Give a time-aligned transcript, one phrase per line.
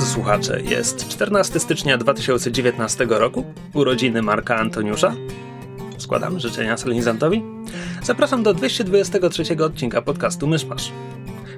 [0.00, 3.44] Drodzy słuchacze, jest 14 stycznia 2019 roku,
[3.74, 5.14] urodziny Marka Antoniusza.
[5.98, 7.42] Składamy życzenia solenizantowi.
[8.02, 10.92] Zapraszam do 223 odcinka podcastu Myszmasz.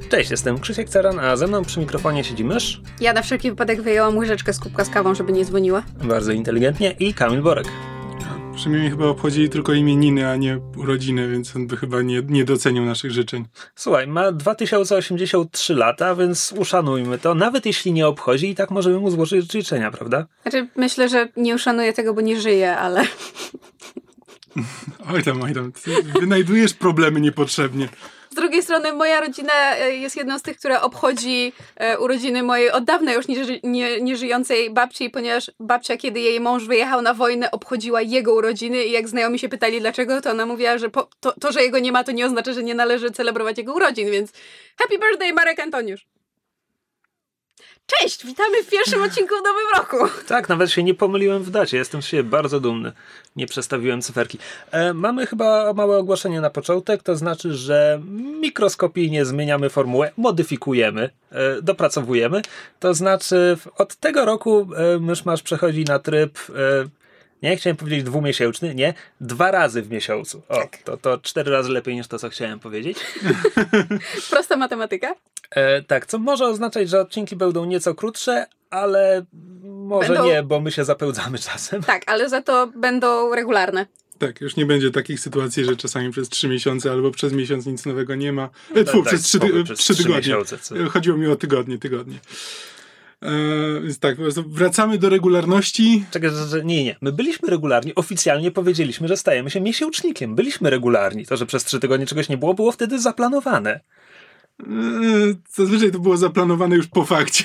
[0.09, 2.81] Cześć, jestem Krzysiek Ceran, a ze mną przy mikrofonie siedzi mysz.
[3.01, 5.83] Ja na wszelki wypadek wyjęłam łyżeczkę z kubka z kawą, żeby nie dzwoniła.
[6.05, 7.67] Bardzo inteligentnie i Kamil Borek.
[8.55, 12.85] Przynajmniej chyba obchodzili tylko imieniny, a nie urodziny, więc on by chyba nie, nie docenił
[12.85, 13.45] naszych życzeń.
[13.75, 17.35] Słuchaj, ma 2083 lata, więc uszanujmy to.
[17.35, 20.27] Nawet jeśli nie obchodzi, i tak możemy mu złożyć życzenia, prawda?
[20.43, 23.05] Znaczy, myślę, że nie uszanuję tego, bo nie żyję, ale...
[25.15, 27.89] Oj tam, oj tam, ty wynajdujesz problemy niepotrzebnie.
[28.33, 32.71] Z drugiej strony moja rodzina e, jest jedną z tych, która obchodzi e, urodziny mojej
[32.71, 37.51] od dawna już nie, nie, nieżyjącej babci, ponieważ babcia, kiedy jej mąż wyjechał na wojnę,
[37.51, 41.33] obchodziła jego urodziny i jak znajomi się pytali dlaczego, to ona mówiła, że po, to,
[41.41, 44.33] to, że jego nie ma, to nie oznacza, że nie należy celebrować jego urodzin, więc
[44.79, 46.12] happy birthday Marek Antoniusz!
[48.01, 50.19] Cześć, witamy w pierwszym odcinku w nowym roku.
[50.29, 51.77] Tak, nawet się nie pomyliłem w dacie.
[51.77, 52.93] Jestem siebie bardzo dumny.
[53.37, 54.39] Nie przestawiłem cyferki.
[54.71, 58.01] E, mamy chyba małe ogłoszenie na początek, to znaczy, że
[58.41, 62.43] mikroskopijnie zmieniamy formułę, modyfikujemy, e, dopracowujemy.
[62.81, 66.53] To znaczy, od tego roku e, Myszmasz przechodzi na tryb e,
[67.43, 70.43] nie chciałem powiedzieć dwumiesięczny, nie, dwa razy w miesiącu.
[70.49, 70.77] O, tak.
[70.77, 72.99] to, to cztery razy lepiej niż to, co chciałem powiedzieć.
[74.31, 75.15] Prosta matematyka.
[75.51, 79.25] E, tak, co może oznaczać, że odcinki będą nieco krótsze, ale
[79.63, 80.25] może będą...
[80.25, 81.83] nie, bo my się zapełdzamy czasem.
[81.83, 83.87] Tak, ale za to będą regularne.
[84.19, 87.87] Tak, już nie będzie takich sytuacji, że czasami przez trzy miesiące albo przez miesiąc nic
[87.87, 88.49] nowego nie ma.
[88.75, 90.17] E, tfu, tak, przez, trzy, przez trzy tygodnie.
[90.17, 90.59] Miesiące,
[90.91, 92.19] Chodziło mi o tygodnie, tygodnie.
[93.23, 94.17] E, więc tak,
[94.47, 96.05] wracamy do regularności.
[96.11, 96.97] Czekaj, że, nie, nie.
[97.01, 100.35] My byliśmy regularni, oficjalnie powiedzieliśmy, że stajemy się miesięcznikiem.
[100.35, 101.27] Byliśmy regularni.
[101.27, 103.81] To, że przez trzy tygodnie czegoś nie było, było wtedy zaplanowane.
[104.61, 104.65] E,
[105.49, 107.45] zazwyczaj to było zaplanowane już po fakcie.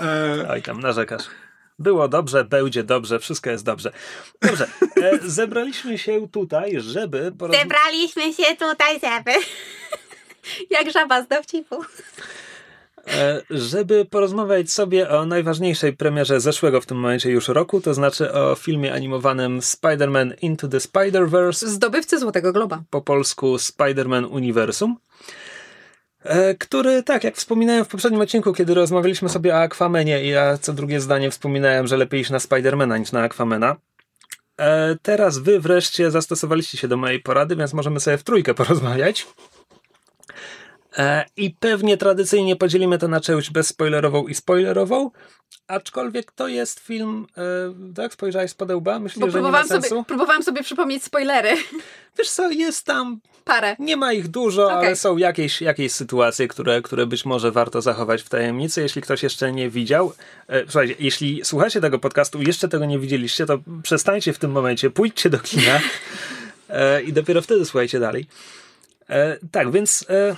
[0.00, 1.22] E, Oj, tam narzekasz.
[1.78, 3.92] Było dobrze, będzie dobrze, wszystko jest dobrze.
[4.42, 4.68] Dobrze,
[5.02, 7.32] e, zebraliśmy się tutaj, żeby...
[7.38, 7.56] Poroz...
[7.56, 9.32] Zebraliśmy się tutaj, żeby...
[10.76, 11.76] Jak żaba z dowcipu.
[13.16, 18.32] E, żeby porozmawiać sobie o najważniejszej premierze zeszłego w tym momencie już roku, to znaczy
[18.32, 21.66] o filmie animowanym Spider-Man Into the Spider-Verse.
[21.66, 22.82] Zdobywcy Złotego Globa.
[22.90, 24.96] Po polsku Spider-Man Uniwersum.
[26.22, 30.58] E, który, tak, jak wspominałem w poprzednim odcinku, kiedy rozmawialiśmy sobie o Aquamenie i ja
[30.58, 33.76] co drugie zdanie wspominałem, że lepiej iść na Spidermana niż na Aquamena.
[34.60, 39.26] E, teraz wy wreszcie zastosowaliście się do mojej porady, więc możemy sobie w trójkę porozmawiać.
[40.98, 45.10] E, I pewnie tradycyjnie podzielimy to na część bezspoilerową i spoilerową,
[45.68, 49.00] aczkolwiek to jest film, e, tak spojrzałeś z podełba?
[49.00, 49.88] Bo że nie ma sensu?
[49.88, 51.50] Sobie, próbowałam sobie przypomnieć spoilery.
[52.18, 53.20] Wiesz co, jest tam...
[53.44, 53.76] Parę.
[53.78, 54.76] Nie ma ich dużo, okay.
[54.76, 58.80] ale są jakieś, jakieś sytuacje, które, które być może warto zachować w tajemnicy.
[58.80, 60.12] Jeśli ktoś jeszcze nie widział,
[60.48, 64.50] e, słuchajcie, jeśli słuchacie tego podcastu i jeszcze tego nie widzieliście, to przestańcie w tym
[64.50, 65.80] momencie, pójdźcie do kina
[66.68, 68.26] e, i dopiero wtedy słuchajcie dalej.
[69.10, 70.06] E, tak, więc...
[70.10, 70.36] E,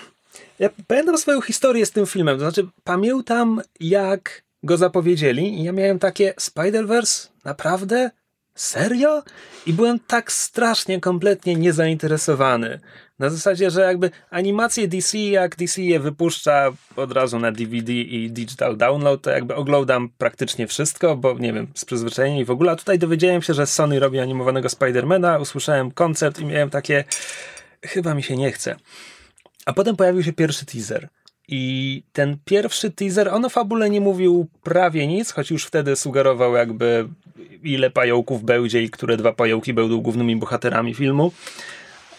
[0.61, 2.39] ja pamiętam swoją historię z tym filmem.
[2.39, 7.29] To znaczy, pamiętam, jak go zapowiedzieli, i ja miałem takie Spider-Verse?
[7.45, 8.11] Naprawdę?
[8.55, 9.23] Serio?
[9.67, 12.81] I byłem tak strasznie, kompletnie niezainteresowany.
[13.19, 18.31] Na zasadzie, że jakby animacje DC, jak DC je wypuszcza od razu na DVD i
[18.31, 22.73] digital download, to jakby oglądam praktycznie wszystko, bo nie wiem, z przyzwyczajenia i w ogóle.
[22.73, 27.05] A tutaj dowiedziałem się, że Sony robi animowanego Spidermana, usłyszałem koncert i miałem takie,
[27.83, 28.77] chyba mi się nie chce.
[29.67, 31.09] A potem pojawił się pierwszy teaser.
[31.49, 36.55] I ten pierwszy teaser, on o fabule nie mówił prawie nic, choć już wtedy sugerował
[36.55, 37.09] jakby
[37.63, 41.33] ile pająków będzie i które dwa pająki będą głównymi bohaterami filmu.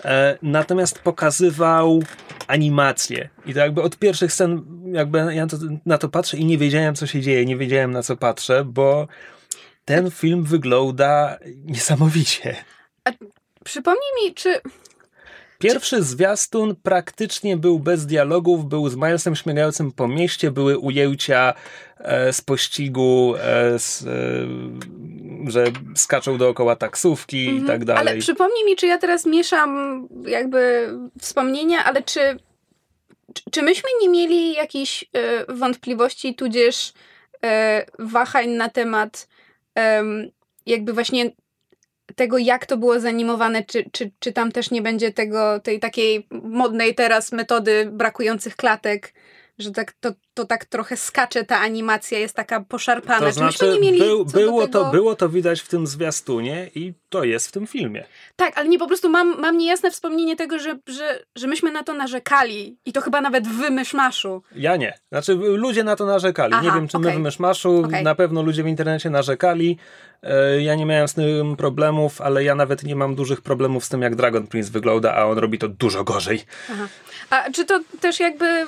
[0.06, 2.04] E, natomiast pokazywał
[2.48, 3.30] animację.
[3.46, 6.96] I to jakby od pierwszych scen jakby ja to, na to patrzę i nie wiedziałem
[6.96, 9.08] co się dzieje, nie wiedziałem na co patrzę, bo
[9.86, 12.56] ten film wygląda niesamowicie.
[13.06, 13.12] A
[13.64, 14.62] przypomnij mi, czy
[15.62, 21.54] Pierwszy zwiastun praktycznie był bez dialogów, był z Milesem śmigającym po mieście, były ujęcia
[21.98, 25.66] e, z pościgu, e, z, e, że
[25.96, 28.08] skaczą dookoła taksówki mhm, i tak dalej.
[28.08, 32.38] Ale przypomnij mi, czy ja teraz mieszam jakby wspomnienia, ale czy,
[33.52, 36.94] czy myśmy nie mieli jakichś e, wątpliwości, tudzież
[37.44, 39.28] e, wahań na temat
[40.66, 41.32] jakby właśnie
[42.16, 46.28] tego, jak to było zanimowane, czy, czy, czy tam też nie będzie tego, tej takiej
[46.32, 49.14] modnej teraz metody brakujących klatek,
[49.60, 50.12] że tak, to,
[50.42, 53.26] to tak trochę skacze ta animacja, jest taka poszarpana.
[53.28, 54.84] To znaczy, nie mieli był, było, tego...
[54.84, 58.06] to, było to widać w tym zwiastunie i to jest w tym filmie.
[58.36, 61.84] Tak, ale nie po prostu mam, mam niejasne wspomnienie tego, że, że, że myśmy na
[61.84, 64.44] to narzekali i to chyba nawet w myszmaszu.
[64.56, 64.94] Ja nie.
[65.12, 66.54] Znaczy ludzie na to narzekali.
[66.54, 67.12] Aha, nie wiem, czy okay.
[67.12, 68.04] my w myszmaszu, okay.
[68.04, 69.78] na pewno ludzie w internecie narzekali.
[70.24, 73.90] E, ja nie miałem z tym problemów, ale ja nawet nie mam dużych problemów z
[73.90, 76.44] tym, jak Dragon Prince wygląda, a on robi to dużo gorzej.
[76.72, 76.88] Aha.
[77.30, 78.66] A czy to też jakby,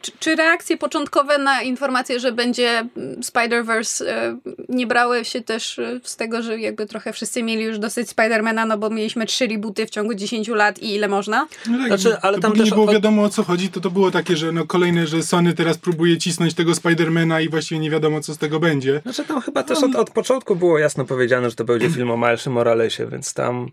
[0.00, 0.36] czy, czy
[0.74, 4.36] reakcje początkowe na informację, że będzie mm, Spider-Verse y,
[4.68, 8.66] nie brały się też y, z tego, że jakby trochę wszyscy mieli już dosyć Spidermana,
[8.66, 11.46] no bo mieliśmy trzy rebooty w ciągu 10 lat i ile można?
[11.70, 14.10] No tak, znaczy, ale tam też nie było wiadomo o co chodzi, to to było
[14.10, 18.20] takie, że no kolejne, że Sony teraz próbuje cisnąć tego Spidermana i właściwie nie wiadomo
[18.20, 19.00] co z tego będzie.
[19.02, 22.16] Znaczy tam chyba też od, od początku było jasno powiedziane, że to będzie film o
[22.16, 23.70] Milesie Moralesie, więc tam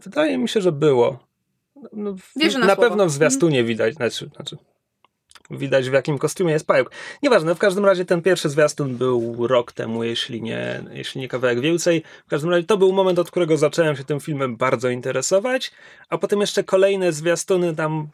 [0.00, 1.18] wydaje mi się, że było.
[1.92, 4.56] No, Wierzę na, na pewno w zwiastunie widać, znaczy, znaczy
[5.50, 6.90] widać w jakim kostiumie jest pająk.
[7.22, 11.60] Nieważne, w każdym razie ten pierwszy zwiastun był rok temu, jeśli nie, jeśli nie kawałek
[11.60, 12.02] więcej.
[12.26, 15.72] W każdym razie to był moment, od którego zacząłem się tym filmem bardzo interesować,
[16.08, 18.08] a potem jeszcze kolejne zwiastuny tam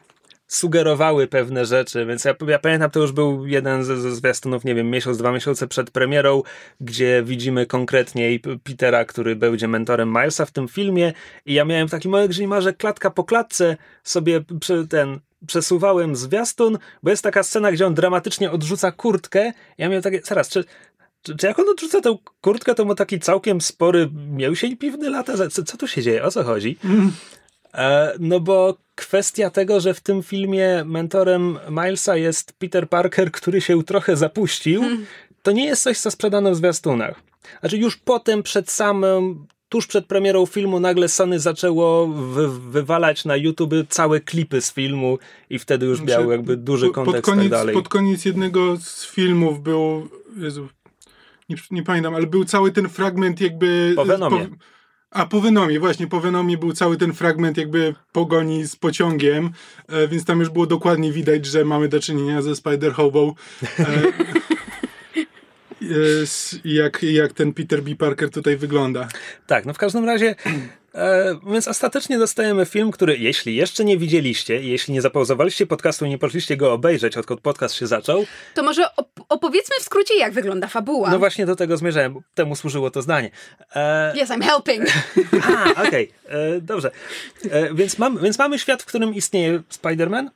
[0.47, 4.75] sugerowały pewne rzeczy, więc ja, ja pamiętam, to już był jeden ze, ze zwiastunów, nie
[4.75, 6.43] wiem, miesiąc, dwa miesiące przed premierą,
[6.81, 11.13] gdzie widzimy konkretniej Petera, który będzie mentorem Milesa w tym filmie
[11.45, 14.41] i ja miałem taki moment, że klatka po klatce sobie
[14.89, 19.51] ten przesuwałem zwiastun, bo jest taka scena, gdzie on dramatycznie odrzuca kurtkę.
[19.77, 20.65] Ja miałem takie, zaraz, czy,
[21.21, 25.49] czy, czy jak on odrzuca tę kurtkę, to ma taki całkiem spory mięsień piwny lata?
[25.49, 26.23] Co, co tu się dzieje?
[26.23, 26.77] O co chodzi?
[26.83, 27.11] Mm.
[27.73, 33.61] E, no bo kwestia tego, że w tym filmie mentorem Milesa jest Peter Parker, który
[33.61, 35.05] się trochę zapuścił, mm.
[35.41, 37.21] to nie jest coś, co sprzedano w zwiastunach.
[37.59, 43.35] Znaczy już potem, przed samym tuż przed premierą filmu nagle Sony zaczęło wy, wywalać na
[43.35, 47.59] YouTube całe klipy z filmu i wtedy już miał jakby duży kontekst pod koniec, tak
[47.59, 47.75] dalej.
[47.75, 50.67] Pod koniec jednego z filmów był, Jezu,
[51.49, 53.93] nie, nie, pamiętam, ale był cały ten fragment jakby...
[53.95, 54.47] Po Venomie.
[54.47, 54.55] Po,
[55.11, 59.51] a po Venomie, właśnie, po Venomie był cały ten fragment jakby pogoni z pociągiem,
[59.87, 63.33] e, więc tam już było dokładnie widać, że mamy do czynienia ze Spider-Hobą.
[63.79, 63.85] E,
[66.65, 67.95] jak, jak ten Peter B.
[67.95, 69.07] Parker tutaj wygląda.
[69.47, 70.35] Tak, no w każdym razie
[70.95, 76.09] E, więc ostatecznie dostajemy film, który jeśli jeszcze nie widzieliście, jeśli nie zapauzowaliście podcastu i
[76.09, 80.33] nie poszliście go obejrzeć, odkąd podcast się zaczął, to może op- opowiedzmy w skrócie, jak
[80.33, 81.09] wygląda fabuła.
[81.09, 83.31] No właśnie do tego zmierzałem, temu służyło to zdanie.
[83.75, 84.13] E...
[84.15, 84.83] Yes, I'm helping.
[85.47, 86.39] A, okej, okay.
[86.39, 86.91] E, dobrze.
[87.51, 90.29] E, więc, mam, więc mamy świat, w którym istnieje Spider-Man,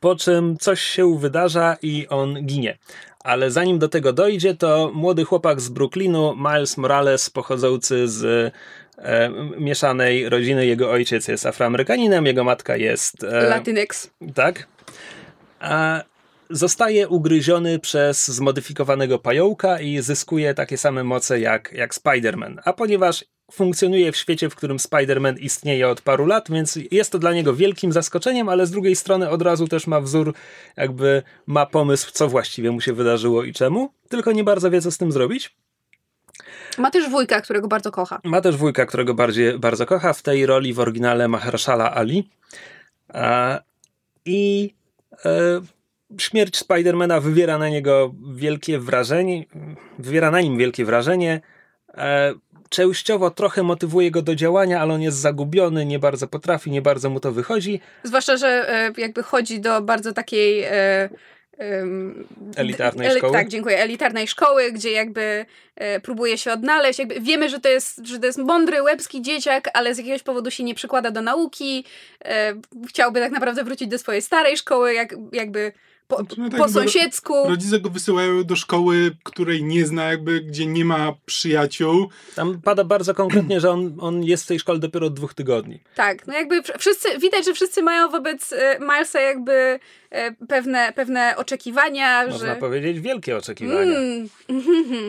[0.00, 2.78] po czym coś się wydarza i on ginie.
[3.24, 8.52] Ale zanim do tego dojdzie, to młody chłopak z Brooklynu, Miles Morales, pochodzący z
[8.98, 10.66] e, mieszanej rodziny.
[10.66, 13.24] Jego ojciec jest Afroamerykaninem, jego matka jest.
[13.24, 14.10] E, Latynex.
[14.34, 14.66] Tak.
[15.60, 16.02] A
[16.50, 22.58] zostaje ugryziony przez zmodyfikowanego pająka i zyskuje takie same moce jak, jak Spider-Man.
[22.64, 27.18] A ponieważ funkcjonuje w świecie, w którym Spider-Man istnieje od paru lat, więc jest to
[27.18, 30.34] dla niego wielkim zaskoczeniem, ale z drugiej strony od razu też ma wzór,
[30.76, 34.90] jakby ma pomysł, co właściwie mu się wydarzyło i czemu, tylko nie bardzo wie, co
[34.90, 35.56] z tym zrobić.
[36.78, 38.20] Ma też wujka, którego bardzo kocha.
[38.24, 40.12] Ma też wujka, którego bardziej, bardzo kocha.
[40.12, 42.30] W tej roli w oryginale Mahershala Ali.
[43.08, 43.60] A,
[44.24, 44.74] I
[45.24, 45.60] e,
[46.18, 49.44] śmierć Spidermana wywiera na niego wielkie wrażenie.
[49.98, 51.40] Wywiera na nim wielkie wrażenie.
[52.74, 57.10] Częściowo trochę motywuje go do działania, ale on jest zagubiony, nie bardzo potrafi, nie bardzo
[57.10, 57.80] mu to wychodzi.
[58.02, 60.62] Zwłaszcza, że e, jakby chodzi do bardzo takiej.
[60.62, 61.08] E,
[62.56, 63.32] elitarnej szkoły.
[63.32, 63.78] Tak, dziękuję.
[63.78, 66.98] Elitarnej szkoły, gdzie jakby e, próbuje się odnaleźć.
[66.98, 70.50] Jakby wiemy, że to, jest, że to jest mądry, łebski dzieciak, ale z jakiegoś powodu
[70.50, 71.84] się nie przykłada do nauki.
[72.88, 75.72] Chciałby tak naprawdę wrócić do swojej starej szkoły, jak, jakby
[76.08, 77.34] po, znaczy, no tak, po sąsiedzku.
[77.48, 82.08] Rodzice go wysyłają do szkoły, której nie zna, jakby gdzie nie ma przyjaciół.
[82.34, 85.80] Tam pada bardzo konkretnie, że on, on jest w tej szkole dopiero od dwóch tygodni.
[85.94, 89.80] Tak, no jakby wszyscy, widać, że wszyscy mają wobec e, Milesa jakby
[90.48, 92.26] pewne, pewne oczekiwania.
[92.26, 92.60] Można że...
[92.60, 93.98] powiedzieć wielkie oczekiwania.
[93.98, 94.28] Mm.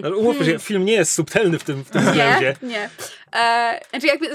[0.03, 2.55] No, umówmy się, film nie jest subtelny w tym, w tym względzie.
[2.61, 2.89] Nie, nie.
[3.35, 4.27] E, znaczy jakby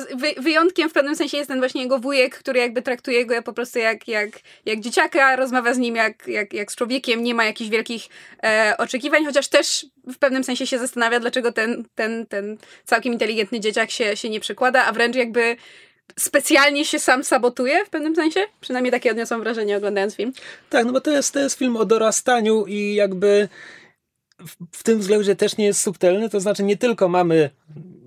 [0.43, 3.79] wyjątkiem w pewnym sensie jest ten właśnie jego wujek, który jakby traktuje go po prostu
[3.79, 4.29] jak, jak,
[4.67, 8.03] jak dzieciaka, rozmawia z nim jak, jak, jak z człowiekiem, nie ma jakichś wielkich
[8.43, 13.61] e, oczekiwań, chociaż też w pewnym sensie się zastanawia, dlaczego ten, ten, ten całkiem inteligentny
[13.61, 15.57] dzieciak się, się nie przykłada, a wręcz jakby
[16.19, 18.41] specjalnie się sam sabotuje w pewnym sensie.
[18.61, 20.33] Przynajmniej takie odniosłam wrażenie oglądając film.
[20.71, 23.49] Tak, no bo to jest, to jest film o dorastaniu i jakby
[24.73, 27.51] w tym względzie też nie jest subtelny, to znaczy nie tylko mamy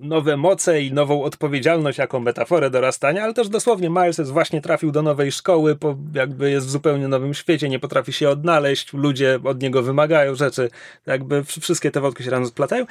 [0.04, 4.92] nowe moce i nową odpowiedzialność jako metaforę dorastania, ale też dosłownie Miles jest właśnie trafił
[4.92, 5.76] do nowej szkoły,
[6.14, 10.70] jakby jest w zupełnie nowym świecie, nie potrafi się odnaleźć, ludzie od niego wymagają rzeczy,
[11.06, 12.86] jakby wszystkie te wątki się razem splatają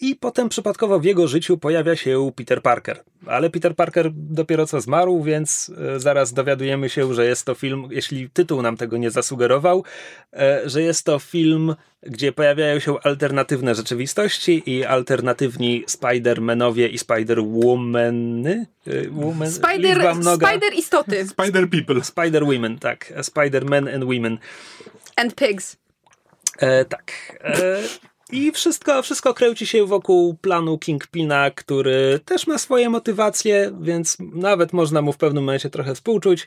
[0.00, 3.02] i potem przypadkowo w jego życiu pojawia się Peter Parker.
[3.26, 7.88] Ale Peter Parker dopiero co zmarł, więc e, zaraz dowiadujemy się, że jest to film,
[7.90, 9.84] jeśli tytuł nam tego nie zasugerował,
[10.32, 15.84] e, że jest to film, gdzie pojawiają się alternatywne rzeczywistości i alternatywni
[16.56, 18.66] Spider-Manowie i Spider-Womany.
[18.86, 21.26] E, woman, Spider, Spider istoty.
[21.26, 22.04] Spider people.
[22.04, 23.12] Spider women, tak.
[23.22, 24.38] Spider-men and women.
[25.16, 25.76] And pigs.
[26.58, 27.12] E, tak.
[27.44, 27.82] E,
[28.32, 34.72] i wszystko, wszystko kręci się wokół planu Kingpina, który też ma swoje motywacje, więc nawet
[34.72, 36.46] można mu w pewnym momencie trochę współczuć,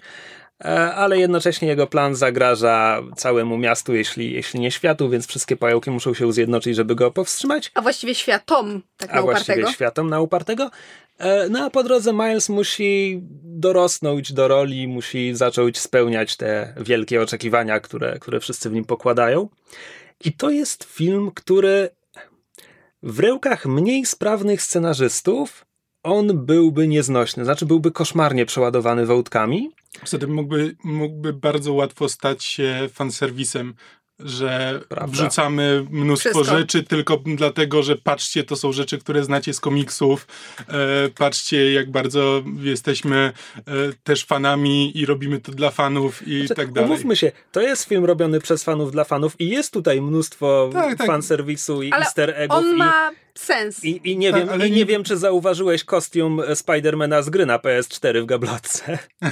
[0.95, 6.13] ale jednocześnie jego plan zagraża całemu miastu, jeśli, jeśli nie światu, więc wszystkie pająki muszą
[6.13, 7.71] się zjednoczyć, żeby go powstrzymać.
[7.73, 9.45] A właściwie światom, tak na a upartego.
[9.45, 10.71] właściwie światom na upartego.
[11.17, 17.21] E, no a po drodze Miles musi dorosnąć do roli, musi zacząć spełniać te wielkie
[17.21, 19.49] oczekiwania, które, które wszyscy w nim pokładają.
[20.25, 21.89] I to jest film, który
[23.03, 25.65] w rękach mniej sprawnych scenarzystów
[26.03, 29.71] on byłby nieznośny, znaczy byłby koszmarnie przeładowany wątkami.
[30.05, 33.73] Wtedy mógłby, mógłby bardzo łatwo stać się fanserwisem
[34.19, 35.11] że Prawda.
[35.11, 36.57] wrzucamy mnóstwo Wszystko.
[36.57, 40.27] rzeczy tylko dlatego, że patrzcie, to są rzeczy, które znacie z komiksów.
[40.59, 43.61] E, patrzcie, jak bardzo jesteśmy e,
[44.03, 46.89] też fanami i robimy to dla fanów i znaczy, tak dalej.
[46.89, 50.97] Umówmy się, to jest film robiony przez fanów dla fanów i jest tutaj mnóstwo tak,
[50.97, 51.07] tak.
[51.07, 52.57] fanserwisu i ale easter eggów.
[52.57, 53.83] On ma sens.
[53.83, 57.57] I, i nie, tak, wiem, i nie, wiem, czy zauważyłeś kostium Spidermana z gry na
[57.57, 58.97] PS4 w gablotce.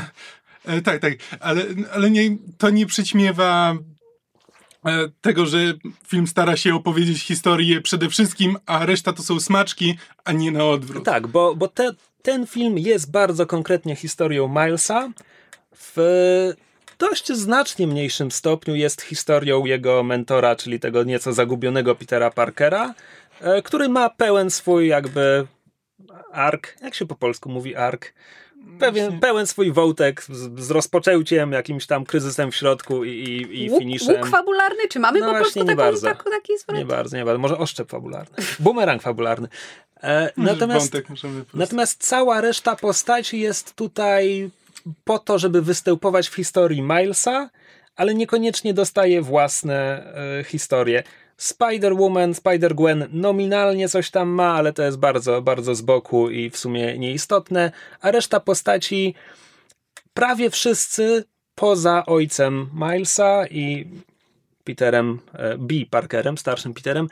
[0.68, 1.62] E, tak, tak, ale,
[1.94, 3.78] ale nie, to nie przyćmiewa
[5.22, 5.58] tego, że
[6.08, 10.66] film stara się opowiedzieć historię przede wszystkim, a reszta to są smaczki, a nie na
[10.66, 11.06] odwrót.
[11.06, 11.92] Tak, bo, bo te,
[12.22, 15.10] ten film jest bardzo konkretnie historią Milesa.
[15.76, 16.54] W
[17.00, 22.94] dość znacznie mniejszym stopniu jest historią jego mentora, czyli tego nieco zagubionego Petera Parkera,
[23.42, 25.48] e, który ma pełen swój jakby
[26.32, 28.14] ark, jak się po polsku mówi ark?
[28.80, 33.70] Pewien, pełen swój wątek z, z rozpoczęciem, jakimś tam kryzysem w środku i, i, i
[33.70, 34.16] finiszem.
[34.16, 34.88] Łuk fabularny?
[34.90, 36.08] Czy mamy no po prostu taką, bardzo.
[36.08, 36.78] Taką, taki zwrot?
[36.78, 37.40] Nie bardzo, nie bardzo.
[37.40, 38.38] Może oszczep fabularny.
[38.60, 39.48] Bumerang fabularny.
[40.04, 40.98] E, natomiast,
[41.54, 44.50] natomiast cała reszta postaci jest tutaj
[45.04, 47.50] po to, żeby występować w historii Milesa,
[47.96, 50.04] ale niekoniecznie dostaje własne
[50.40, 51.04] e, historie.
[51.42, 56.58] Spider-Woman, Spider-Gwen nominalnie coś tam ma, ale to jest bardzo, bardzo z boku i w
[56.58, 59.16] sumie nieistotne, a reszta postaci
[60.14, 61.24] prawie wszyscy
[61.56, 63.88] poza ojcem Milesa i
[64.64, 65.76] Peterem e, B.
[65.90, 67.08] Parkerem, starszym Peterem,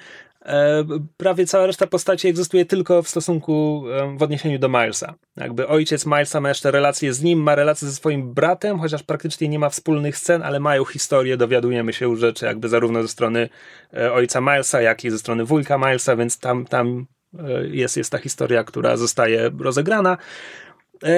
[1.17, 3.83] prawie cała reszta postaci egzystuje tylko w stosunku,
[4.17, 5.13] w odniesieniu do Milesa.
[5.37, 9.47] Jakby ojciec Milesa ma jeszcze relacje z nim, ma relacje ze swoim bratem, chociaż praktycznie
[9.47, 13.49] nie ma wspólnych scen, ale mają historię, dowiadujemy się rzeczy jakby zarówno ze strony
[13.93, 17.05] e, ojca Milesa, jak i ze strony wujka Milesa, więc tam, tam
[17.39, 20.17] e, jest, jest ta historia, która zostaje rozegrana.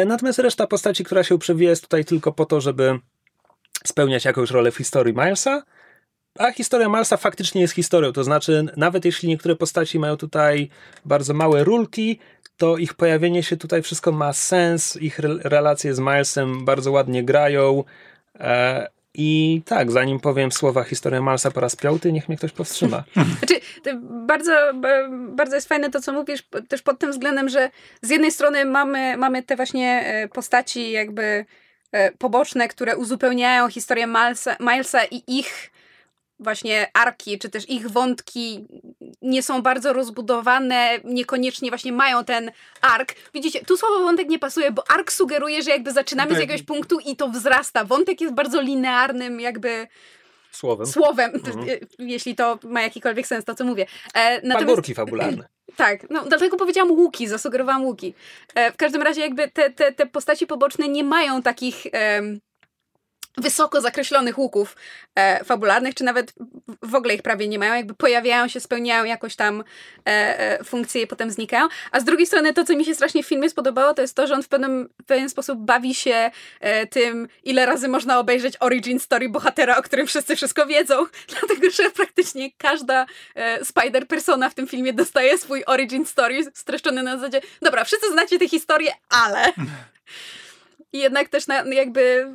[0.05, 2.99] Natomiast reszta postaci, która się przewija jest tutaj tylko po to, żeby
[3.85, 5.63] spełniać jakąś rolę w historii Milesa,
[6.39, 10.69] a historia Marsa faktycznie jest historią, to znaczy nawet jeśli niektóre postaci mają tutaj
[11.05, 12.19] bardzo małe rulki,
[12.57, 17.83] to ich pojawienie się tutaj wszystko ma sens, ich relacje z Milesem bardzo ładnie grają
[18.39, 23.03] e, i tak, zanim powiem słowa historia Marsa po raz piąty, niech mnie ktoś powstrzyma.
[23.39, 23.59] Znaczy,
[24.01, 24.53] bardzo,
[25.29, 27.69] bardzo jest fajne to, co mówisz, też pod tym względem, że
[28.01, 31.45] z jednej strony mamy, mamy te właśnie e, postaci jakby
[31.91, 35.71] e, poboczne, które uzupełniają historię Milesa, Milesa i ich
[36.39, 38.67] właśnie arki, czy też ich wątki
[39.21, 42.51] nie są bardzo rozbudowane, niekoniecznie właśnie mają ten
[42.81, 43.15] ark.
[43.33, 46.99] Widzicie, tu słowo wątek nie pasuje, bo ark sugeruje, że jakby zaczynamy z jakiegoś punktu
[46.99, 47.83] i to wzrasta.
[47.85, 49.87] Wątek jest bardzo linearnym jakby
[50.51, 51.67] słowem, słowem mhm.
[51.99, 53.85] jeśli to ma jakikolwiek sens, to co mówię.
[54.13, 55.47] E, Pagórki fabularne.
[55.75, 58.13] Tak, no dlatego powiedziałam łuki, zasugerowałam łuki.
[58.55, 61.85] E, w każdym razie jakby te, te, te postaci poboczne nie mają takich
[63.37, 64.75] wysoko zakreślonych łuków
[65.15, 66.33] e, fabularnych, czy nawet
[66.81, 69.63] w ogóle ich prawie nie mają, jakby pojawiają się, spełniają jakoś tam
[70.07, 71.67] e, e, funkcje i potem znikają.
[71.91, 74.27] A z drugiej strony to, co mi się strasznie w filmie spodobało, to jest to,
[74.27, 78.53] że on w pewnym, w pewien sposób bawi się e, tym, ile razy można obejrzeć
[78.59, 81.05] origin story bohatera, o którym wszyscy wszystko wiedzą,
[81.39, 87.17] dlatego, że praktycznie każda e, spider-persona w tym filmie dostaje swój origin story streszczony na
[87.17, 89.53] zasadzie, dobra, wszyscy znacie tę historię, ale...
[90.93, 92.27] I jednak też na, jakby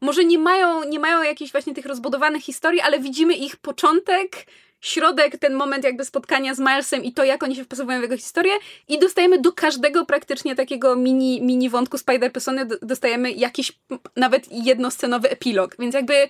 [0.00, 4.46] może nie mają, nie mają jakichś właśnie tych rozbudowanych historii, ale widzimy ich początek,
[4.80, 8.16] środek, ten moment jakby spotkania z Milesem i to, jak oni się wpasowują w jego
[8.16, 8.52] historię
[8.88, 13.72] i dostajemy do każdego praktycznie takiego mini, mini wątku Spider-Persony dostajemy jakiś
[14.16, 16.28] nawet jednoscenowy epilog, więc jakby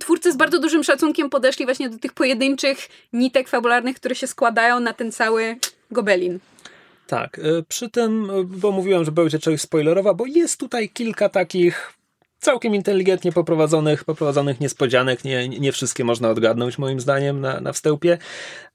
[0.00, 2.78] twórcy z bardzo dużym szacunkiem podeszli właśnie do tych pojedynczych
[3.12, 5.56] nitek fabularnych, które się składają na ten cały
[5.90, 6.38] gobelin.
[7.06, 11.28] Tak, e, przy tym, e, bo mówiłem, że będzie czegoś spoilerowa, bo jest tutaj kilka
[11.28, 11.92] takich
[12.38, 15.24] całkiem inteligentnie poprowadzonych, poprowadzonych niespodzianek.
[15.24, 18.18] Nie, nie wszystkie można odgadnąć, moim zdaniem, na, na wstępie.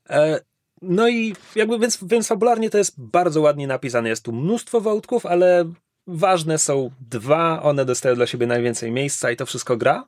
[0.10, 0.40] E,
[0.82, 4.10] no i jakby, więc, więc fabularnie to jest bardzo ładnie napisane.
[4.10, 5.72] Jest tu mnóstwo wątków, ale
[6.08, 7.64] ważne są dwa.
[7.64, 10.08] One dostają dla siebie najwięcej miejsca i to wszystko gra.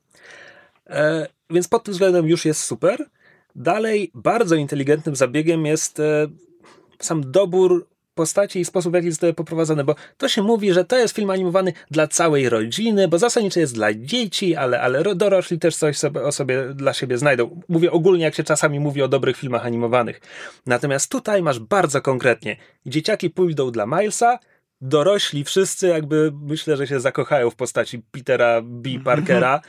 [0.88, 3.10] E, więc pod tym względem już jest super.
[3.56, 6.28] Dalej, bardzo inteligentnym zabiegiem jest e,
[7.00, 10.98] sam dobór postaci i sposób, w jaki zostały poprowadzone, bo to się mówi, że to
[10.98, 15.76] jest film animowany dla całej rodziny, bo zasadniczo jest dla dzieci, ale, ale dorośli też
[15.76, 17.62] coś sobie, o sobie dla siebie znajdą.
[17.70, 20.22] Mówię ogólnie, jak się czasami mówi o dobrych filmach animowanych.
[20.66, 22.58] Natomiast tutaj masz bardzo konkretnie.
[22.86, 24.40] Dzieciaki pójdą dla Milesa,
[24.84, 28.90] dorośli wszyscy jakby myślę, że się zakochają w postaci Petera B.
[29.04, 29.62] Parkera,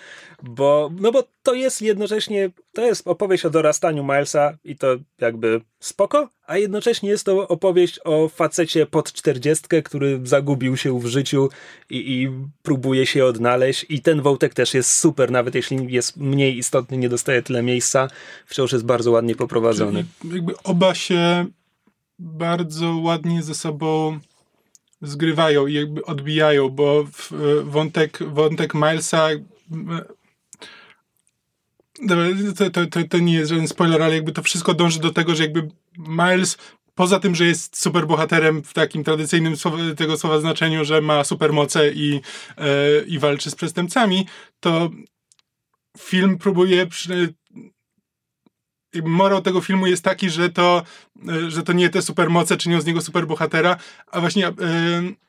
[0.43, 5.61] bo, no bo to jest jednocześnie, to jest opowieść o dorastaniu Milesa i to jakby
[5.81, 11.49] spoko, a jednocześnie jest to opowieść o facecie pod czterdziestkę, który zagubił się w życiu
[11.91, 12.31] i, i
[12.63, 17.09] próbuje się odnaleźć i ten wątek też jest super, nawet jeśli jest mniej istotny, nie
[17.09, 18.09] dostaje tyle miejsca,
[18.47, 20.05] wciąż jest bardzo ładnie poprowadzony.
[20.23, 21.47] Czyli jakby oba się
[22.19, 24.21] bardzo ładnie ze sobą
[25.03, 27.05] zgrywają i jakby odbijają, bo
[27.65, 29.29] wątek, wątek Milesa
[32.57, 35.35] to, to, to, to nie jest żaden spoiler, ale jakby to wszystko dąży do tego,
[35.35, 36.59] że jakby Miles
[36.95, 41.25] poza tym, że jest super bohaterem w takim tradycyjnym słowa, tego słowa znaczeniu, że ma
[41.25, 42.21] supermoce i,
[42.57, 44.27] e, i walczy z przestępcami,
[44.61, 44.91] to
[45.99, 47.35] film próbuje przy,
[49.03, 50.83] morał tego filmu jest taki, że to,
[51.29, 53.77] e, że to nie te supermoce czynią z niego superbohatera,
[54.11, 54.53] a właśnie e,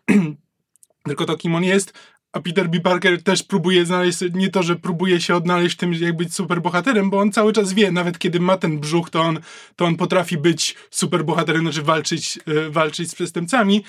[1.07, 1.93] tylko to, kim on jest,
[2.32, 2.80] a Peter B.
[2.80, 7.10] Parker też próbuje znaleźć, nie to, że próbuje się odnaleźć w tym, jak być superbohaterem,
[7.10, 9.39] bo on cały czas wie, nawet kiedy ma ten brzuch, to on,
[9.75, 13.84] to on potrafi być superbohaterem, znaczy walczyć, e, walczyć z przestępcami,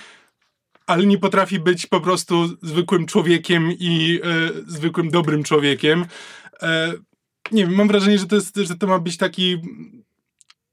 [0.87, 4.21] ale nie potrafi być po prostu zwykłym człowiekiem i
[4.67, 6.07] zwykłym dobrym człowiekiem.
[7.53, 9.59] Nie wiem, mam wrażenie, że to, jest, że to ma być taki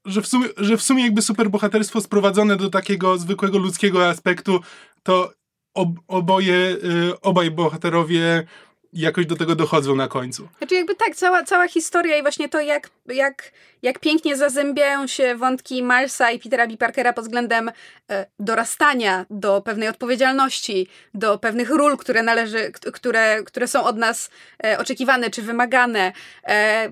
[0.05, 4.59] że w, sumie, że w sumie jakby superbohaterstwo sprowadzone do takiego zwykłego ludzkiego aspektu,
[5.03, 5.33] to
[5.73, 8.47] ob, oboje, y, obaj bohaterowie
[8.93, 10.47] jakoś do tego dochodzą na końcu.
[10.57, 13.51] Znaczy jakby tak, cała, cała historia i właśnie to, jak, jak,
[13.81, 16.77] jak pięknie zazębiają się wątki Milesa i Petera B.
[16.77, 17.71] Parkera pod względem
[18.11, 24.29] e, dorastania do pewnej odpowiedzialności, do pewnych ról, które należy, które, które są od nas
[24.63, 26.13] e, oczekiwane czy wymagane.
[26.47, 26.91] E,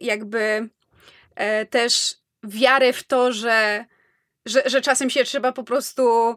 [0.00, 0.68] jakby
[1.34, 3.84] e, też wiarę w to, że,
[4.46, 6.36] że, że czasem się trzeba po prostu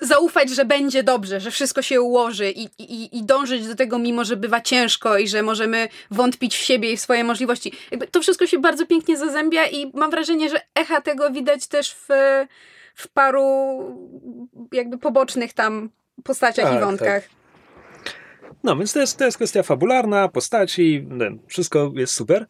[0.00, 4.24] zaufać, że będzie dobrze, że wszystko się ułoży i, i, i dążyć do tego, mimo
[4.24, 7.72] że bywa ciężko i że możemy wątpić w siebie i w swoje możliwości.
[7.90, 11.92] Jakby to wszystko się bardzo pięknie zazębia i mam wrażenie, że echa tego widać też
[11.94, 12.08] w,
[12.94, 13.48] w paru
[14.72, 15.90] jakby pobocznych tam
[16.24, 17.22] postaciach tak, i wątkach.
[17.22, 17.36] Tak.
[18.64, 21.08] No, więc to jest, to jest kwestia fabularna, postaci,
[21.46, 22.46] wszystko jest super.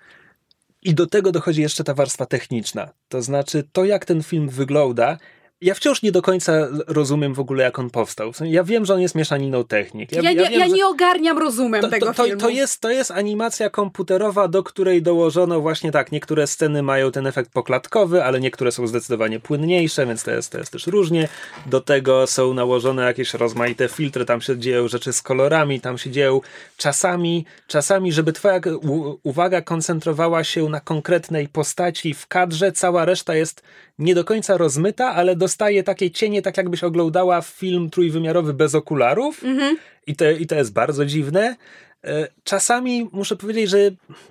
[0.82, 2.88] I do tego dochodzi jeszcze ta warstwa techniczna.
[3.08, 5.18] To znaczy to, jak ten film wygląda
[5.60, 6.52] ja wciąż nie do końca
[6.86, 8.32] rozumiem w ogóle, jak on powstał.
[8.44, 10.12] Ja wiem, że on jest mieszaniną technik.
[10.12, 12.40] Ja, ja, ja, wiem, ja nie ogarniam rozumem to, tego to, filmu.
[12.40, 17.26] To jest, to jest animacja komputerowa, do której dołożono właśnie tak, niektóre sceny mają ten
[17.26, 21.28] efekt poklatkowy, ale niektóre są zdecydowanie płynniejsze, więc to jest, to jest też różnie.
[21.66, 26.10] Do tego są nałożone jakieś rozmaite filtry, tam się dzieją rzeczy z kolorami, tam się
[26.10, 26.40] dzieją
[26.76, 28.60] czasami, czasami, żeby twoja
[29.22, 33.62] uwaga koncentrowała się na konkretnej postaci w kadrze, cała reszta jest
[33.98, 39.44] nie do końca rozmyta, ale dostaje takie cienie, tak jakbyś oglądała film trójwymiarowy bez okularów.
[39.44, 39.76] Mhm.
[40.06, 41.56] I, to, I to jest bardzo dziwne.
[42.04, 43.78] E, czasami muszę powiedzieć, że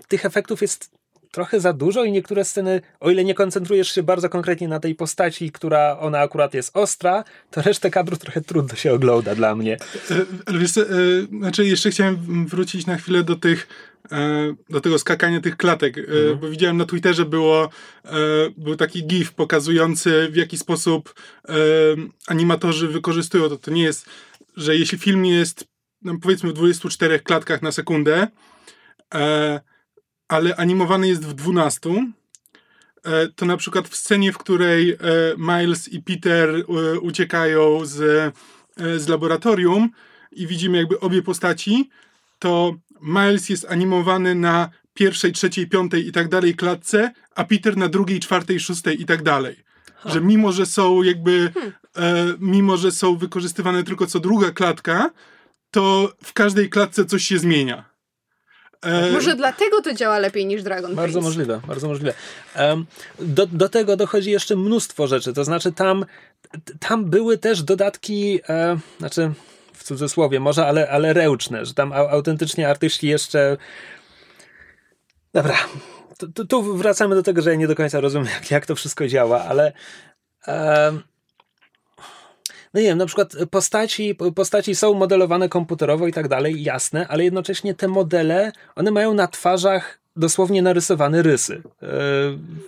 [0.08, 0.96] tych efektów jest
[1.32, 4.96] trochę za dużo i niektóre sceny, o ile nie koncentrujesz się bardzo konkretnie na tej
[4.96, 9.78] postaci, która ona akurat jest ostra, to resztę kadru trochę trudno się ogląda dla mnie.
[10.46, 10.86] Ale wiesz, e,
[11.40, 13.68] znaczy jeszcze chciałem wrócić na chwilę do tych
[14.70, 16.40] do tego skakania tych klatek, e, mhm.
[16.40, 17.70] bo widziałem na Twitterze było
[18.06, 18.10] e,
[18.58, 21.14] był taki gif pokazujący w jaki sposób
[22.28, 23.58] animatorzy wykorzystują to.
[23.58, 24.10] To nie jest,
[24.58, 25.68] że jeśli film jest
[26.02, 28.28] no powiedzmy w 24 klatkach na sekundę,
[30.28, 32.12] ale animowany jest w 12,
[33.36, 34.98] to na przykład w scenie, w której
[35.38, 36.66] Miles i Peter
[37.02, 38.34] uciekają z,
[38.78, 39.90] z laboratorium
[40.32, 41.90] i widzimy jakby obie postaci,
[42.40, 47.90] to Miles jest animowany na pierwszej, trzeciej, piątej i tak dalej klatce, a Peter na
[47.90, 49.66] drugiej, czwartej, szóstej i tak dalej.
[50.06, 51.74] Że mimo, że są jakby, hmm.
[51.98, 55.12] e, mimo, że są wykorzystywane tylko co druga klatka,
[55.72, 57.86] to w każdej klatce coś się zmienia.
[58.82, 59.12] E...
[59.12, 61.26] Może dlatego to działa lepiej niż Dragon Bardzo Prince.
[61.26, 62.14] możliwe, bardzo możliwe.
[62.60, 62.86] Um,
[63.20, 66.06] do, do tego dochodzi jeszcze mnóstwo rzeczy, to znaczy tam,
[66.80, 69.32] tam były też dodatki, e, znaczy
[69.86, 73.58] cudzysłowie może, ale, ale reuczne, że tam autentycznie artyści jeszcze
[75.36, 75.56] Dobra,
[76.36, 79.08] tu, tu, wracamy do tego, że ja nie do końca rozumiem, jak, jak to wszystko
[79.08, 79.74] działa, ale
[80.48, 81.04] um,
[82.74, 87.24] no nie wiem, na przykład postaci, postaci są modelowane komputerowo i tak dalej, jasne, ale
[87.24, 91.62] jednocześnie te modele, one mają na twarzach dosłownie narysowane rysy.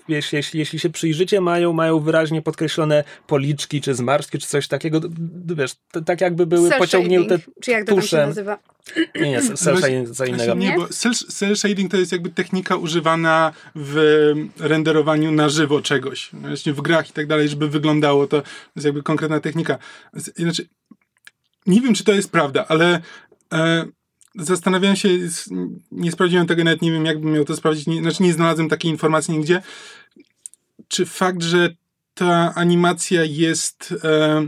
[0.07, 5.01] Jeśli, jeśli, jeśli się przyjrzycie, mają, mają wyraźnie podkreślone policzki, czy zmarszczki, czy coś takiego,
[5.45, 7.59] wiesz, tak jakby były pociągnięte shading.
[7.61, 8.21] Czy jak to tuszem.
[8.21, 8.59] się nazywa?
[9.15, 10.53] Nie, nie, cel shading co innego.
[10.53, 16.29] Nie, bo cel, cel shading to jest jakby technika używana w renderowaniu na żywo czegoś.
[16.33, 18.41] Właśnie w grach i tak dalej, żeby wyglądało to.
[18.41, 19.77] To jest jakby konkretna technika.
[20.13, 20.67] Znaczy,
[21.65, 23.01] nie wiem, czy to jest prawda, ale
[23.53, 23.85] e,
[24.37, 25.09] zastanawiałem się,
[25.91, 28.91] nie sprawdziłem tego, nawet nie wiem, jakbym miał to sprawdzić, nie, znaczy nie znalazłem takiej
[28.91, 29.61] informacji nigdzie,
[30.87, 31.75] czy fakt, że
[32.13, 34.45] ta animacja jest e,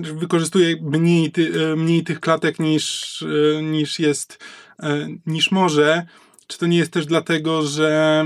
[0.00, 4.38] wykorzystuje mniej, ty, e, mniej tych klatek niż, e, niż jest,
[4.82, 6.06] e, niż może,
[6.46, 8.24] czy to nie jest też dlatego, że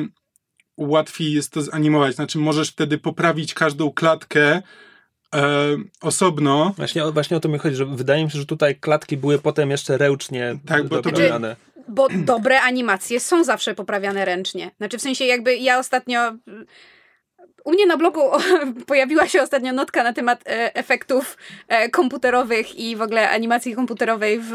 [0.76, 4.62] łatwiej jest to zanimować, znaczy możesz wtedy poprawić każdą klatkę,
[5.34, 6.74] e, osobno.
[6.76, 9.70] Właśnie, właśnie o to mi chodzi, że wydaje mi się, że tutaj klatki były potem
[9.70, 11.56] jeszcze ręcznie tak, bo doprawiane.
[11.88, 14.70] Bo dobre animacje są zawsze poprawiane ręcznie.
[14.76, 16.32] Znaczy w sensie jakby ja ostatnio
[17.66, 18.20] u mnie na blogu
[18.86, 21.36] pojawiła się ostatnio notka na temat e, efektów
[21.68, 24.52] e, komputerowych i w ogóle animacji komputerowej w,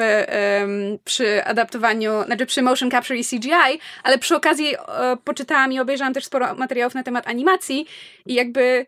[1.04, 6.14] przy adaptowaniu, znaczy przy motion capture i CGI, ale przy okazji e, poczytałam i obejrzałam
[6.14, 7.86] też sporo materiałów na temat animacji
[8.26, 8.86] i jakby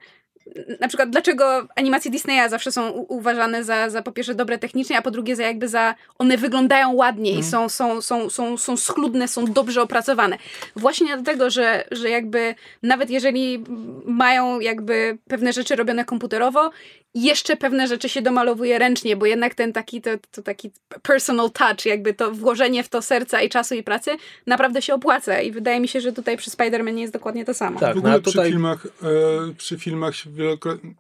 [0.80, 5.02] na przykład dlaczego animacje Disneya zawsze są uważane za, za po pierwsze dobre technicznie, a
[5.02, 7.44] po drugie za jakby za one wyglądają ładniej, mm.
[7.44, 10.38] są, są, są, są, są schludne, są dobrze opracowane.
[10.76, 13.64] Właśnie dlatego, że, że jakby nawet jeżeli
[14.06, 16.72] mają jakby pewne rzeczy robione komputerowo,
[17.14, 20.72] jeszcze pewne rzeczy się domalowuje ręcznie, bo jednak ten taki, to, to taki
[21.02, 24.12] personal touch, jakby to włożenie w to serca i czasu i pracy
[24.48, 27.80] naprawdę się opłaca i wydaje mi się, że tutaj przy Spider-Man jest dokładnie to samo.
[27.80, 28.44] Tak, w ogóle no, tutaj...
[28.44, 30.14] przy filmach, e, przy filmach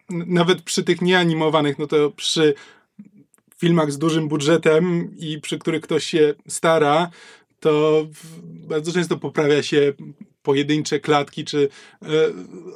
[0.09, 2.53] nawet przy tych nieanimowanych, no to przy
[3.57, 7.09] filmach z dużym budżetem i przy których ktoś się stara,
[7.59, 8.05] to
[8.43, 9.93] bardzo często poprawia się
[10.43, 11.69] pojedyncze klatki, czy
[12.01, 12.07] e,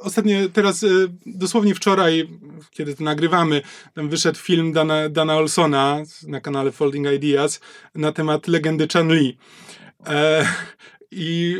[0.00, 0.88] ostatnio teraz, e,
[1.26, 2.28] dosłownie wczoraj,
[2.70, 3.62] kiedy to nagrywamy,
[3.94, 7.60] tam wyszedł film Dana, Dana Olsona na kanale Folding Ideas
[7.94, 9.38] na temat legendy Chan Li.
[10.06, 10.46] E,
[11.10, 11.56] I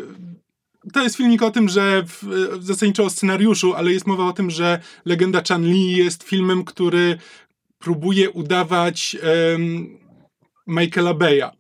[0.93, 2.25] to jest filmik o tym, że w,
[2.61, 7.19] zasadniczo o scenariuszu, ale jest mowa o tym, że legenda Chan Li jest filmem, który
[7.79, 9.17] próbuje udawać
[10.67, 11.58] Michaela Beya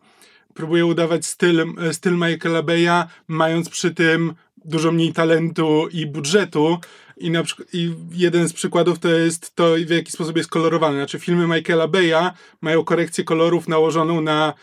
[0.59, 6.79] próbuje udawać styl, styl Michaela Beya, mając przy tym dużo mniej talentu i budżetu.
[7.16, 10.97] I, na przykład, I jeden z przykładów to jest to, w jaki sposób jest kolorowany.
[10.97, 14.55] Znaczy, filmy Michaela Beya mają korekcję kolorów nałożoną na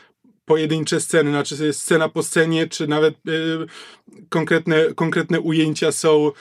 [0.46, 3.66] pojedyncze sceny, znaczy jest scena po scenie, czy nawet y,
[4.30, 6.32] konkretne, konkretne ujęcia są,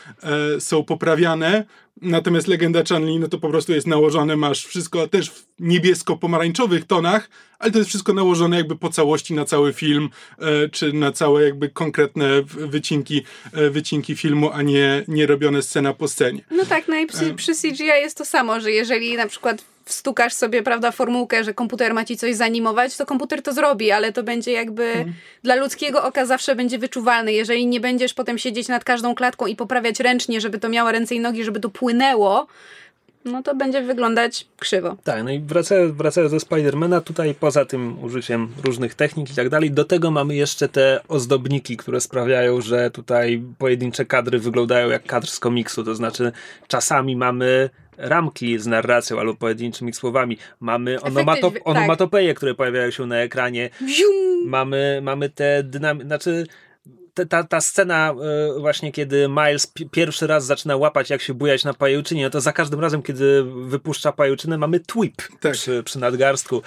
[0.56, 1.64] y, są poprawiane.
[2.02, 7.30] Natomiast legenda Chanli, no to po prostu jest nałożone, masz wszystko też w niebiesko-pomarańczowych tonach,
[7.58, 10.08] ale to jest wszystko nałożone jakby po całości na cały film,
[10.64, 16.08] y, czy na całe jakby konkretne wycinki, wycinki filmu, a nie, nie robione scena po
[16.08, 16.44] scenie.
[16.50, 20.32] No tak, no i przy, przy CGI jest to samo, że jeżeli na przykład wstukasz
[20.32, 24.22] sobie, prawda, formułkę, że komputer ma ci coś zanimować, to komputer to zrobi, ale to
[24.22, 25.14] będzie jakby hmm.
[25.42, 27.32] dla ludzkiego oka zawsze będzie wyczuwalne.
[27.32, 31.14] Jeżeli nie będziesz potem siedzieć nad każdą klatką i poprawiać ręcznie, żeby to miało ręce
[31.14, 32.46] i nogi, żeby to płynęło,
[33.24, 34.96] no to będzie wyglądać krzywo.
[35.04, 39.48] Tak, no i wracając, wracając do Spidermana, tutaj poza tym użyciem różnych technik i tak
[39.48, 45.06] dalej, do tego mamy jeszcze te ozdobniki, które sprawiają, że tutaj pojedyncze kadry wyglądają jak
[45.06, 46.32] kadr z komiksu, to znaczy
[46.68, 50.38] czasami mamy ramki z narracją albo pojedynczymi słowami.
[50.60, 51.62] Mamy onomatop tak.
[51.68, 53.70] onomatopeje, które pojawiają się na ekranie.
[54.46, 56.46] Mamy, mamy te dynamiki, znaczy
[57.28, 58.14] ta, ta scena
[58.56, 62.40] e, właśnie, kiedy Miles pierwszy raz zaczyna łapać, jak się bujać na pajęczynie, no to
[62.40, 65.52] za każdym razem, kiedy wypuszcza pajęczynę, mamy twip tak.
[65.52, 66.62] przy, przy nadgarstku.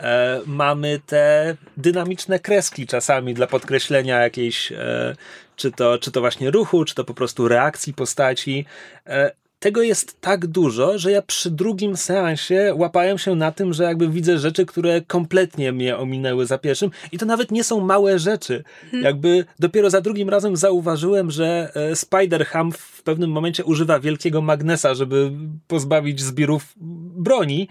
[0.00, 5.16] E, mamy te dynamiczne kreski czasami dla podkreślenia jakiejś, e,
[5.56, 8.66] czy, to, czy to właśnie ruchu, czy to po prostu reakcji postaci.
[9.06, 13.84] E, tego jest tak dużo, że ja przy drugim seansie łapałem się na tym, że
[13.84, 18.18] jakby widzę rzeczy, które kompletnie mnie ominęły za pierwszym i to nawet nie są małe
[18.18, 18.64] rzeczy.
[18.80, 19.02] Hmm.
[19.02, 24.94] Jakby dopiero za drugim razem zauważyłem, że e, Spider-Ham w pewnym momencie używa wielkiego magnesa,
[24.94, 25.30] żeby
[25.68, 26.74] pozbawić zbirów
[27.16, 27.68] broni,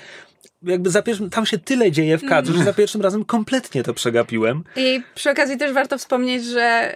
[0.63, 3.93] jakby za pierwszym, tam się tyle dzieje w kadrze, że za pierwszym razem kompletnie to
[3.93, 4.63] przegapiłem.
[4.75, 6.95] I przy okazji też warto wspomnieć, że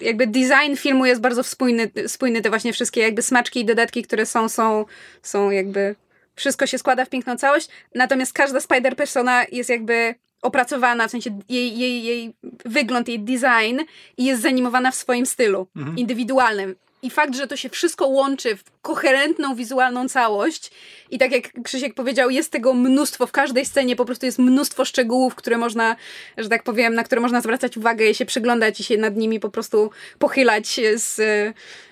[0.00, 4.02] y, jakby design filmu jest bardzo spójny, spójny, te właśnie wszystkie jakby smaczki i dodatki,
[4.02, 4.84] które są, są,
[5.22, 5.94] są jakby
[6.34, 11.78] wszystko się składa w piękną całość, natomiast każda Spider-Persona jest jakby opracowana, w sensie jej,
[11.78, 13.80] jej, jej wygląd, jej design
[14.16, 15.98] i jest zanimowana w swoim stylu, mhm.
[15.98, 16.74] indywidualnym.
[17.04, 20.70] I fakt, że to się wszystko łączy w koherentną, wizualną całość
[21.10, 24.84] i tak jak Krzysiek powiedział, jest tego mnóstwo, w każdej scenie po prostu jest mnóstwo
[24.84, 25.96] szczegółów, które można,
[26.38, 29.40] że tak powiem, na które można zwracać uwagę i się przyglądać i się nad nimi
[29.40, 31.16] po prostu pochylać z,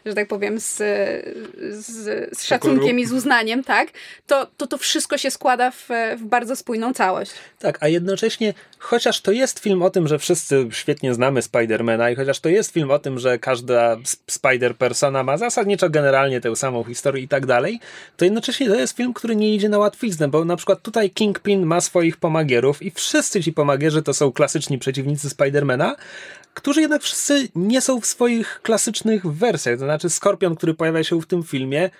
[0.07, 0.77] że tak powiem, z,
[1.71, 3.89] z, z szacunkiem i z uznaniem, tak?
[4.27, 7.33] To, to to wszystko się składa w, w bardzo spójną całość.
[7.59, 12.17] Tak, a jednocześnie, chociaż to jest film o tym, że wszyscy świetnie znamy Spidermana i
[12.17, 13.97] chociaż to jest film o tym, że każda
[15.03, 17.81] Spider-Persona ma zasadniczo generalnie tę samą historię i tak dalej,
[18.17, 21.67] to jednocześnie to jest film, który nie idzie na łatwiznę, bo na przykład tutaj Kingpin
[21.67, 25.97] ma swoich pomagierów i wszyscy ci pomagierzy to są klasyczni przeciwnicy Spidermana,
[26.55, 29.79] którzy jednak wszyscy nie są w swoich klasycznych wersjach.
[29.79, 31.91] To znaczy Skorpion, który pojawia się w tym filmie,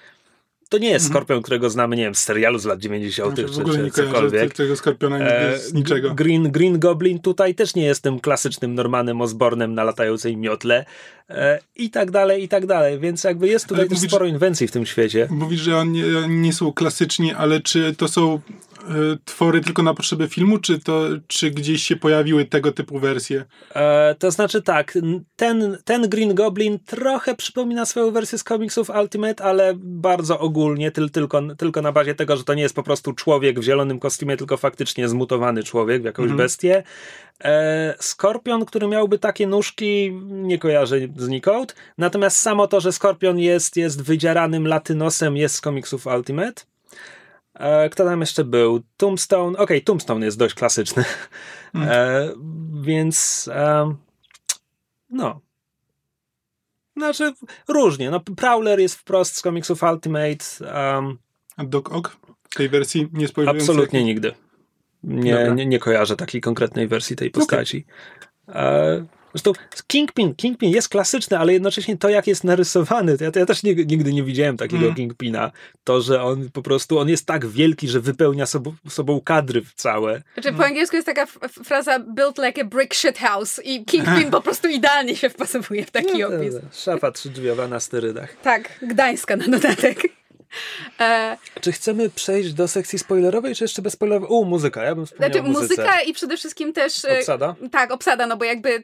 [0.73, 1.13] to nie jest mhm.
[1.13, 3.39] Skorpion, którego znamy, nie wiem, z serialu z lat 90.
[3.39, 3.55] No, czy,
[3.85, 4.55] czy cokolwiek.
[4.55, 6.15] tego Skorpiona e, z niczego.
[6.15, 10.85] Green, Green Goblin tutaj też nie jest tym klasycznym Normanem Osbornem na latającej miotle
[11.31, 12.99] e, i tak dalej, i tak dalej.
[12.99, 15.29] Więc jakby jest tutaj też sporo inwencji w tym świecie.
[15.31, 18.41] Mówisz, że oni nie są klasyczni, ale czy to są
[19.25, 23.45] twory tylko na potrzeby filmu, czy, to, czy gdzieś się pojawiły tego typu wersje?
[23.75, 24.99] E, to znaczy tak,
[25.37, 31.11] ten, ten Green Goblin trochę przypomina swoją wersję z komiksów Ultimate, ale bardzo ogólnie, tyl,
[31.11, 34.37] tylko, tylko na bazie tego, że to nie jest po prostu człowiek w zielonym kostiumie,
[34.37, 36.39] tylko faktycznie zmutowany człowiek w jakąś mhm.
[36.39, 36.83] bestię.
[37.45, 41.75] E, Skorpion, który miałby takie nóżki, nie kojarzę znikąd.
[41.99, 46.72] Natomiast samo to, że Skorpion jest, jest wydzieranym latynosem, jest z komiksów Ultimate.
[47.55, 48.83] E, kto tam jeszcze był?
[48.97, 49.53] Tombstone.
[49.53, 51.05] Okej, okay, Tombstone jest dość klasyczny.
[51.75, 51.89] Mm.
[51.91, 52.29] E,
[52.83, 53.95] więc e,
[55.11, 55.41] no.
[56.97, 57.33] Znaczy,
[57.69, 58.11] różnie.
[58.11, 60.45] No, Prowler jest wprost z komiksów Ultimate.
[60.61, 61.19] Um,
[61.57, 62.17] A Doc Ock?
[62.51, 63.63] W tej wersji nie spoilując?
[63.63, 64.07] Absolutnie jak...
[64.07, 64.33] nigdy.
[65.03, 67.87] Nie, nie, nie, kojarzę takiej konkretnej wersji tej postaci.
[68.47, 69.07] Okay.
[69.35, 69.53] Zresztą
[69.87, 73.63] Kingpin, Kingpin jest klasyczny, ale jednocześnie to, jak jest narysowany, to ja, to ja też
[73.63, 74.95] nie, nigdy nie widziałem takiego mm.
[74.95, 75.51] Kingpina.
[75.85, 80.23] To, że on po prostu, on jest tak wielki, że wypełnia sobą, sobą kadry całe.
[80.35, 81.27] Znaczy po angielsku jest taka
[81.65, 85.91] fraza built like a brick shit house i Kingpin po prostu idealnie się wpasowuje w
[85.91, 86.55] taki no, opis.
[86.73, 88.37] Szafa trzydrzwiowa na sterydach.
[88.43, 90.03] Tak, Gdańska na dodatek.
[91.01, 91.37] E...
[91.61, 94.29] Czy chcemy przejść do sekcji spoilerowej, czy jeszcze bez spoilerowej?
[94.31, 97.05] U, muzyka, ja bym wspomniał znaczy, muzyka i przede wszystkim też...
[97.05, 97.55] E, obsada?
[97.71, 98.83] Tak, obsada, no bo jakby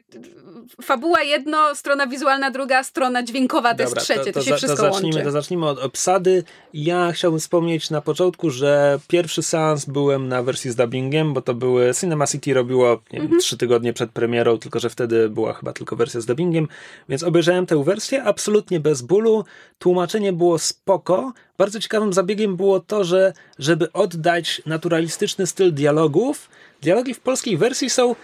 [0.81, 4.49] fabuła jedno, strona wizualna druga, strona dźwiękowa to Dobra, jest trzecie, to, to, to się
[4.49, 5.25] za, wszystko to zacznijmy, łączy.
[5.25, 6.43] To zacznijmy od obsady.
[6.73, 11.53] Ja chciałbym wspomnieć na początku, że pierwszy seans byłem na wersji z dubbingiem, bo to
[11.53, 11.91] były...
[11.99, 13.41] Cinema City robiło nie mhm.
[13.41, 16.67] trzy tygodnie przed premierą, tylko że wtedy była chyba tylko wersja z dubbingiem,
[17.09, 19.45] więc obejrzałem tę wersję absolutnie bez bólu.
[19.79, 26.49] Tłumaczenie było spoko, bardzo ciekawym zabiegiem było to, że żeby oddać naturalistyczny styl dialogów,
[26.81, 28.15] dialogi w polskiej wersji są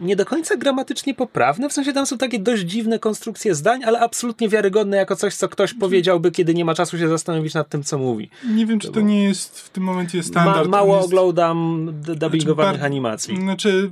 [0.00, 4.00] nie do końca gramatycznie poprawne, w sensie tam są takie dość dziwne konstrukcje zdań, ale
[4.00, 7.82] absolutnie wiarygodne jako coś, co ktoś powiedziałby, kiedy nie ma czasu się zastanowić nad tym,
[7.82, 8.30] co mówi.
[8.54, 10.68] Nie wiem, czy to nie jest w tym momencie standard.
[10.68, 11.06] Ma, mało jest...
[11.06, 13.36] oglądam dubbingowanych znaczy, animacji.
[13.36, 13.90] Znaczy,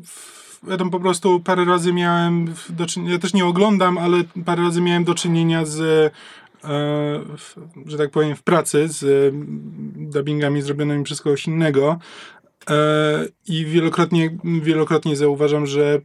[0.69, 4.63] ja tam po prostu parę razy miałem do czynienia, ja też nie oglądam, ale parę
[4.63, 6.13] razy miałem do czynienia z
[6.67, 7.21] E,
[7.87, 9.07] że tak powiem, w pracy z e,
[9.97, 11.99] dubbingami zrobionymi przez kogoś innego
[13.49, 16.01] i wielokrotnie, wielokrotnie zauważam, że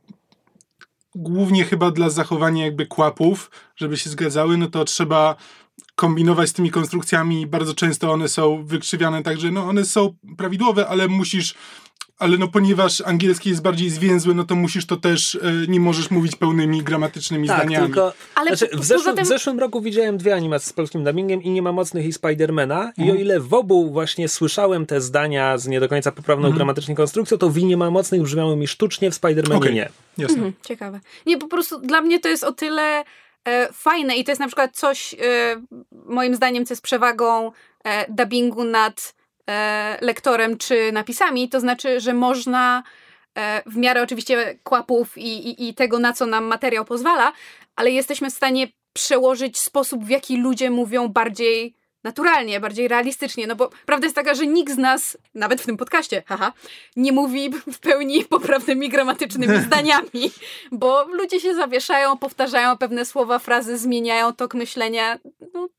[1.15, 5.35] głównie chyba dla zachowania jakby kłapów, żeby się zgadzały, no to trzeba
[5.95, 7.47] kombinować z tymi konstrukcjami.
[7.47, 11.55] Bardzo często one są wykrzywiane, także no one są prawidłowe, ale musisz
[12.21, 16.11] ale no ponieważ angielski jest bardziej zwięzły, no to musisz to też, e, nie możesz
[16.11, 17.85] mówić pełnymi gramatycznymi tak, zdaniami.
[17.85, 19.25] Tylko, ale znaczy, w, zeszłym, tym...
[19.25, 22.81] w zeszłym roku widziałem dwie animacje z polskim dubbingiem i Nie ma mocnych i Spidermana
[22.81, 23.07] mhm.
[23.07, 26.55] i o ile w obu właśnie słyszałem te zdania z nie do końca poprawną mhm.
[26.55, 29.73] gramatycznie konstrukcją, to w Nie ma mocnych brzmiały mi sztucznie, w Spidermanie okay.
[29.73, 29.89] nie.
[30.17, 30.35] Jasne.
[30.35, 30.99] Mhm, ciekawe.
[31.25, 33.03] Nie, po prostu dla mnie to jest o tyle
[33.45, 35.17] e, fajne i to jest na przykład coś, e,
[36.05, 37.51] moim zdaniem, co jest przewagą
[37.83, 39.20] e, dubbingu nad
[40.01, 42.83] lektorem czy napisami, to znaczy, że można
[43.37, 47.33] e, w miarę oczywiście kłapów i, i, i tego, na co nam materiał pozwala,
[47.75, 53.55] ale jesteśmy w stanie przełożyć sposób, w jaki ludzie mówią bardziej naturalnie, bardziej realistycznie, no
[53.55, 56.53] bo prawda jest taka, że nikt z nas, nawet w tym podcaście, haha,
[56.95, 60.31] nie mówi w pełni poprawnymi gramatycznymi zdaniami,
[60.71, 65.19] bo ludzie się zawieszają, powtarzają pewne słowa, frazy, zmieniają tok myślenia.
[65.53, 65.69] No,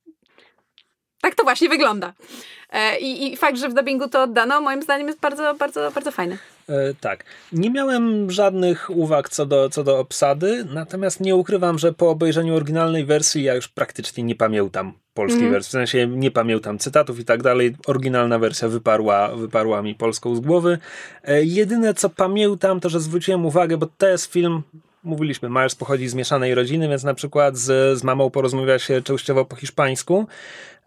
[1.22, 2.12] tak to właśnie wygląda.
[2.70, 6.10] E, I, I fakt, że w dubbingu to oddano, moim zdaniem jest bardzo, bardzo, bardzo
[6.10, 6.38] fajny.
[6.68, 7.24] E, tak.
[7.52, 12.56] Nie miałem żadnych uwag co do, co do obsady, natomiast nie ukrywam, że po obejrzeniu
[12.56, 15.52] oryginalnej wersji ja już praktycznie nie pamiętam polskiej mm.
[15.52, 15.68] wersji.
[15.68, 17.76] W sensie nie pamiętam cytatów i tak dalej.
[17.86, 20.78] Oryginalna wersja wyparła, wyparła mi polską z głowy.
[21.24, 24.62] E, jedyne co pamiętam, to że zwróciłem uwagę, bo to jest film
[25.04, 29.44] mówiliśmy, Myers pochodzi z mieszanej rodziny, więc na przykład z, z mamą porozmawia się częściowo
[29.44, 30.26] po hiszpańsku.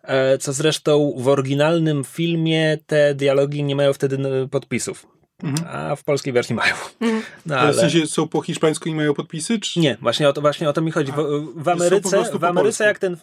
[0.07, 4.17] E, co zresztą w oryginalnym filmie te dialogi nie mają wtedy
[4.51, 5.07] podpisów.
[5.43, 5.69] Mhm.
[5.71, 6.75] A w polskiej wersji mają.
[7.01, 7.23] Mhm.
[7.45, 7.73] No, ale...
[7.73, 9.59] W sensie są po hiszpańsku i mają podpisy?
[9.59, 9.79] Czy...
[9.79, 11.11] Nie, właśnie o to, właśnie o to mi chodzi.
[11.11, 11.15] W,
[11.55, 13.17] w Ameryce, w Ameryce jak ten.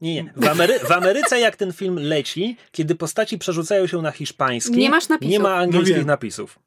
[0.00, 0.32] Nie, nie.
[0.36, 4.90] W, Amery w Ameryce jak ten film leci, kiedy postaci przerzucają się na hiszpański, nie,
[4.90, 5.32] masz napisów.
[5.32, 6.58] nie ma angielskich no napisów.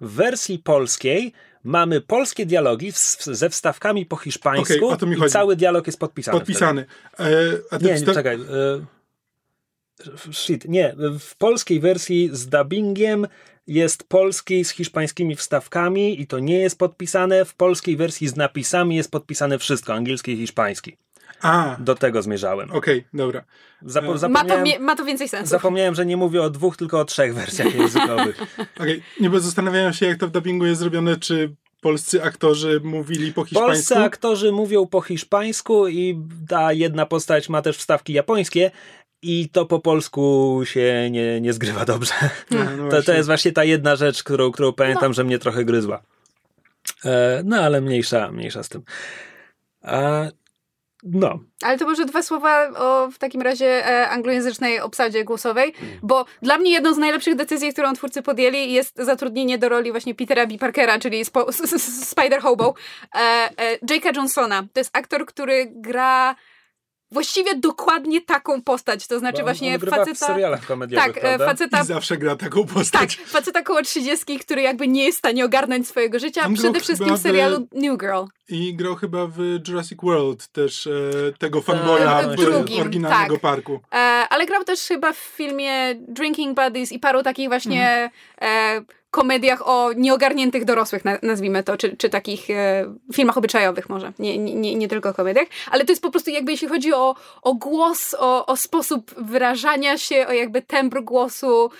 [0.00, 1.32] W wersji polskiej
[1.64, 5.32] mamy polskie dialogi ze wstawkami po hiszpańsku okay, i chodzi.
[5.32, 6.38] cały dialog jest podpisany.
[6.38, 6.84] Podpisany.
[7.18, 8.34] E, nie, nie, czekaj.
[8.34, 8.40] E,
[10.32, 10.94] shit, nie.
[11.20, 13.26] W polskiej wersji z dubbingiem
[13.66, 17.44] jest polski z hiszpańskimi wstawkami i to nie jest podpisane.
[17.44, 20.96] W polskiej wersji z napisami jest podpisane wszystko, angielski i hiszpański.
[21.42, 21.76] A.
[21.80, 22.70] Do tego zmierzałem.
[22.70, 23.44] Okej, okay, dobra.
[23.86, 25.50] Zapo- ma, to, ma to więcej sensu.
[25.50, 28.42] Zapomniałem, że nie mówię o dwóch, tylko o trzech wersjach językowych.
[28.52, 29.02] Okej, okay.
[29.20, 33.44] nie, bo zastanawiałem się, jak to w dubbingu jest zrobione, czy polscy aktorzy mówili po
[33.44, 33.68] hiszpańsku?
[33.68, 38.70] Polscy aktorzy mówią po hiszpańsku i ta jedna postać ma też wstawki japońskie
[39.22, 42.14] i to po polsku się nie, nie zgrywa dobrze.
[42.50, 45.14] No, no to, to jest właśnie ta jedna rzecz, którą, którą pamiętam, no.
[45.14, 46.02] że mnie trochę gryzła.
[47.04, 48.82] E, no ale mniejsza, mniejsza z tym.
[49.84, 50.30] E,
[51.02, 51.38] no.
[51.62, 55.98] Ale to może dwa słowa o w takim razie e, anglojęzycznej obsadzie głosowej, mm.
[56.02, 60.14] bo dla mnie jedną z najlepszych decyzji, którą twórcy podjęli jest zatrudnienie do roli właśnie
[60.14, 60.58] Petera B.
[60.58, 61.52] Parkera, czyli spo,
[62.12, 62.74] Spider Hobo,
[63.14, 64.62] e, e, Jake'a Johnsona.
[64.72, 66.34] To jest aktor, który gra
[67.12, 70.14] właściwie dokładnie taką postać, to znaczy właśnie on faceta...
[70.14, 71.80] w serialach komediowych, Tak, e, faceta...
[71.80, 73.16] I zawsze gra taką postać.
[73.16, 76.80] Tak, faceta koło trzydziestki, który jakby nie jest w stanie ogarnąć swojego życia, on przede
[76.80, 78.24] wszystkim w serialu New Girl.
[78.48, 80.90] I grał chyba w Jurassic World też e,
[81.38, 83.42] tego fanboya e, w drugim, oryginalnego tak.
[83.42, 83.80] parku.
[83.92, 83.96] E,
[84.30, 88.86] ale grał też chyba w filmie Drinking Buddies i paru takich właśnie mhm.
[89.10, 94.74] Komediach o nieogarniętych dorosłych, nazwijmy to, czy, czy takich e, filmach obyczajowych może, nie, nie,
[94.74, 98.46] nie tylko komediach, ale to jest po prostu jakby jeśli chodzi o, o głos, o,
[98.46, 101.70] o sposób wyrażania się, o jakby tembr głosu,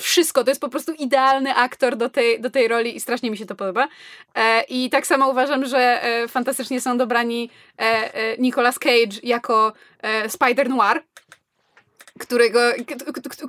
[0.00, 3.36] wszystko, to jest po prostu idealny aktor do tej, do tej roli i strasznie mi
[3.36, 3.88] się to podoba.
[4.34, 9.72] E, I tak samo uważam, że e, fantastycznie są dobrani e, e Nicolas Cage jako
[10.02, 11.02] e, Spider Noir,
[12.20, 12.60] którego,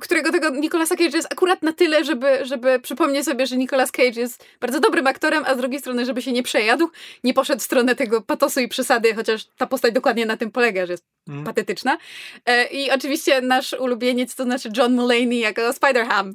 [0.00, 4.20] którego tego Nicolasa Cage jest akurat na tyle, żeby, żeby przypomnieć sobie, że Nicolas Cage
[4.20, 6.90] jest bardzo dobrym aktorem, a z drugiej strony, żeby się nie przejadł,
[7.24, 10.86] nie poszedł w stronę tego patosu i przesady, chociaż ta postać dokładnie na tym polega,
[10.86, 11.44] że jest mm.
[11.44, 11.98] patetyczna.
[12.46, 16.32] E, I oczywiście nasz ulubieniec, to znaczy John Mulaney jako Spider-Ham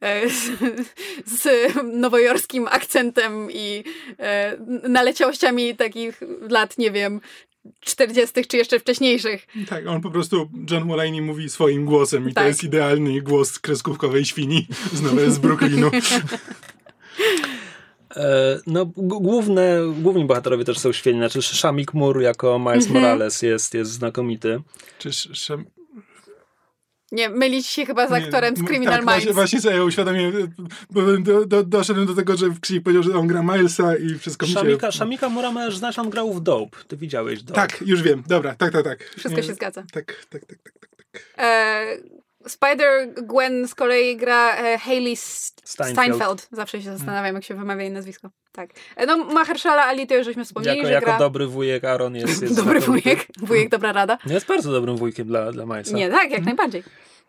[0.00, 0.50] e, z,
[1.26, 3.84] z nowojorskim akcentem i
[4.18, 4.56] e,
[4.88, 6.20] naleciałościami takich
[6.50, 7.20] lat, nie wiem,
[7.80, 8.46] 40.
[8.48, 9.46] czy jeszcze wcześniejszych.
[9.68, 12.44] Tak, on po prostu, John Mulaney mówi swoim głosem i tak.
[12.44, 15.90] to jest idealny głos kreskówkowej świni z, z Brooklynu.
[18.16, 21.20] E, no, główne, główni bohaterowie też są świetni.
[21.20, 22.92] Znaczy, Shamik Moore jako Miles mm -hmm.
[22.92, 24.60] Morales jest, jest znakomity.
[24.98, 25.64] Czy Sham
[27.14, 29.14] nie, mylić się chyba z aktorem nie, z Criminal tak, Minds.
[29.14, 30.54] Właśnie, właśnie sobie uświadomiłem,
[30.90, 34.46] bo do, do, doszedłem do tego, że Krzyk powiedział, że on gra Milesa i wszystko
[34.46, 34.98] Szamika, mi się...
[34.98, 36.78] Szamika Murameż, znasz, on grał w Dope.
[36.88, 37.60] Ty widziałeś Dope.
[37.60, 38.22] Tak, już wiem.
[38.26, 39.04] Dobra, tak, tak, tak.
[39.04, 39.84] Wszystko nie, się zgadza.
[39.92, 40.88] Tak, tak, tak, tak, tak.
[41.12, 41.22] tak.
[41.38, 41.96] E,
[42.48, 45.92] Spider-Gwen z kolei gra e, Hayley Steinfeld.
[45.92, 46.48] Steinfeld.
[46.52, 48.30] Zawsze się zastanawiam, jak się wymawia jej nazwisko.
[48.52, 48.70] Tak.
[48.96, 51.18] E, no, Mahershala Ali to już żeśmy wspomnieli, jako, że jako gra...
[51.18, 52.42] dobry wujek Aaron jest...
[52.42, 54.18] jest dobry wujek, wujek dobra rada.
[54.26, 55.96] Jest bardzo dobrym wujkiem dla, dla Milesa.
[55.96, 56.44] Nie, tak, jak mhm.
[56.44, 56.82] najbardziej.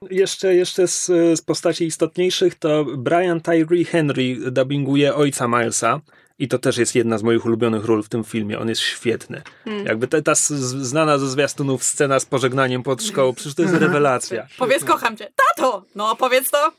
[0.10, 1.06] Jeszcze, jeszcze z,
[1.40, 6.02] z postaci istotniejszych to Brian Tyree Henry dubbinguje ojca Milesa.
[6.40, 8.60] I to też jest jedna z moich ulubionych ról w tym filmie.
[8.60, 9.42] On jest świetny.
[9.66, 9.86] Hmm.
[9.86, 14.48] Jakby ta, ta znana ze zwiastunów scena z pożegnaniem pod szkołą, przecież to jest rewelacja.
[14.58, 15.32] Powiedz kocham cię.
[15.36, 15.84] Tato!
[15.96, 16.72] No powiedz to.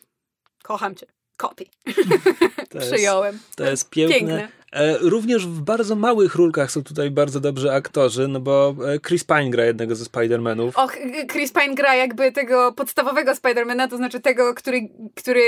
[0.62, 1.06] Kocham cię.
[1.36, 1.70] Kopi.
[2.80, 3.38] Przyjąłem.
[3.56, 4.18] To jest piękne.
[4.18, 4.48] piękne.
[4.72, 9.24] E, również w bardzo małych rulkach są tutaj bardzo dobrzy aktorzy, no bo e, Chris
[9.24, 10.70] Pine gra jednego ze Spider-Manów.
[10.74, 10.96] Och,
[11.32, 15.42] Chris Pine gra jakby tego podstawowego Spider-Mana, to znaczy tego, który, który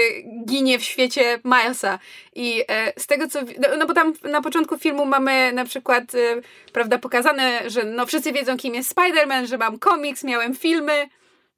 [0.46, 1.98] ginie w świecie Milesa.
[2.34, 3.40] I e, z tego co...
[3.42, 6.12] No, no bo tam na początku filmu mamy na przykład,
[6.72, 11.08] prawda, pokazane, że no wszyscy wiedzą kim jest Spider-Man, że mam komiks, miałem filmy,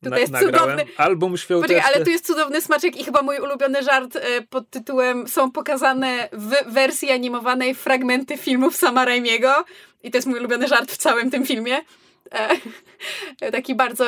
[0.05, 0.84] Tutaj jest cudowny.
[0.96, 1.76] Album świąteczny.
[1.76, 5.51] Poczekaj, ale tu jest cudowny smaczek i chyba mój ulubiony żart e, pod tytułem są
[5.51, 9.64] pokazane w wersji animowanej fragmenty filmów Sama Raimiego.
[10.03, 11.80] I to jest mój ulubiony żart w całym tym filmie.
[13.40, 14.04] E, taki bardzo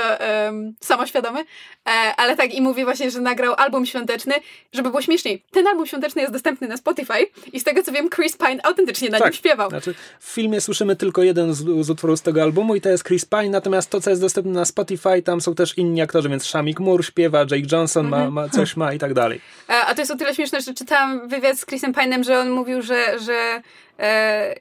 [0.81, 4.35] samoświadomy, e, ale tak i mówi właśnie, że nagrał album świąteczny,
[4.73, 5.43] żeby było śmieszniej.
[5.51, 9.11] Ten album świąteczny jest dostępny na Spotify i z tego co wiem Chris Pine autentycznie
[9.11, 9.71] na tak, nim śpiewał.
[9.71, 13.05] Znaczy, w filmie słyszymy tylko jeden z, z utworów z tego albumu i to jest
[13.05, 16.45] Chris Pine, natomiast to co jest dostępne na Spotify, tam są też inni aktorzy, więc
[16.45, 18.35] Shamik Moore śpiewa, Jake Johnson ma, mhm.
[18.35, 19.41] ma coś ma i tak dalej.
[19.69, 22.39] A, e, a to jest o tyle śmieszne, że czytałam wywiad z Chrisem Pine'em, że
[22.39, 23.63] on mówił, że, że
[23.99, 24.55] e,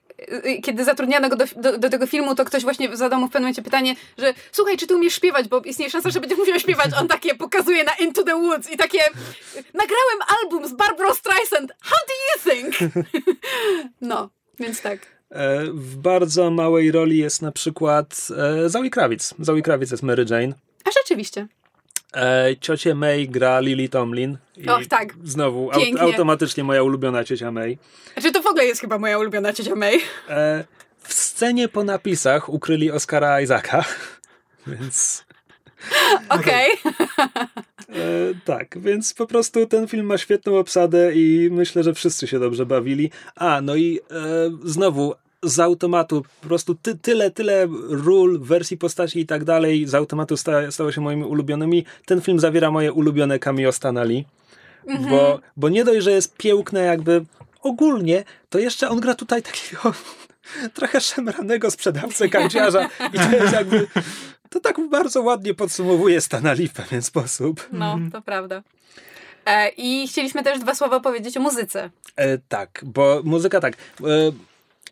[0.63, 3.43] kiedy zatrudniano go do, do, do, tego filmu, to ktoś właśnie zadał mu w pewnym
[3.43, 6.91] momencie pytanie, że słuchaj, czy ty umiesz śpiewać, bo istnieje szansa, że będziesz musiał śpiewać.
[6.99, 8.99] On takie pokazuje na Into the Woods i takie
[9.55, 11.71] nagrałem album z Barbara Streisand.
[11.81, 12.93] How do you think?
[14.01, 14.99] no, więc tak.
[15.31, 19.33] E, w bardzo małej roli jest na przykład e, Zoe Kravic.
[19.39, 20.53] Zoe Kravic jest Mary Jane.
[20.85, 21.47] A rzeczywiście.
[22.13, 24.37] E, ciocie May gra Lily Tomlin.
[24.57, 25.13] I Och, tak.
[25.23, 27.77] Znowu aut automatycznie moja ulubiona ciocia May.
[28.13, 29.99] Znaczy to w ogóle jest chyba moja ulubiona ciocia May.
[30.29, 30.63] E,
[31.03, 33.83] w scenie po napisach ukryli Oscara Isaaca,
[34.67, 35.25] więc...
[36.29, 36.69] Okej.
[37.91, 42.39] E, tak, więc po prostu ten film ma świetną obsadę i myślę, że wszyscy się
[42.39, 43.11] dobrze bawili.
[43.35, 44.23] A, no i e,
[44.63, 45.13] znowu
[45.43, 50.37] z automatu, po prostu ty, tyle, tyle ról, wersji postaci i tak dalej z automatu
[50.37, 51.85] sta, stało się moimi ulubionymi.
[52.05, 54.25] Ten film zawiera moje ulubione cameo Stanali,
[54.87, 55.09] mhm.
[55.09, 57.25] bo, bo nie dość, że jest piękne jakby
[57.61, 59.93] ogólnie, to jeszcze on gra tutaj takiego
[60.75, 63.87] trochę szemranego sprzedawcę kanciarza i to jest jakby
[64.49, 67.67] to tak bardzo ładnie podsumowuje Stanali w pewien sposób.
[67.71, 68.63] No, to prawda.
[69.45, 71.89] E, I chcieliśmy też dwa słowa powiedzieć o muzyce.
[72.15, 73.73] E, tak, bo muzyka tak.
[73.73, 74.31] E,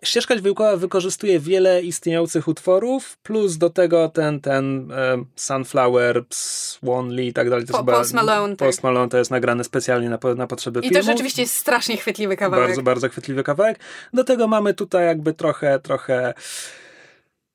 [0.04, 7.34] Ścieżka dźwiękowa wykorzystuje wiele istniejących utworów, plus do tego ten, ten e, Sunflower, Swanley i
[7.34, 7.66] tak dalej.
[7.66, 8.56] To po, Post Malone.
[8.56, 8.84] Post tak.
[8.84, 11.00] Malone to jest nagrane specjalnie na, na potrzeby I filmu.
[11.00, 12.68] I to rzeczywiście jest strasznie chwytliwy kawałek.
[12.68, 13.80] Bardzo, bardzo chwytliwy kawałek.
[14.14, 16.34] Do tego mamy tutaj jakby trochę, trochę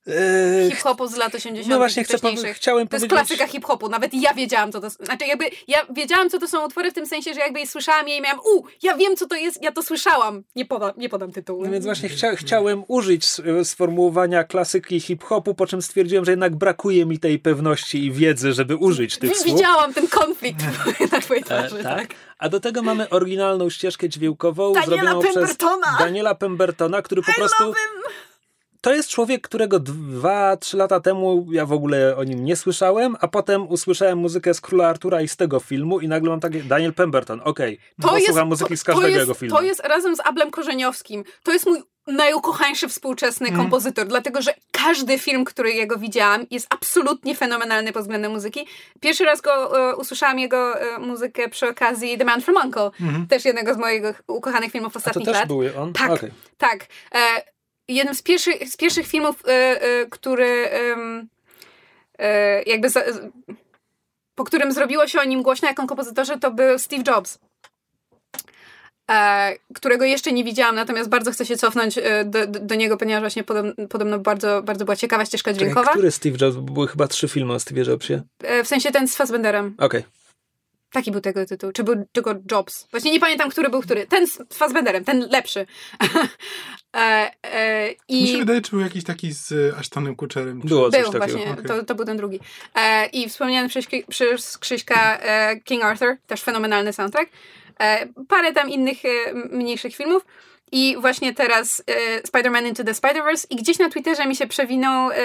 [0.07, 1.69] Yy, hip-hopu z lat 80.
[1.69, 2.63] No właśnie, chcę, chciałem to powiedzieć...
[2.91, 6.49] To jest klasyka hip-hopu, nawet ja wiedziałam, co to Znaczy jakby, ja wiedziałam, co to
[6.49, 9.17] są utwory w tym sensie, że jakby je słyszałam je i miałam, u, ja wiem,
[9.17, 10.43] co to jest, ja to słyszałam.
[10.57, 11.65] Nie, poda, nie podam tytułu.
[11.65, 13.27] No więc właśnie chcia, chciałem użyć
[13.65, 18.77] sformułowania klasyki hip-hopu, po czym stwierdziłem, że jednak brakuje mi tej pewności i wiedzy, żeby
[18.77, 19.55] użyć tych słów.
[19.55, 20.61] Widziałam ten konflikt
[21.13, 21.99] na twojej e, twarzy, e, tak?
[21.99, 22.09] tak.
[22.39, 25.87] A do tego mamy oryginalną ścieżkę dźwiękową Daniela zrobioną Pembertona.
[25.87, 27.75] przez Daniela Pembertona, który po I prostu
[28.85, 33.17] to jest człowiek, którego dwa, trzy lata temu ja w ogóle o nim nie słyszałem,
[33.21, 36.63] a potem usłyszałem muzykę z Króla Artura i z tego filmu i nagle mam takie
[36.63, 39.57] Daniel Pemberton, okej, okay, słucham muzyki z każdego jest, jego filmu.
[39.57, 43.61] To jest razem z Ablem Korzeniowskim, to jest mój najukochańszy współczesny mm.
[43.61, 48.67] kompozytor, dlatego że każdy film, który jego widziałam, jest absolutnie fenomenalny pod względem muzyki.
[49.01, 53.27] Pierwszy raz go e, usłyszałam jego e, muzykę przy okazji The Man from Uncle, mm.
[53.27, 55.49] też jednego z moich ukochanych filmów ostatnich A to też lat.
[55.49, 55.93] był on?
[55.93, 56.31] Tak, okay.
[56.59, 56.87] tak.
[57.15, 57.54] E,
[57.89, 59.51] jednym z pierwszych, z pierwszych filmów, y,
[59.87, 60.69] y, który
[62.21, 62.27] y,
[62.67, 63.03] jakby za,
[64.35, 67.39] po którym zrobiło się o nim głośno jako kompozytorze, to był Steve Jobs.
[69.11, 73.23] E, którego jeszcze nie widziałam, natomiast bardzo chcę się cofnąć e, do, do, niego, ponieważ
[73.23, 75.81] właśnie podobno, podobno, bardzo, bardzo była ciekawa ścieżka dźwiękowa.
[75.81, 76.57] Czekaj, który Steve Jobs?
[76.57, 78.23] Były chyba trzy filmy o Steve Jobsie.
[78.43, 79.75] E, w sensie ten z Fassbenderem.
[79.79, 80.01] Okej.
[80.01, 80.24] Okay.
[80.95, 81.73] Taki był tego tytuł.
[81.73, 82.89] Czy był tylko Jobs?
[82.91, 84.07] Właśnie nie pamiętam, który był który.
[84.07, 85.67] Ten z Fassbenderem, ten lepszy.
[86.97, 88.23] e, e, i...
[88.23, 90.61] Mi się wydaje, czy był jakiś taki z Ashtonem Kutcherem.
[90.61, 91.39] Było coś był takiego.
[91.39, 91.65] właśnie, okay.
[91.65, 92.41] to, to był ten drugi.
[92.75, 97.31] E, I wspomniany przez, przez Krzyśka e, King Arthur, też fenomenalny soundtrack.
[97.81, 100.27] E, parę tam innych e, mniejszych filmów.
[100.73, 105.11] I właśnie teraz e, Spider-Man Into the Spider-Verse i gdzieś na Twitterze mi się przewinął,
[105.11, 105.17] e,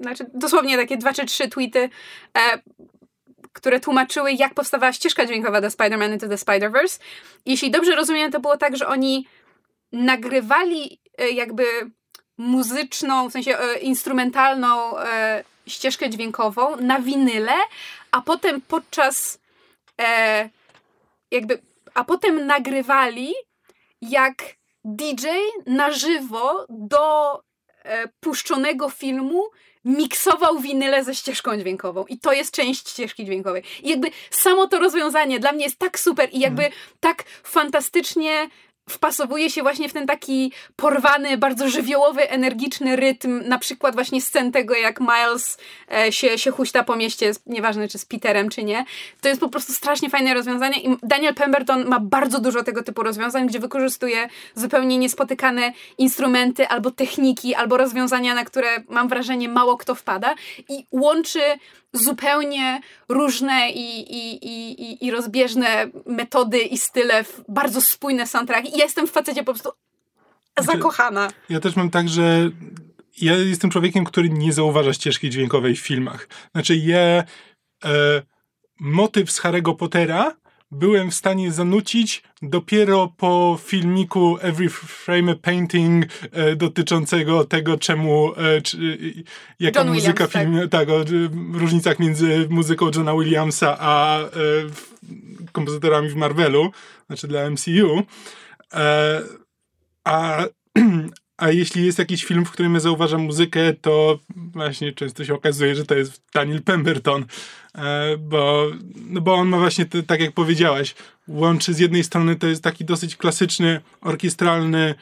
[0.00, 1.88] znaczy dosłownie takie dwa czy trzy tweety
[2.38, 2.58] e,
[3.52, 7.00] które tłumaczyły, jak powstawała ścieżka dźwiękowa do Spider-Man Into the Spider-Verse.
[7.46, 9.26] Jeśli dobrze rozumiem, to było tak, że oni
[9.92, 11.64] nagrywali e, jakby
[12.38, 17.56] muzyczną, w sensie e, instrumentalną e, ścieżkę dźwiękową na winyle,
[18.10, 19.40] a potem podczas
[21.30, 21.62] jakby,
[21.94, 23.34] a potem nagrywali
[24.02, 24.42] jak
[24.84, 25.26] DJ
[25.66, 27.40] na żywo do
[28.20, 29.44] puszczonego filmu
[29.84, 33.62] miksował winyle ze ścieżką dźwiękową i to jest część ścieżki dźwiękowej.
[33.82, 36.78] I jakby samo to rozwiązanie dla mnie jest tak super i jakby mm.
[37.00, 38.48] tak fantastycznie
[38.90, 44.52] wpasowuje się właśnie w ten taki porwany, bardzo żywiołowy, energiczny rytm, na przykład właśnie scen
[44.52, 45.58] tego, jak Miles
[45.92, 48.84] e, się, się huśta po mieście, nieważne czy z Peterem, czy nie.
[49.20, 53.02] To jest po prostu strasznie fajne rozwiązanie i Daniel Pemberton ma bardzo dużo tego typu
[53.02, 59.76] rozwiązań, gdzie wykorzystuje zupełnie niespotykane instrumenty albo techniki, albo rozwiązania, na które mam wrażenie mało
[59.76, 60.34] kto wpada
[60.68, 61.40] i łączy
[61.92, 68.84] zupełnie różne i, i, i, i rozbieżne metody i style, bardzo spójne soundtracki i ja
[68.84, 69.70] jestem w facecie po prostu
[70.58, 71.28] znaczy, zakochana.
[71.48, 72.50] Ja też mam tak, że
[73.20, 76.28] ja jestem człowiekiem, który nie zauważa ścieżki dźwiękowej w filmach.
[76.52, 77.24] Znaczy ja e,
[78.80, 80.36] motyw z Harry'ego Pottera
[80.70, 88.32] byłem w stanie zanucić dopiero po filmiku Every Frame a Painting e, dotyczącego tego, czemu
[88.36, 88.98] e, czy,
[89.60, 90.70] jaka John muzyka Williams, film, tak.
[90.70, 91.04] tak, o
[91.58, 94.28] różnicach między muzyką Johna Williamsa a e,
[95.52, 96.70] kompozytorami w Marvelu,
[97.06, 98.02] znaczy dla MCU.
[98.74, 99.22] E,
[100.04, 100.44] a
[101.40, 105.74] A jeśli jest jakiś film, w którym ja zauważam muzykę, to właśnie często się okazuje,
[105.74, 107.24] że to jest Daniel Pemberton,
[107.74, 108.66] e, bo,
[108.96, 110.94] no bo on ma właśnie, te, tak jak powiedziałaś,
[111.28, 114.94] łączy z jednej strony to jest taki dosyć klasyczny, orkiestralny,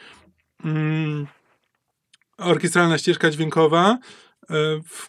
[0.64, 1.26] mm,
[2.38, 3.98] orkiestralna ścieżka dźwiękowa,
[4.50, 4.54] e,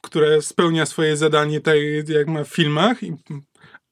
[0.02, 1.76] która spełnia swoje zadanie tak
[2.08, 3.14] jak ma w filmach i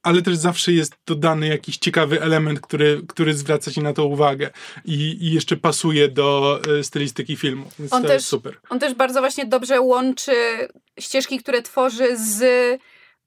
[0.08, 4.50] ale też zawsze jest dodany jakiś ciekawy element, który, który zwraca ci na to uwagę
[4.86, 7.66] i, i jeszcze pasuje do e, stylistyki filmu.
[7.80, 8.58] Więc on to też, jest super.
[8.70, 10.32] On też bardzo właśnie dobrze łączy
[11.00, 12.42] ścieżki, które tworzy z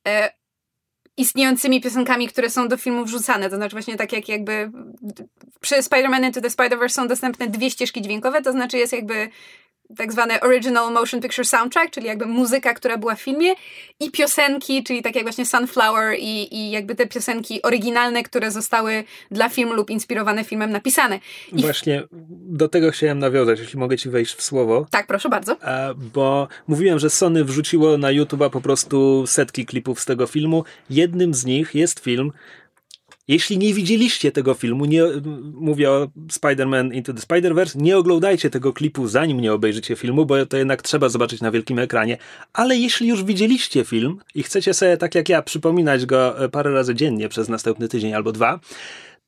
[0.09, 0.33] e,
[1.17, 3.51] istniejącymi piosenkami, które są do filmu wrzucane.
[3.51, 4.71] To znaczy właśnie tak jak jakby
[5.61, 9.29] przy Spider-Man Into the Spider-Verse są dostępne dwie ścieżki dźwiękowe, to znaczy jest jakby
[9.97, 13.55] tak zwany Original Motion Picture Soundtrack, czyli jakby muzyka, która była w filmie
[14.01, 19.05] i piosenki, czyli tak jak właśnie Sunflower i, i jakby te piosenki oryginalne, które zostały
[19.31, 21.21] dla filmu lub inspirowane filmem napisane.
[21.53, 24.87] I właśnie do tego chciałem nawiązać, jeśli mogę ci wejść w słowo.
[24.91, 25.57] Tak, proszę bardzo.
[26.15, 30.65] Bo mówiłem, że Sony wrzuciło na YouTube'a po prostu setki klipów z tego filmu.
[30.91, 32.33] Jednym z nich jest film,
[33.31, 35.03] jeśli nie widzieliście tego filmu, nie,
[35.55, 40.47] mówię o Spider-Man Into the Spider-Verse, nie oglądajcie tego klipu zanim nie obejrzycie filmu, bo
[40.47, 42.19] to jednak trzeba zobaczyć na wielkim ekranie.
[42.53, 46.71] Ale jeśli już widzieliście film i chcecie sobie, tak jak ja, przypominać go e, parę
[46.71, 48.61] razy dziennie przez następny tydzień albo dwa,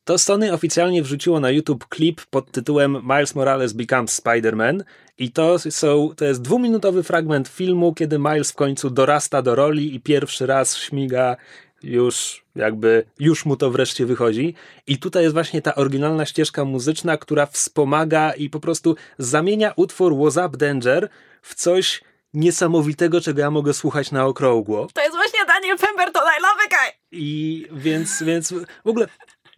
[0.05, 4.82] to Sony oficjalnie wrzuciło na YouTube klip pod tytułem Miles Morales Becomes Spider-Man
[5.18, 9.94] i to, są, to jest dwuminutowy fragment filmu, kiedy Miles w końcu dorasta do roli
[9.94, 11.36] i pierwszy raz śmiga
[11.85, 14.55] już jakby, już mu to wreszcie wychodzi.
[14.87, 20.16] I tutaj jest właśnie ta oryginalna ścieżka muzyczna, która wspomaga i po prostu zamienia utwór
[20.16, 21.09] Was Up Danger
[21.43, 22.01] w coś
[22.35, 24.89] niesamowitego, czego ja mogę słuchać na okrągło.
[24.95, 27.18] To jest właśnie Daniel Pemberton, I love it guy!
[27.20, 28.53] I więc, więc
[28.85, 29.09] w ogóle,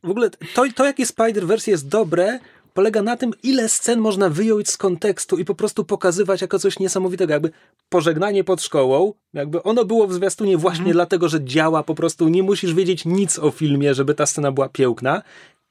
[0.02, 2.38] w ogóle to, to jakie Spider-Verse jest dobre,
[2.74, 6.78] polega na tym, ile scen można wyjąć z kontekstu i po prostu pokazywać jako coś
[6.78, 7.32] niesamowitego.
[7.32, 7.50] Jakby
[7.88, 10.92] pożegnanie pod szkołą, jakby ono było w zwiastunie właśnie mm.
[10.92, 14.68] dlatego, że działa po prostu, nie musisz wiedzieć nic o filmie, żeby ta scena była
[14.68, 15.22] piękna.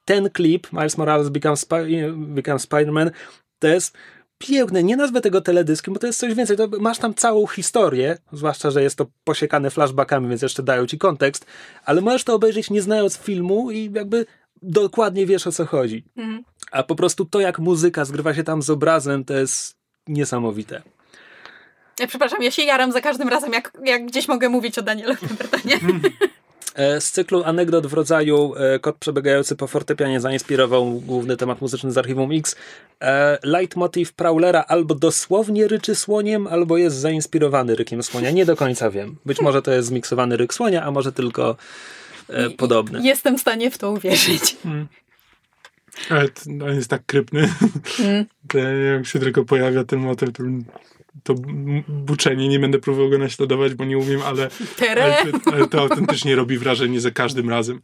[0.06, 3.12] Ten klip, Miles Morales Become, Spy Become Spider-Man,
[3.60, 3.98] to jest
[4.38, 4.84] piękne.
[4.84, 6.58] Nie nazwę tego teledyskiem, bo to jest coś więcej.
[6.58, 10.98] To masz tam całą historię, zwłaszcza, że jest to posiekane flashbackami, więc jeszcze dają ci
[10.98, 11.46] kontekst,
[11.86, 14.26] ale możesz to obejrzeć nie znając filmu i jakby
[14.62, 16.04] dokładnie wiesz o co chodzi.
[16.16, 16.44] Mhm.
[16.74, 19.76] A po prostu to, jak muzyka zgrywa się tam z obrazem, to jest
[20.08, 20.82] niesamowite.
[22.00, 25.16] Ja przepraszam, ja się jaram za każdym razem, jak, jak gdzieś mogę mówić o Danielu
[25.16, 25.80] Pembertonie.
[26.76, 31.92] E, z cyklu anegdot w rodzaju e, Kot przebiegający po fortepianie zainspirował główny temat muzyczny
[31.92, 32.56] z Archiwum X.
[33.02, 38.32] E, leitmotiv Prowlera albo dosłownie ryczy słoniem, albo jest zainspirowany rykiem słonia.
[38.32, 39.16] Nie do końca wiem.
[39.26, 41.56] Być może to jest zmiksowany ryk słonia, a może tylko
[42.30, 43.00] e, podobny.
[43.04, 44.58] Jestem w stanie w to uwierzyć.
[46.10, 47.50] Ale on jest tak krypny.
[48.00, 48.26] Mm.
[48.96, 50.44] jak się tylko pojawia ten motyw, to
[51.24, 51.36] to
[51.88, 54.50] buczenie, nie będę próbował go naśladować, bo nie umiem, ale,
[54.92, 55.18] ale,
[55.54, 57.82] ale, to autentycznie robi wrażenie za każdym razem.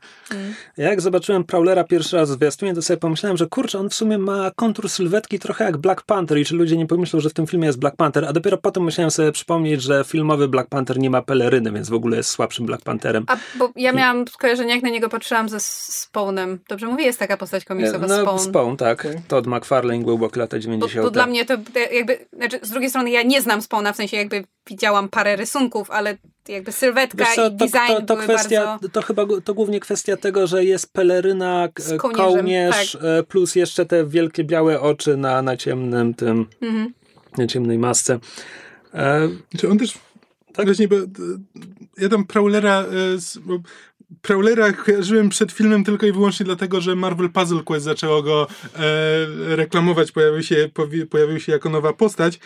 [0.78, 4.18] Jak zobaczyłem Prowlera pierwszy raz w zwiastunie, to sobie pomyślałem, że kurczę, on w sumie
[4.18, 7.48] ma kontur sylwetki trochę jak Black Panther i czy ludzie nie pomyślą, że w tym
[7.48, 11.10] filmie jest Black Panther, a dopiero potem musiałem sobie przypomnieć, że filmowy Black Panther nie
[11.10, 13.24] ma peleryny, więc w ogóle jest słabszym Black Pantherem.
[13.28, 14.30] A bo ja miałam I...
[14.30, 16.60] skojarzenie, jak na niego patrzyłam ze Spawnem.
[16.70, 18.40] Dobrze mówię, jest taka postać komiksowa, no, Spawn.
[18.40, 19.00] Spawn, tak.
[19.00, 19.22] Okay.
[19.28, 20.96] Todd McFarlane, głębokie lata 90.
[20.96, 21.54] Bo, bo dla mnie to
[21.92, 25.92] jakby, znaczy z drugiej strony ja nie znam Spawna, w sensie jakby widziałam parę rysunków,
[25.92, 26.18] ale
[26.48, 28.90] jakby sylwetka co, i design to, to, to kwestia, bardzo...
[28.90, 33.02] To chyba to głównie kwestia tego, że jest peleryna, kołnierz, tak.
[33.04, 36.94] E, plus jeszcze te wielkie białe oczy na, na ciemnym tym, mhm.
[37.38, 38.20] na ciemnej masce.
[38.94, 39.30] E...
[39.58, 39.94] Czy on też
[40.54, 40.66] tak?
[40.66, 40.96] Właśnie, bo
[41.98, 42.86] ja tam Prowlera, e,
[43.42, 43.60] bo
[44.22, 49.56] Prowlera kojarzyłem przed filmem tylko i wyłącznie dlatego, że Marvel Puzzle Quest zaczęło go e,
[49.56, 50.70] reklamować, pojawił się,
[51.10, 52.40] pojawił się jako nowa postać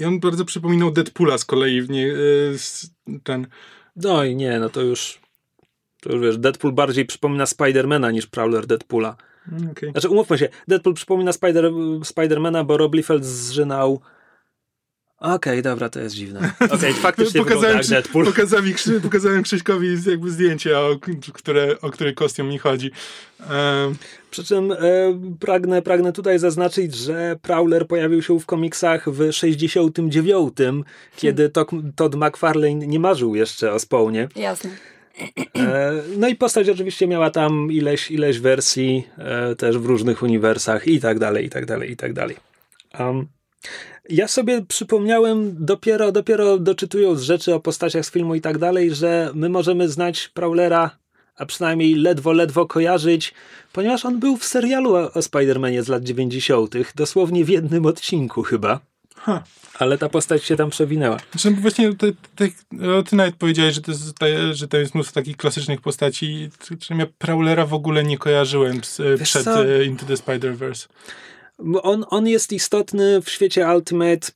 [0.00, 3.46] i on bardzo przypominał Deadpoola z kolei w e, ten...
[3.96, 5.20] No i nie, no to już
[6.00, 9.16] to już wiesz, Deadpool bardziej przypomina Spidermana niż Prowler Deadpoola.
[9.52, 9.90] Mm, okay.
[9.90, 11.72] Znaczy umówmy się, Deadpool przypomina Spider,
[12.04, 14.00] Spidermana, bo Rob Liefeld zżynał
[15.20, 16.40] Okej, okay, dobra, to jest dziwne.
[16.60, 18.24] Okej, okay, faktycznie pokazałem, Deadpool.
[18.24, 20.96] Pokazałem, pokazałem Krzyśkowi jakby zdjęcie, o
[21.32, 22.90] które, o który kostium mi chodzi.
[23.40, 23.94] Um.
[24.30, 24.76] Przy czym e,
[25.40, 30.56] pragnę, pragnę tutaj zaznaczyć, że Prowler pojawił się w komiksach w 69,
[31.16, 31.92] kiedy hmm.
[31.96, 34.28] Todd McFarlane nie marzył jeszcze o Spawnie.
[34.36, 34.70] Jasne.
[35.56, 40.86] E, no i postać oczywiście miała tam ileś, ileś wersji, e, też w różnych uniwersach
[40.86, 42.36] i tak dalej, i tak dalej, i tak dalej.
[42.98, 43.26] Um,
[44.10, 49.30] ja sobie przypomniałem dopiero, dopiero doczytując rzeczy o postaciach z filmu i tak dalej, że
[49.34, 50.90] my możemy znać Prowlera,
[51.36, 53.34] a przynajmniej ledwo, ledwo kojarzyć,
[53.72, 58.42] ponieważ on był w serialu o, o Spider-Manie z lat 90., dosłownie w jednym odcinku
[58.42, 58.80] chyba.
[59.16, 59.40] Huh.
[59.78, 61.16] Ale ta postać się tam przewinęła.
[61.30, 62.06] Znaczy, właśnie te,
[62.36, 62.48] te,
[63.06, 63.80] ty nawet powiedziałeś, że
[64.18, 66.50] to, jest, że to jest mnóstwo takich klasycznych postaci.
[66.90, 69.64] Ja Prowlera w ogóle nie kojarzyłem z, przed co?
[69.82, 70.88] Into the Spider-Verse.
[71.82, 74.28] On, on jest istotny w świecie Ultimate,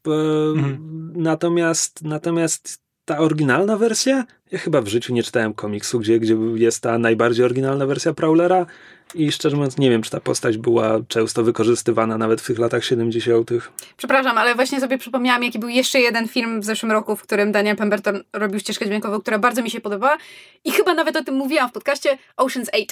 [0.55, 1.13] mhm.
[1.17, 6.83] natomiast, natomiast ta oryginalna wersja, ja chyba w życiu nie czytałem komiksu, gdzie, gdzie jest
[6.83, 8.67] ta najbardziej oryginalna wersja Prowlera
[9.15, 12.85] i szczerze mówiąc nie wiem, czy ta postać była często wykorzystywana nawet w tych latach
[12.85, 13.51] 70.
[13.97, 17.53] Przepraszam, ale właśnie sobie przypomniałam, jaki był jeszcze jeden film w zeszłym roku, w którym
[17.53, 20.17] Daniel Pemberton robił ścieżkę dźwiękową, która bardzo mi się podobała
[20.65, 22.87] i chyba nawet o tym mówiłam w podcaście Ocean's 8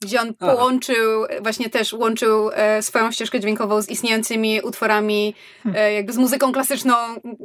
[0.00, 0.52] gdzie on Aha.
[0.52, 5.82] połączył, właśnie też łączył e, swoją ścieżkę dźwiękową z istniejącymi utworami, hmm.
[5.82, 6.94] e, jakby z muzyką klasyczną,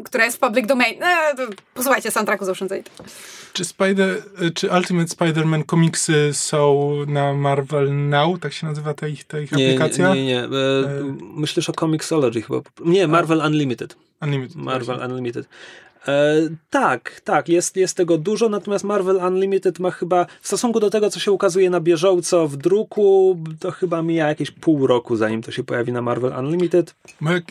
[0.06, 1.03] która jest w public domain.
[1.03, 1.36] E,
[1.74, 2.84] posłuchajcie soundtracku z Ocean's 8.
[3.53, 8.39] Czy, Spider, e, czy Ultimate Spider-Man komiksy są na Marvel Now?
[8.39, 10.16] Tak się nazywa ta ich, ta ich nie, aplikacja?
[10.16, 10.39] Nie, nie, nie.
[10.43, 10.49] E,
[11.22, 12.62] myślisz o Comixology chyba.
[12.86, 13.95] Nie, Marvel Unlimited.
[14.22, 14.56] Unlimited.
[14.56, 15.47] Marvel Unlimited.
[16.08, 16.36] E,
[16.70, 21.10] tak, tak, jest, jest tego dużo, natomiast Marvel Unlimited ma chyba, w stosunku do tego,
[21.10, 25.51] co się ukazuje na bieżąco w druku, to chyba mija jakieś pół roku, zanim to
[25.51, 26.95] się pojawi na Marvel Unlimited.
[27.26, 27.41] E,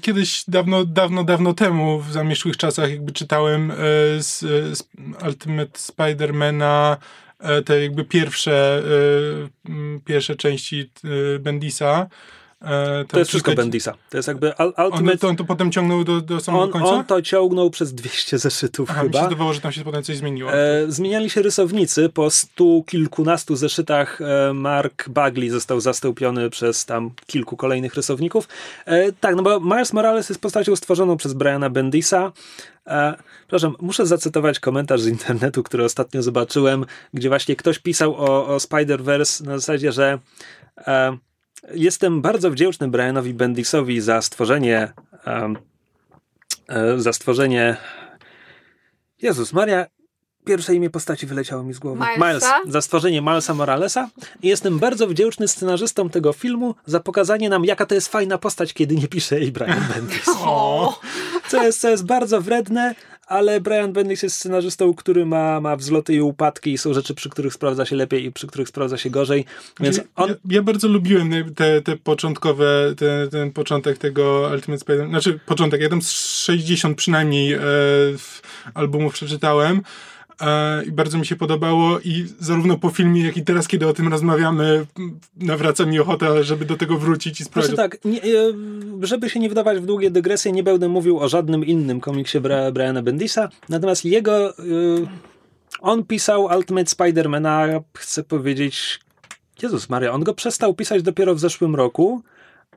[0.00, 3.74] kiedyś, dawno, dawno, dawno temu, w zamieszłych czasach, jakby czytałem e,
[4.18, 4.38] z,
[4.78, 4.82] z
[5.26, 6.96] Ultimate Spidermana
[7.38, 8.82] e, te jakby pierwsze,
[9.68, 12.06] e, pierwsze części e, Bendisa,
[12.62, 13.94] E, to jest wszystko Bendisa.
[14.10, 14.52] To jest jakby
[14.86, 15.12] Ultimate...
[15.12, 16.88] On to, on to potem ciągnął do, do samego on, końca?
[16.88, 19.18] On to ciągnął przez 200 zeszytów Aha, chyba.
[19.18, 20.52] mi się zdawało, że tam się potem coś zmieniło.
[20.52, 22.08] E, zmieniali się rysownicy.
[22.08, 28.48] Po stu kilkunastu zeszytach e, Mark Bagley został zastąpiony przez tam kilku kolejnych rysowników.
[28.86, 32.32] E, tak, no bo Miles Morales jest postacią stworzoną przez Briana Bendisa.
[32.86, 38.46] E, przepraszam, muszę zacytować komentarz z internetu, który ostatnio zobaczyłem, gdzie właśnie ktoś pisał o,
[38.46, 40.18] o Spider-Verse na zasadzie, że
[40.86, 41.16] e,
[41.74, 44.92] Jestem bardzo wdzięczny Brianowi Bendisowi za stworzenie
[45.26, 45.56] um,
[46.96, 47.76] za stworzenie
[49.22, 49.86] Jezus Maria,
[50.44, 52.04] pierwsze imię postaci wyleciało mi z głowy.
[52.16, 52.26] Milesa?
[52.26, 54.10] Miles, za stworzenie Milesa Moralesa.
[54.42, 58.74] I jestem bardzo wdzięczny scenarzystom tego filmu za pokazanie nam, jaka to jest fajna postać,
[58.74, 60.24] kiedy nie pisze jej Brian Bendis.
[61.48, 62.94] Co jest, co jest bardzo wredne,
[63.26, 67.30] ale Brian Bendis jest scenarzystą, który ma, ma wzloty i upadki i są rzeczy, przy
[67.30, 69.44] których sprawdza się lepiej i przy których sprawdza się gorzej.
[69.80, 70.28] Więc on...
[70.28, 75.80] ja, ja bardzo lubiłem te, te początkowe, te, ten początek tego Ultimate Spider-Man, znaczy początek,
[75.80, 77.60] ja tam z 60 przynajmniej e,
[78.74, 79.82] albumów przeczytałem.
[80.40, 83.92] E, i bardzo mi się podobało i zarówno po filmie, jak i teraz, kiedy o
[83.92, 84.86] tym rozmawiamy,
[85.36, 87.74] nawraca mi ochota, żeby do tego wrócić i sprawdzić.
[87.74, 88.26] Znaczy tak, nie, e,
[89.00, 92.72] żeby się nie wdawać w długie dygresje, nie będę mówił o żadnym innym komiksie Bra
[92.72, 94.62] Briana Bendisa, natomiast jego, e,
[95.80, 97.66] on pisał Ultimate Spidermana,
[97.96, 99.00] chcę powiedzieć,
[99.62, 102.22] Jezus Maria, on go przestał pisać dopiero w zeszłym roku,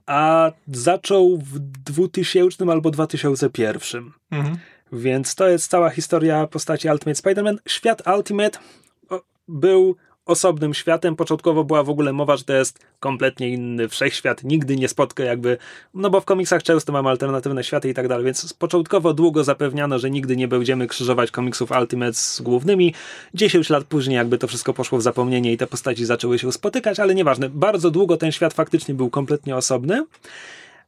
[0.06, 4.12] a zaczął w 2000 albo 2001.
[4.32, 4.58] Mhm.
[4.92, 7.58] Więc to jest cała historia postaci Ultimate Spider-Man.
[7.68, 8.60] Świat Ultimate
[9.48, 11.16] był osobnym światem.
[11.16, 14.44] Początkowo była w ogóle mowa, że to jest kompletnie inny wszechświat.
[14.44, 15.58] Nigdy nie spotka jakby,
[15.94, 20.00] no bo w komiksach często mamy alternatywne światy i tak dalej, więc początkowo długo zapewniano,
[20.00, 22.94] że nigdy nie będziemy krzyżować komiksów Ultimate z głównymi.
[23.34, 27.00] 10 lat później jakby to wszystko poszło w zapomnienie i te postaci zaczęły się spotykać,
[27.00, 27.50] ale nieważne.
[27.50, 30.06] Bardzo długo ten świat faktycznie był kompletnie osobny.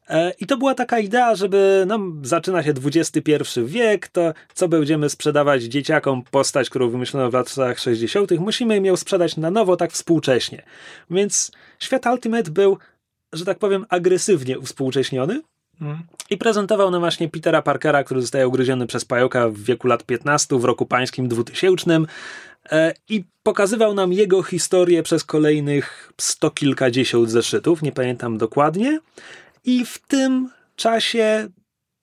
[0.10, 3.34] E, I to była taka idea, żeby no, zaczyna się XXI
[3.66, 8.97] wiek, to co będziemy sprzedawać dzieciakom postać, którą wymyślono w latach 60., musimy im ją
[8.97, 10.64] sprzedać na nowo, tak współcześnie.
[11.10, 12.78] Więc świat Ultimate był,
[13.34, 15.41] że tak powiem, agresywnie uwspółcześniony.
[15.82, 15.99] Mm.
[16.30, 20.60] I prezentował nam właśnie Petera Parkera, który zostaje ugryziony przez pająka w wieku lat 15
[20.60, 21.99] w roku pańskim 2000
[22.72, 28.99] e, i pokazywał nam jego historię przez kolejnych sto kilkadziesiąt zeszytów, nie pamiętam dokładnie.
[29.64, 31.49] I w tym czasie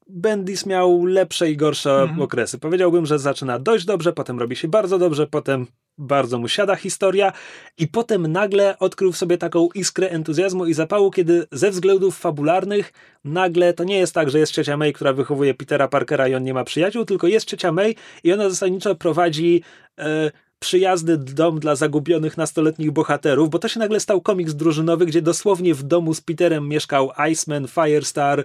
[0.09, 2.23] Bendis miał lepsze i gorsze mhm.
[2.23, 2.59] okresy.
[2.59, 5.67] Powiedziałbym, że zaczyna dość dobrze, potem robi się bardzo dobrze, potem
[5.99, 7.33] bardzo mu siada historia
[7.79, 12.93] i potem nagle odkrył w sobie taką iskrę entuzjazmu i zapału, kiedy ze względów fabularnych
[13.25, 16.43] nagle to nie jest tak, że jest ciocia May, która wychowuje Petera Parkera i on
[16.43, 17.95] nie ma przyjaciół, tylko jest ciocia May
[18.25, 19.63] i ona zasadniczo prowadzi
[19.99, 25.23] e, przyjazny dom dla zagubionych nastoletnich bohaterów, bo to się nagle stał komiks drużynowy, gdzie
[25.23, 28.45] dosłownie w domu z Peterem mieszkał Iceman, Firestar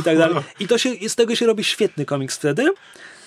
[0.00, 0.36] i tak dalej.
[0.60, 2.72] I to się, z tego się robi świetny komiks wtedy.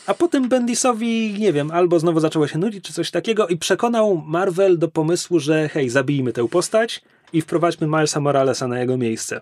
[0.07, 4.23] A potem Bendisowi, nie wiem, albo znowu zaczęło się nudzić, czy coś takiego i przekonał
[4.25, 7.01] Marvel do pomysłu, że hej, zabijmy tę postać
[7.33, 9.41] i wprowadźmy Milesa Moralesa na jego miejsce.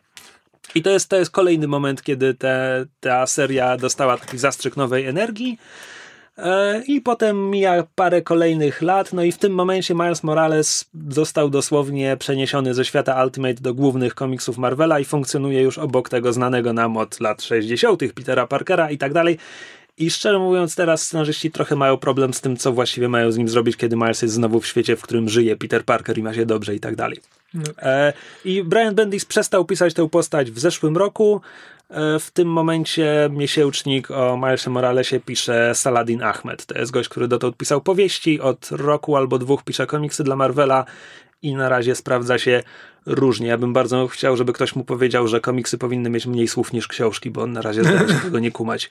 [0.75, 5.05] I to jest, to jest kolejny moment, kiedy te, ta seria dostała taki zastrzyk nowej
[5.05, 5.57] energii.
[6.37, 11.49] E, I potem mija parę kolejnych lat, no i w tym momencie Miles Morales został
[11.49, 16.73] dosłownie przeniesiony ze świata Ultimate do głównych komiksów Marvela i funkcjonuje już obok tego znanego
[16.73, 17.99] nam od lat 60.
[18.15, 19.37] Petera Parkera i tak dalej.
[19.97, 23.49] I szczerze mówiąc, teraz scenarzyści trochę mają problem z tym, co właściwie mają z nim
[23.49, 26.45] zrobić, kiedy Miles jest znowu w świecie, w którym żyje Peter Parker i ma się
[26.45, 27.19] dobrze i tak dalej.
[27.53, 27.63] No.
[27.77, 28.13] E,
[28.45, 31.41] I Brian Bendis przestał pisać tę postać w zeszłym roku.
[31.93, 36.65] E, w tym momencie miesięcznik o Milesie Moralesie pisze Saladin Ahmed.
[36.65, 40.85] To jest gość, który dotąd pisał powieści, od roku albo dwóch pisze komiksy dla Marvela
[41.41, 42.63] i na razie sprawdza się
[43.05, 43.47] różnie.
[43.47, 46.87] Ja bym bardzo chciał, żeby ktoś mu powiedział, że komiksy powinny mieć mniej słów niż
[46.87, 48.89] książki, bo on na razie zdaje się tego nie kumać.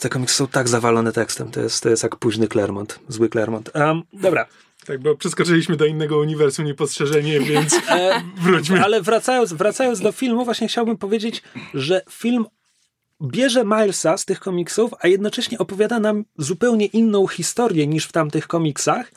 [0.00, 1.50] Te komiksy są tak zawalone tekstem.
[1.50, 3.70] To jest, to jest jak późny Claremont, zły Claremont.
[3.74, 4.46] Um, dobra.
[4.90, 8.84] Tak, bo przeskoczyliśmy do innego uniwersum niepostrzeżenie, więc e, wróćmy.
[8.84, 11.42] Ale wracając, wracając do filmu, właśnie chciałbym powiedzieć,
[11.74, 12.46] że film
[13.22, 18.46] bierze Milesa z tych komiksów, a jednocześnie opowiada nam zupełnie inną historię niż w tamtych
[18.46, 19.12] komiksach,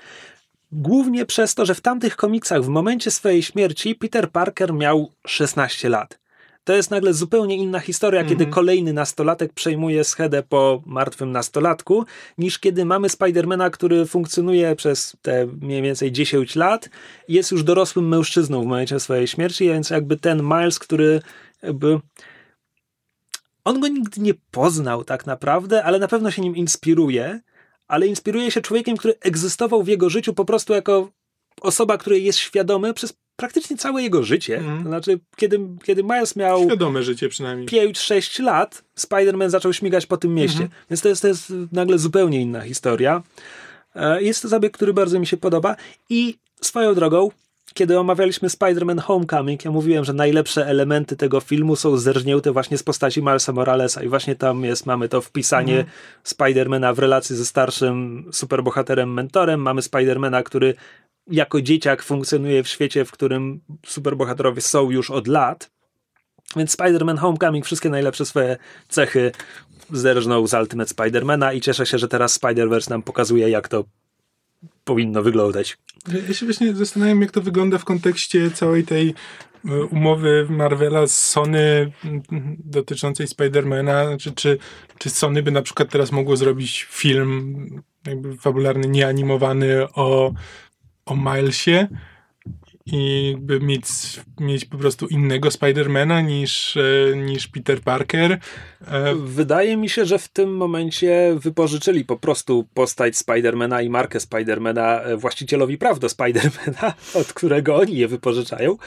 [0.76, 5.90] Głównie przez to, że w tamtych komiksach w momencie swojej śmierci Peter Parker miał 16
[5.90, 6.20] lat.
[6.64, 8.34] To jest nagle zupełnie inna historia, mm -hmm.
[8.34, 8.54] kiedy mhm.
[8.54, 12.06] kolejny nastolatek przejmuje schedę po martwym nastolatku,
[12.38, 16.90] niż kiedy mamy Spidermana, który funkcjonuje przez te mniej więcej 10 lat
[17.28, 21.22] jest już dorosłym mężczyzną w momencie swojej śmierci, więc jakby ten Miles, który
[21.64, 22.00] jakby
[23.64, 27.40] on go nigdy nie poznał tak naprawdę, ale na pewno się nim inspiruje
[27.88, 31.10] ale inspiruje się człowiekiem, który egzystował w jego życiu po prostu jako
[31.62, 34.58] osoba, której jest świadomy przez praktycznie całe jego życie.
[34.58, 34.84] Mm.
[34.84, 36.64] Znaczy, kiedy, kiedy Miles miał.
[36.64, 37.68] Świadome życie przynajmniej.
[37.68, 40.58] 5-6 lat, Spider-Man zaczął śmigać po tym mieście.
[40.58, 40.90] Mm -hmm.
[40.90, 43.24] Więc to jest, to jest nagle zupełnie inna historia.
[43.96, 45.76] E, jest to zabieg, który bardzo mi się podoba.
[46.10, 47.30] I swoją drogą,
[47.74, 52.84] kiedy omawialiśmy Spider-Man Homecoming, ja mówiłem, że najlepsze elementy tego filmu są zerżnięte właśnie z
[52.84, 55.86] postaci Milesa Moralesa i właśnie tam jest, mamy to wpisanie mm.
[56.24, 60.74] Spidermana w relacji ze starszym superbohaterem mentorem, mamy Spidermana, który
[61.28, 65.72] jako dzieciak funkcjonuje w świecie, w którym superbohaterowie są już od lat,
[66.56, 68.58] więc Spider-Man Homecoming wszystkie najlepsze swoje
[68.88, 69.32] cechy
[69.92, 73.84] zerżnął z Ultimate Spidermana i cieszę się, że teraz Spider-Verse nam pokazuje, jak to
[74.84, 75.78] powinno wyglądać.
[76.28, 79.14] Ja się właśnie zastanawiam, jak to wygląda w kontekście całej tej
[79.66, 81.92] e, umowy Marvela z Sony
[82.60, 84.58] dotyczącej Spidermana, znaczy, czy,
[84.98, 87.68] czy Sony by na przykład teraz mogło zrobić film
[88.08, 90.34] jakby fabularny, nieanimowany o,
[91.06, 91.88] o Milesie,
[92.86, 93.86] i jakby mieć,
[94.40, 98.32] mieć po prostu innego Spidermana niż, e, niż Peter Parker.
[98.32, 104.20] E, Wydaje mi się, że w tym momencie wypożyczyli po prostu postać Spidermana i markę
[104.20, 108.78] Spidermana e, właścicielowi praw do Spidermana, od którego oni je wypożyczają.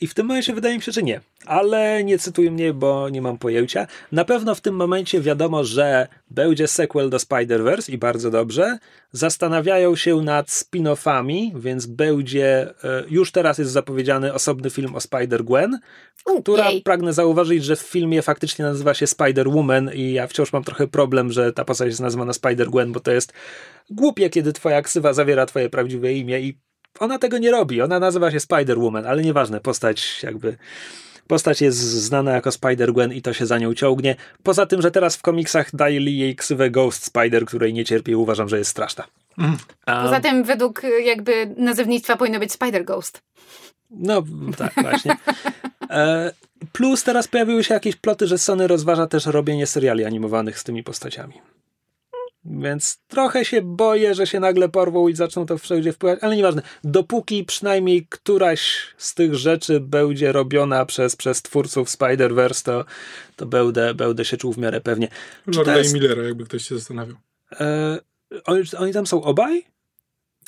[0.00, 1.20] I w tym momencie wydaje mi się, że nie.
[1.46, 3.86] Ale nie cytuj mnie, bo nie mam pojęcia.
[4.12, 8.78] Na pewno w tym momencie wiadomo, że będzie sequel do Spider-Verse i bardzo dobrze.
[9.12, 15.78] Zastanawiają się nad spin-offami, więc będzie, e, już teraz jest zapowiedziany osobny film o Spider-Gwen,
[16.42, 20.86] która pragnę zauważyć, że w filmie faktycznie nazywa się Spider-Woman i ja wciąż mam trochę
[20.86, 23.32] problem, że ta postać jest nazwana Spider-Gwen, bo to jest
[23.90, 26.58] głupie, kiedy twoja ksywa zawiera twoje prawdziwe imię i
[27.02, 27.82] ona tego nie robi.
[27.82, 30.56] Ona nazywa się Spider-Woman, ale nieważne, postać jakby
[31.26, 34.16] Postać jest znana jako Spider-Gwen i to się za nią ciągnie.
[34.42, 38.14] Poza tym, że teraz w komiksach daje jej ksywę Ghost Spider, której nie cierpię i
[38.14, 39.04] uważam, że jest straszna.
[39.38, 39.56] Mm.
[39.86, 43.20] Poza tym według jakby nazewnictwa powinno być Spider-Ghost.
[43.90, 44.22] No,
[44.56, 45.16] tak, właśnie.
[45.90, 46.32] E,
[46.72, 50.82] plus teraz pojawiły się jakieś ploty, że Sony rozważa też robienie seriali animowanych z tymi
[50.82, 51.34] postaciami.
[52.50, 56.62] Więc trochę się boję, że się nagle porwą i zaczną to wszędzie wpływać, ale nieważne.
[56.84, 62.84] Dopóki przynajmniej któraś z tych rzeczy będzie robiona przez, przez twórców Spider-Verse, to,
[63.36, 65.08] to będę, będę się czuł w miarę pewnie.
[65.46, 65.90] Lorda jest...
[65.90, 67.16] i Millera, jakby ktoś się zastanawiał.
[67.60, 67.98] E,
[68.44, 69.64] oni, oni tam są obaj?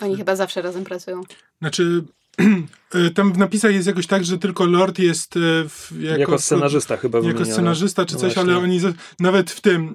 [0.01, 1.23] Oni chyba zawsze razem pracują.
[1.61, 2.05] Znaczy,
[3.15, 6.97] tam w napisach jest jakoś tak, że tylko Lord jest e, w, jako, jako scenarzysta
[6.97, 8.81] chyba Jako scenarzysta czy no coś, ale oni
[9.21, 9.95] nawet w tym,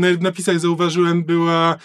[0.00, 1.76] e, w napisach zauważyłem była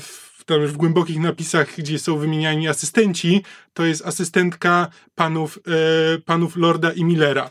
[0.00, 3.42] w tam już w głębokich napisach, gdzie są wymieniani asystenci,
[3.74, 5.58] to jest asystentka panów,
[6.24, 7.50] panów Lorda i Millera.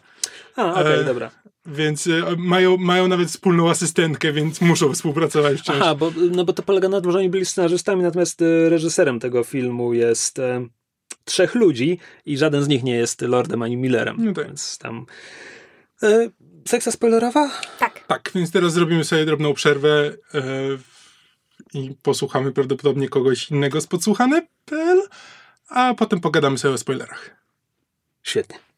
[0.55, 1.31] A, okej, okay, e, dobra.
[1.65, 5.77] Więc mają, mają nawet wspólną asystentkę, więc muszą współpracować wciąż.
[5.81, 9.43] Aha, bo, no bo to polega na tym, że oni byli scenarzystami, natomiast reżyserem tego
[9.43, 10.39] filmu jest
[11.25, 14.17] trzech ludzi i żaden z nich nie jest Lordem ani Millerem.
[14.19, 14.47] No tak.
[14.47, 15.05] Więc tam...
[16.03, 16.29] E,
[16.67, 17.51] sekcja spoilerowa?
[17.79, 18.07] Tak.
[18.07, 20.41] Tak, więc teraz zrobimy sobie drobną przerwę e,
[21.73, 25.01] i posłuchamy prawdopodobnie kogoś innego z podsłuchane.pl,
[25.69, 27.29] a potem pogadamy sobie o spoilerach.
[28.23, 28.70] Świetnie.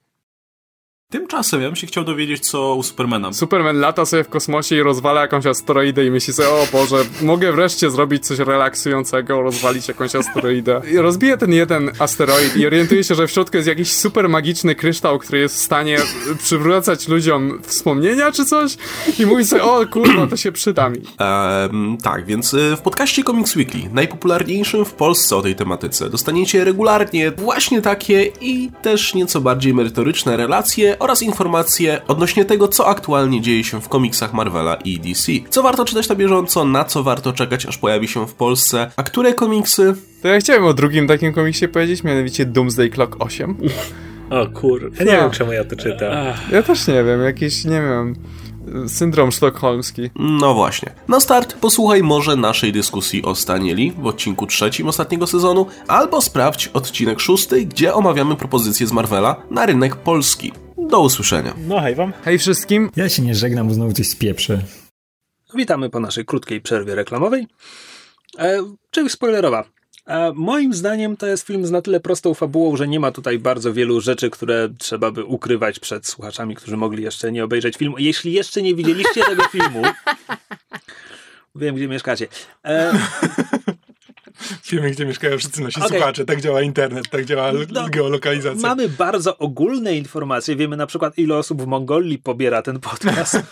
[1.13, 3.33] Tymczasem ja bym się chciał dowiedzieć, co u Supermana.
[3.33, 7.51] Superman lata sobie w kosmosie i rozwala jakąś asteroidę i myśli sobie, o Boże, mogę
[7.51, 10.81] wreszcie zrobić coś relaksującego, rozwalić jakąś asteroidę.
[10.91, 14.75] I rozbije ten jeden asteroid i orientuje się, że w środku jest jakiś super magiczny
[14.75, 15.97] kryształ, który jest w stanie
[16.37, 18.77] przywracać ludziom wspomnienia czy coś
[19.19, 20.97] i mówi sobie, o kurwa, to się przyda mi.
[20.97, 26.63] Ehm, tak, więc y, w podcaście Comics Weekly, najpopularniejszym w Polsce o tej tematyce, dostaniecie
[26.63, 33.41] regularnie właśnie takie i też nieco bardziej merytoryczne relacje oraz informacje odnośnie tego, co aktualnie
[33.41, 35.31] dzieje się w komiksach Marvela i DC.
[35.49, 39.03] Co warto czytać na bieżąco, na co warto czekać, aż pojawi się w Polsce, a
[39.03, 39.95] które komiksy...
[40.21, 43.57] To ja chciałem o drugim takim komiksie powiedzieć, mianowicie Doomsday Clock 8.
[44.29, 44.91] O kur...
[44.99, 45.17] Ja nie no.
[45.17, 46.13] wiem, czemu ja to czytam.
[46.51, 48.15] Ja też nie wiem, jakiś, nie wiem
[48.87, 50.09] syndrom sztokholmski.
[50.15, 50.91] No właśnie.
[51.07, 56.67] Na start posłuchaj może naszej dyskusji o Stanieli w odcinku trzecim ostatniego sezonu, albo sprawdź
[56.67, 60.62] odcinek szósty, gdzie omawiamy propozycje z Marvela na rynek polski.
[60.89, 61.53] Do usłyszenia.
[61.67, 62.13] No hej wam.
[62.23, 62.89] Hej wszystkim.
[62.95, 64.61] Ja się nie żegnam, bo znowu coś spieprzę.
[65.55, 67.47] Witamy po naszej krótkiej przerwie reklamowej.
[68.39, 69.63] E, czyli spoilerowa.
[70.07, 73.39] E, moim zdaniem to jest film z na tyle prostą fabułą, że nie ma tutaj
[73.39, 77.95] bardzo wielu rzeczy, które trzeba by ukrywać przed słuchaczami, którzy mogli jeszcze nie obejrzeć filmu.
[77.99, 79.81] Jeśli jeszcze nie widzieliście tego filmu,
[81.55, 82.27] wiem gdzie mieszkacie.
[82.65, 82.93] E,
[84.71, 85.89] Wiemy, gdzie mieszkają wszyscy nasi okay.
[85.89, 86.25] słuchacze.
[86.25, 88.69] Tak działa internet, tak działa no, geolokalizacja.
[88.69, 90.55] Mamy bardzo ogólne informacje.
[90.55, 93.37] Wiemy na przykład, ile osób w Mongolii pobiera ten podcast.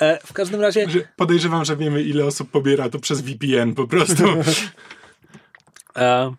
[0.00, 0.86] E, w każdym razie.
[1.16, 4.24] Podejrzewam, że wiemy, ile osób pobiera to przez VPN po prostu.
[5.96, 6.34] E,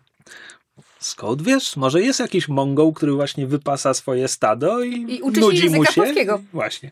[1.02, 1.76] skąd wiesz?
[1.76, 5.84] Może jest jakiś Mongol, który właśnie wypasa swoje stado i, I uczy nudzi się mu
[5.84, 5.92] się.
[5.92, 6.42] polskiego.
[6.52, 6.90] Właśnie.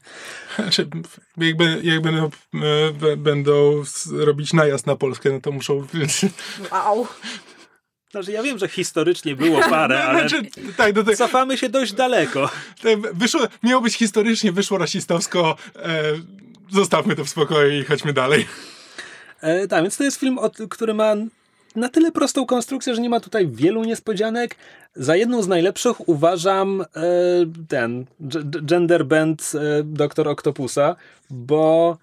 [0.56, 0.88] Znaczy,
[1.36, 2.30] jak, jak będą,
[3.02, 3.82] e, będą
[4.12, 5.86] robić najazd na Polskę, no to muszą...
[6.72, 7.06] Wow.
[8.10, 11.92] Znaczy, ja wiem, że historycznie było parę, no, ale znaczy, tak, no cofamy się dość
[11.92, 12.50] daleko.
[13.12, 15.56] Wyszło, miało być historycznie, wyszło rasistowsko.
[15.76, 16.02] E,
[16.70, 18.46] zostawmy to w spokoju i chodźmy dalej.
[19.40, 20.38] E, tak, więc to jest film,
[20.70, 21.14] który ma
[21.76, 24.56] na tyle prostą konstrukcję, że nie ma tutaj wielu niespodzianek.
[24.94, 26.86] Za jedną z najlepszych uważam e,
[27.68, 28.06] ten
[28.62, 30.96] gender band e, Doktor Octopusa,
[31.30, 31.96] bo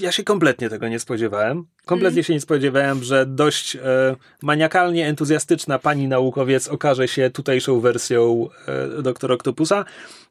[0.00, 1.66] ja się kompletnie tego nie spodziewałem.
[1.84, 2.24] Kompletnie mm.
[2.24, 3.80] się nie spodziewałem, że dość e,
[4.42, 8.48] maniakalnie entuzjastyczna pani naukowiec okaże się tutejszą wersją
[8.98, 9.84] e, doktora Octopusa.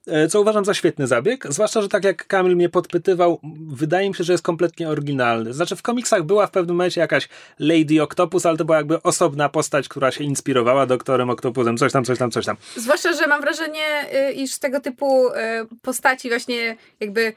[0.08, 4.16] E, co uważam za świetny zabieg, zwłaszcza, że tak jak Kamil mnie podpytywał, wydaje mi
[4.16, 5.54] się, że jest kompletnie oryginalny.
[5.54, 7.30] Znaczy w komiksach była w pewnym momencie jakaś
[7.60, 12.06] Lady Octopus, ale to była jakby osobna postać, która się inspirowała doktorem Octopusem, coś tam,
[12.06, 12.58] coś tam, coś tam.
[12.76, 15.34] Zwłaszcza, że mam wrażenie, y, iż tego typu y,
[15.82, 17.34] postaci właśnie jakby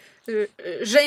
[0.82, 0.98] że,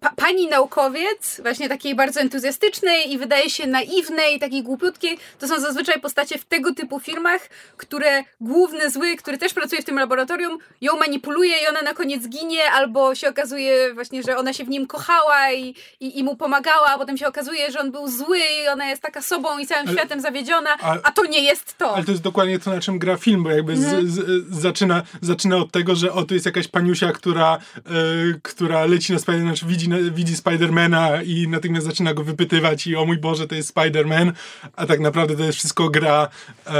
[0.00, 5.60] pa, pani naukowiec, właśnie takiej bardzo entuzjastycznej i wydaje się naiwnej, takiej głupiutkiej, to są
[5.60, 10.58] zazwyczaj postacie w tego typu filmach, które główny zły, który też pracuje w tym laboratorium,
[10.80, 14.68] ją manipuluje i ona na koniec ginie, albo się okazuje właśnie, że ona się w
[14.68, 18.38] nim kochała i, i, i mu pomagała, a potem się okazuje, że on był zły
[18.38, 21.78] i ona jest taka sobą i całym ale, światem zawiedziona, a, a, to nie jest
[21.78, 21.94] to.
[21.94, 25.56] Ale to jest dokładnie to, na czym gra film, bo jakby z, z, zaczyna, zaczyna
[25.56, 29.88] od tego, że oto jest jakaś paniusia, która, yy, która leci na Spider, znaczy widzi,
[30.10, 34.32] widzi Spidermana i natychmiast zaczyna go wypytywać i o mój Boże, to jest Spiderman,
[34.76, 36.28] a tak naprawdę to jest wszystko gra
[36.66, 36.72] yy,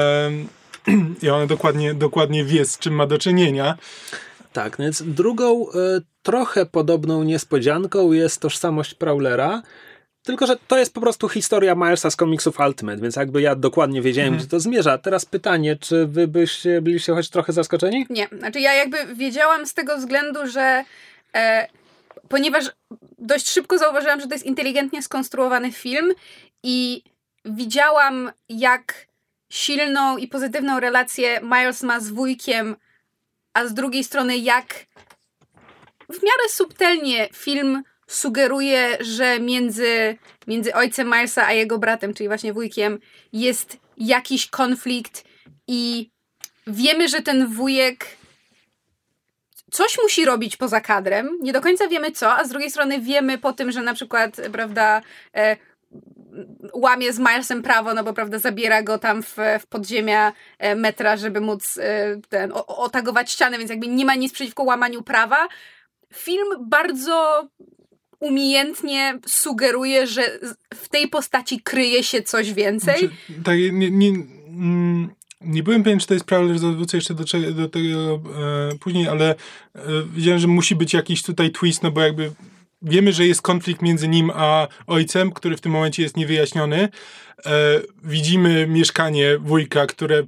[1.22, 3.76] i ona dokładnie, dokładnie wie, z czym ma do czynienia.
[4.52, 5.72] Tak, więc drugą, y,
[6.22, 9.62] trochę podobną niespodzianką jest tożsamość Prowlera.
[10.22, 14.02] Tylko, że to jest po prostu historia Milesa z komiksów Ultimate, więc jakby ja dokładnie
[14.02, 14.40] wiedziałem, mhm.
[14.40, 14.98] gdzie to zmierza.
[14.98, 18.06] Teraz pytanie, czy wy byście byliście choć trochę zaskoczeni?
[18.10, 20.84] Nie, znaczy ja jakby wiedziałam z tego względu, że
[21.34, 21.68] e,
[22.28, 22.64] ponieważ
[23.18, 26.12] dość szybko zauważyłam, że to jest inteligentnie skonstruowany film
[26.62, 27.02] i
[27.44, 29.06] widziałam, jak
[29.52, 32.76] silną i pozytywną relację Miles ma z wujkiem,
[33.54, 34.86] a z drugiej strony jak
[36.08, 42.52] w miarę subtelnie film sugeruje, że między, między ojcem Milesa a jego bratem, czyli właśnie
[42.52, 42.98] wujkiem,
[43.32, 45.24] jest jakiś konflikt
[45.68, 46.10] i
[46.66, 48.06] wiemy, że ten wujek
[49.76, 51.38] coś musi robić poza kadrem.
[51.40, 54.36] Nie do końca wiemy co, a z drugiej strony wiemy po tym, że na przykład,
[54.52, 55.02] prawda,
[55.34, 55.56] e,
[56.72, 61.16] łamie z Milesem prawo, no bo prawda, zabiera go tam w, w podziemia e, metra,
[61.16, 65.48] żeby móc e, ten, o, otagować ścianę, więc jakby nie ma nic przeciwko łamaniu prawa.
[66.14, 67.48] Film bardzo
[68.20, 70.38] umiejętnie sugeruje, że
[70.74, 72.98] w tej postaci kryje się coś więcej.
[72.98, 73.14] Znaczy,
[73.44, 75.10] tak, nie, nie, mm,
[75.46, 78.14] nie byłem pewien, czy to jest prawda, że wrócę jeszcze do, do tego
[78.72, 79.80] e, później, ale e,
[80.14, 82.32] wiedziałem, że musi być jakiś tutaj twist, no bo jakby
[82.82, 86.88] wiemy, że jest konflikt między nim a ojcem, który w tym momencie jest niewyjaśniony.
[87.46, 90.22] E, widzimy mieszkanie wujka, które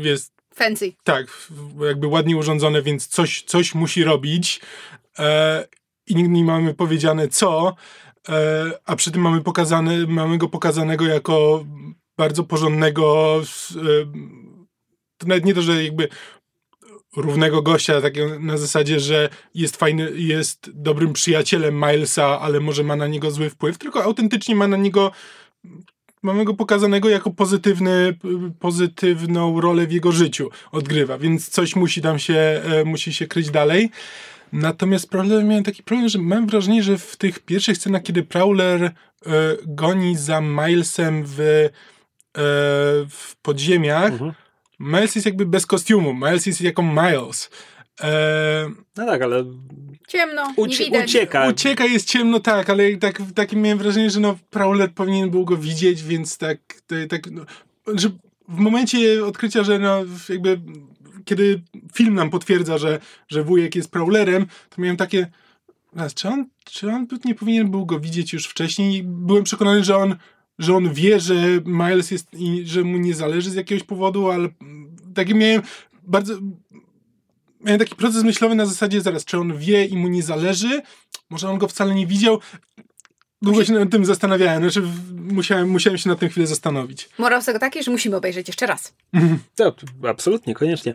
[0.00, 0.92] jest fancy.
[1.04, 1.48] Tak,
[1.86, 4.60] jakby ładnie urządzone, więc coś, coś musi robić.
[5.18, 5.64] E,
[6.06, 7.76] I nigdy nie mamy powiedziane co,
[8.28, 11.64] e, a przy tym mamy, pokazane, mamy go pokazanego jako
[12.16, 13.36] bardzo porządnego,
[13.76, 13.80] e,
[15.18, 16.08] to nawet nie to, że jakby
[17.16, 22.96] równego gościa, takiego na zasadzie, że jest fajny, jest dobrym przyjacielem Milesa, ale może ma
[22.96, 25.12] na niego zły wpływ, tylko autentycznie ma na niego
[26.22, 28.14] mamy go pokazanego jako pozytywny,
[28.58, 33.50] pozytywną rolę w jego życiu odgrywa, więc coś musi tam się, e, musi się kryć
[33.50, 33.90] dalej.
[34.52, 38.82] Natomiast problem, miałem taki problem, że mam wrażenie, że w tych pierwszych scenach, kiedy Prowler
[38.82, 38.92] e,
[39.66, 41.70] goni za Milesem w, e,
[43.08, 44.32] w podziemiach, mhm
[44.78, 46.14] Miles jest jakby bez kostiumu.
[46.14, 47.50] Miles jest jako Miles.
[48.00, 48.70] E...
[48.96, 49.44] No tak, ale.
[50.08, 50.52] Ciemno.
[50.56, 51.48] Ucie ucieka.
[51.48, 55.56] Ucieka, jest ciemno, tak, ale tak, takim miałem wrażenie, że no, Prowler powinien był go
[55.56, 56.58] widzieć, więc tak.
[57.08, 57.42] tak no,
[57.94, 58.08] że
[58.48, 60.60] w momencie odkrycia, że no, jakby.
[61.24, 61.62] Kiedy
[61.94, 65.26] film nam potwierdza, że, że wujek jest Prowlerem, to miałem takie.
[66.14, 69.02] Czy on, czy on nie powinien był go widzieć już wcześniej?
[69.04, 70.16] Byłem przekonany, że on
[70.58, 71.34] że on wie, że
[71.64, 74.48] Miles jest i że mu nie zależy z jakiegoś powodu, ale
[75.14, 75.62] taki miałem
[76.02, 76.34] bardzo.
[77.60, 80.82] Miałem taki proces myślowy na zasadzie zaraz, czy on wie i mu nie zależy?
[81.30, 82.40] Może on go wcale nie widział?
[83.42, 84.82] Długo się nad tym zastanawiałem, znaczy
[85.12, 87.08] musiałem, musiałem się na tym chwilę zastanowić.
[87.18, 88.94] Morał z tego taki, że musimy obejrzeć jeszcze raz.
[89.54, 89.74] To,
[90.08, 90.94] absolutnie, koniecznie.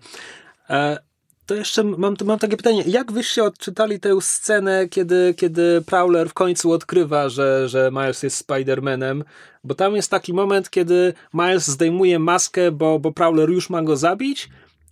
[0.69, 0.97] E,
[1.45, 2.83] to jeszcze mam, mam takie pytanie.
[2.87, 8.47] Jak wyście odczytali tę scenę, kiedy, kiedy Prowler w końcu odkrywa, że, że Miles jest
[8.47, 9.23] Spider-Manem?
[9.63, 13.97] Bo tam jest taki moment, kiedy Miles zdejmuje maskę, bo, bo Prowler już ma go
[13.97, 14.49] zabić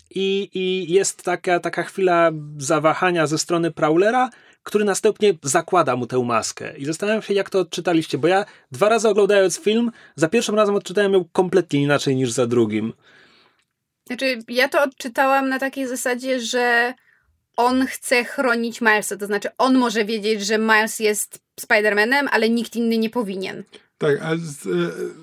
[0.09, 4.29] i, i jest taka, taka chwila zawahania ze strony Prowlera,
[4.63, 6.77] który następnie zakłada mu tę maskę.
[6.77, 10.75] I zastanawiam się, jak to odczytaliście, bo ja dwa razy oglądając film, za pierwszym razem
[10.75, 12.93] odczytałem ją kompletnie inaczej niż za drugim.
[14.11, 16.93] Znaczy, ja to odczytałam na takiej zasadzie, że
[17.57, 22.75] on chce chronić Milesa, to znaczy on może wiedzieć, że Miles jest Spider-Manem, ale nikt
[22.75, 23.63] inny nie powinien.
[23.97, 24.61] Tak, a z,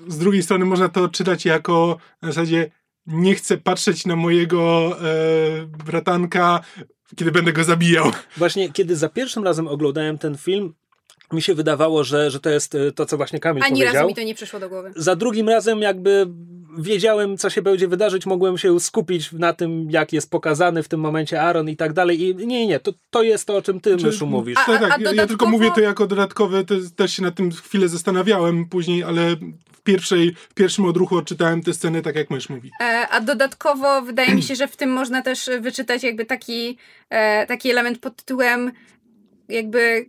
[0.07, 2.71] z drugiej strony można to odczytać jako na zasadzie
[3.05, 6.59] nie chcę patrzeć na mojego e, bratanka,
[7.15, 8.11] kiedy będę go zabijał.
[8.37, 10.73] Właśnie, kiedy za pierwszym razem oglądałem ten film,
[11.33, 13.89] mi się wydawało, że, że to jest e, to, co właśnie Kamil Ani powiedział.
[13.89, 14.91] Ani razu mi to nie przyszło do głowy.
[14.95, 16.27] Za drugim razem jakby
[16.79, 20.99] wiedziałem, co się będzie wydarzyć, mogłem się skupić na tym, jak jest pokazany w tym
[20.99, 22.21] momencie Aaron i tak dalej.
[22.21, 24.57] I nie, nie, to, to jest to, o czym ty, Czy, Myszu, mówisz.
[24.57, 26.63] A, a, tak, a ja, ja, tylko mówię to jako dodatkowe,
[26.95, 29.35] też się na tym chwilę zastanawiałem później, ale
[29.71, 32.71] w, pierwszej, w pierwszym odruchu odczytałem tę scenę tak, jak mysz mówi.
[32.81, 36.77] E, a dodatkowo wydaje mi się, że w tym można też wyczytać jakby taki,
[37.09, 38.71] e, taki element pod tytułem
[39.49, 40.05] jakby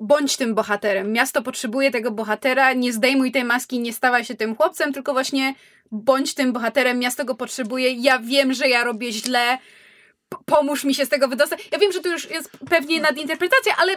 [0.00, 1.12] bądź tym bohaterem.
[1.12, 5.54] Miasto potrzebuje tego bohatera, nie zdejmuj tej maski, nie stawaj się tym chłopcem, tylko właśnie
[5.92, 9.58] bądź tym bohaterem, miasto go potrzebuje, ja wiem, że ja robię źle,
[10.44, 11.68] pomóż mi się z tego wydostać.
[11.72, 13.96] Ja wiem, że to już jest pewnie nadinterpretacja, ale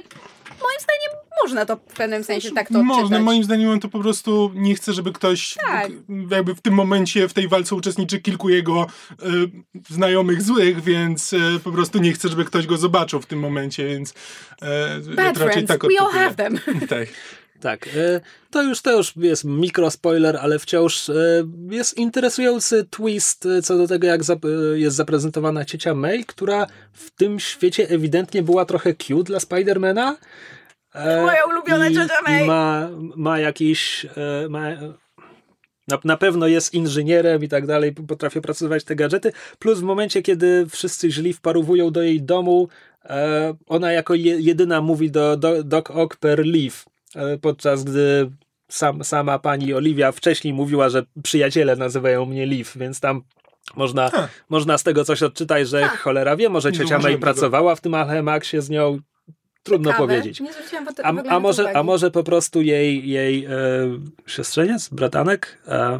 [0.61, 3.99] moim zdaniem można to w pewnym sensie tak to Można, moim zdaniem on to po
[3.99, 5.91] prostu nie chce, żeby ktoś tak.
[6.31, 9.25] jakby w tym momencie w tej walce uczestniczy kilku jego y,
[9.89, 13.87] znajomych złych, więc y, po prostu nie chce, żeby ktoś go zobaczył w tym momencie,
[13.87, 15.67] więc y, Bad raczej friends.
[15.67, 16.59] tak We all have them.
[16.89, 17.07] tak.
[17.59, 21.13] Tak, e, to już, to już jest mikrospoiler, ale wciąż e,
[21.69, 24.21] jest interesujący twist e, co do tego, jak
[24.73, 30.17] jest zaprezentowana ciocia May, która w tym świecie ewidentnie była trochę cute dla Spidermana.
[30.95, 32.45] Moja ulubiona I, ciocia May.
[32.47, 34.05] Ma, ma jakiś...
[34.49, 34.69] Ma,
[35.87, 39.31] na, na pewno jest inżynierem i tak dalej, potrafi pracować te gadżety.
[39.59, 42.67] Plus w momencie, kiedy wszyscy źli wparowują do jej domu,
[43.67, 46.85] ona jako jedyna mówi do, do Doc Ock per leave
[47.41, 48.31] podczas gdy
[48.69, 53.21] sam, sama pani Oliwia wcześniej mówiła, że przyjaciele nazywają mnie Liv, więc tam
[53.75, 54.11] można,
[54.49, 55.97] można z tego coś odczytać, że ha.
[55.97, 58.99] cholera wie, może ciocia May pracowała w tym Alchemaxie z nią,
[59.63, 60.07] trudno Ciekawe.
[60.07, 60.39] powiedzieć.
[60.39, 60.51] Nie
[61.03, 63.49] a, a, może, a może po prostu jej, jej e,
[64.27, 65.99] siostrzeniec, bratanek, e,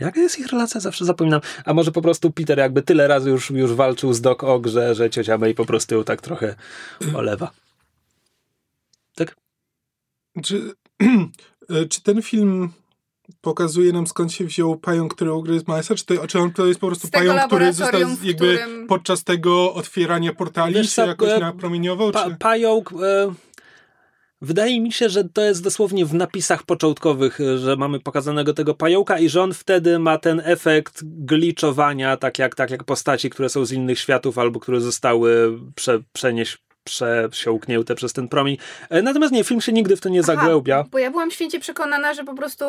[0.00, 0.80] Jaka jest ich relacja?
[0.80, 1.40] Zawsze zapominam.
[1.64, 4.94] A może po prostu Peter jakby tyle razy już, już walczył z Doc Ock, że,
[4.94, 6.54] że ciocia May po prostu ją tak trochę
[7.14, 7.50] olewa.
[9.14, 9.36] Tak?
[10.42, 10.72] Czy
[11.90, 12.70] czy ten film
[13.40, 16.80] pokazuje nam skąd się wziął pająk, który ugryzł Milesa, czy to, czy on to jest
[16.80, 18.86] po prostu pająk, który został jakby którym...
[18.86, 22.10] podczas tego otwierania portali Wiesz, się jakoś e, napromieniował?
[22.10, 22.92] Pa, pająk...
[22.92, 23.34] E...
[24.40, 28.74] Wydaje mi się, że to jest dosłownie w napisach początkowych, e, że mamy pokazanego tego
[28.74, 33.48] pająka i że on wtedy ma ten efekt gliczowania, tak jak, tak jak postaci, które
[33.48, 36.58] są z innych światów albo które zostały prze, przenieś,
[37.30, 38.56] przesiąknięte przez ten promień.
[38.90, 40.84] E, natomiast nie, film się nigdy w to nie Aha, zagłębia.
[40.90, 42.64] Bo ja byłam święcie przekonana, że po prostu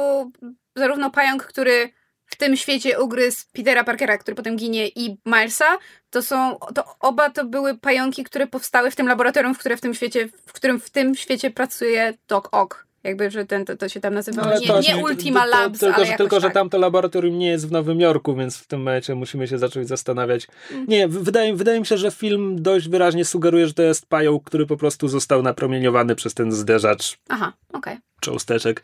[0.76, 1.90] zarówno pająk, który
[2.26, 5.78] w tym świecie ugryzł Petera Parkera, który potem ginie, i Milesa,
[6.10, 9.82] to są, to oba to były pająki, które powstały w tym laboratorium, w, które w,
[9.82, 12.89] tym świecie, w którym w tym świecie pracuje Doc Ock.
[13.04, 16.02] Jakby, że ten, to, to się tam nazywa no, nie, nie Ultima Labs, to, tylko,
[16.02, 16.50] ale że, tylko, tak.
[16.50, 19.88] że tamto laboratorium nie jest w Nowym Jorku, więc w tym momencie musimy się zacząć
[19.88, 20.48] zastanawiać.
[20.72, 20.86] Mm.
[20.88, 24.66] Nie, wydaje, wydaje mi się, że film dość wyraźnie sugeruje, że to jest pająk, który
[24.66, 27.94] po prostu został napromieniowany przez ten zderzacz Aha, okej.
[27.94, 28.04] Okay.
[28.22, 28.84] cząsteczek.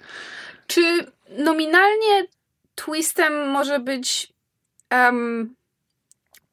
[0.68, 0.82] Czy
[1.38, 2.28] nominalnie
[2.76, 4.34] twistem może być
[4.91, 5.55] um,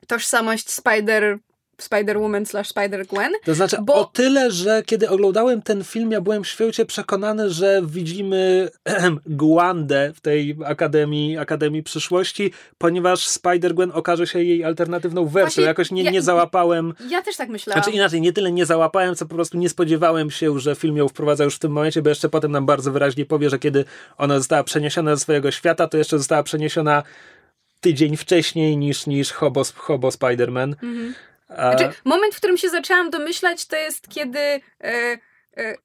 [0.06, 1.38] tożsamość Spider
[1.78, 3.30] Spider-Woman slash Spider-Gwen.
[3.44, 3.94] To znaczy bo...
[3.94, 8.70] o tyle, że kiedy oglądałem ten film, ja byłem świecie przekonany, że widzimy
[9.26, 15.42] Gwandę w tej Akademii, Akademii Przyszłości, ponieważ Spider-Gwen okaże się jej alternatywną wersją.
[15.42, 16.94] Właśnie, Jakoś nie, ja, nie załapałem...
[17.08, 17.82] Ja też tak myślałam.
[17.82, 21.08] Znaczy inaczej, nie tyle nie załapałem, co po prostu nie spodziewałem się, że film ją
[21.08, 23.84] wprowadza już w tym momencie, bo jeszcze potem nam bardzo wyraźnie powie, że kiedy
[24.18, 27.02] ona została przeniesiona ze swojego świata, to jeszcze została przeniesiona
[27.80, 30.74] tydzień wcześniej niż, niż Hobo, Hobo Spider-Man.
[30.82, 31.14] Mhm.
[31.54, 35.18] Znaczy, moment, w którym się zaczęłam domyślać, to jest kiedy e, e,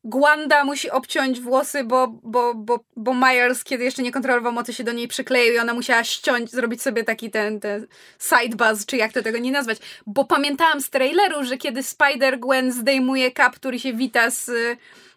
[0.03, 4.83] Gwanda musi obciąć włosy, bo, bo, bo, bo Myers, kiedy jeszcze nie kontrolował mocy, się
[4.83, 7.87] do niej przykleił i ona musiała ściąć, zrobić sobie taki ten, ten
[8.19, 9.77] side buzz, czy jak to tego nie nazwać.
[10.07, 14.51] Bo pamiętałam z traileru, że kiedy Spider-Gwen zdejmuje kaptur i się wita z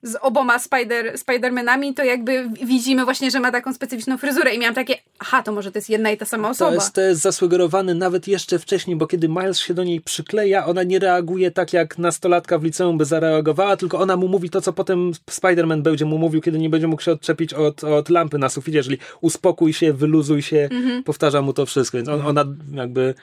[0.02, 4.74] z oboma Spider, Spidermanami, to jakby widzimy właśnie, że ma taką specyficzną fryzurę i miałam
[4.74, 6.70] takie, aha, to może to jest jedna i ta sama osoba.
[6.70, 10.66] To jest, to jest zasugerowane nawet jeszcze wcześniej, bo kiedy Miles się do niej przykleja,
[10.66, 14.60] ona nie reaguje tak jak nastolatka w liceum by zareagowała, tylko ona mu mówi to,
[14.60, 18.38] co potem Spider-Man będzie mu mówił, kiedy nie będzie mógł się odczepić od, od lampy
[18.38, 21.02] na suficie, czyli uspokój się, wyluzuj się, mhm.
[21.02, 23.14] powtarza mu to wszystko, więc on, ona jakby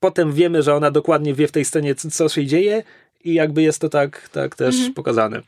[0.00, 2.82] potem wiemy, że ona dokładnie wie w tej scenie, co się dzieje
[3.24, 4.94] i jakby jest to tak, tak też mhm.
[4.94, 5.42] pokazane.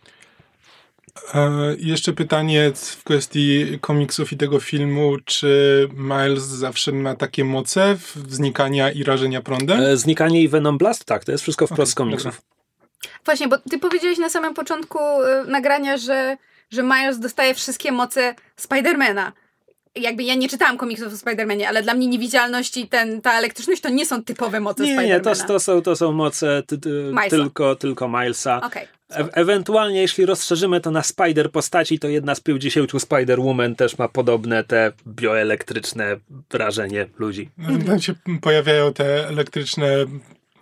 [1.34, 5.16] E, jeszcze pytanie w kwestii komiksów i tego filmu.
[5.24, 7.96] Czy Miles zawsze ma takie moce
[8.28, 9.80] znikania i rażenia prądem?
[9.80, 11.04] E, znikanie i Venom Blast?
[11.04, 12.34] Tak, to jest wszystko wprost okay, z komiksów.
[12.34, 12.48] Dobra.
[13.24, 16.36] Właśnie, bo ty powiedziałeś na samym początku e, nagrania, że,
[16.70, 19.32] że Miles dostaje wszystkie moce Spidermana
[20.00, 23.82] jakby ja nie czytałam komiksów o Spider-Manie, ale dla mnie niewidzialność i ten, ta elektryczność
[23.82, 25.30] to nie są typowe moce nie, Spidermana.
[25.30, 28.60] Nie, to, to, są, to są moce ty, ty, tylko, tylko Milesa.
[28.60, 28.86] Okay.
[29.10, 34.08] E ewentualnie, jeśli rozszerzymy to na Spider postaci, to jedna z 50 Spider-Woman też ma
[34.08, 36.16] podobne te bioelektryczne
[36.50, 37.48] wrażenie ludzi.
[37.86, 39.86] Tam się pojawiają te elektryczne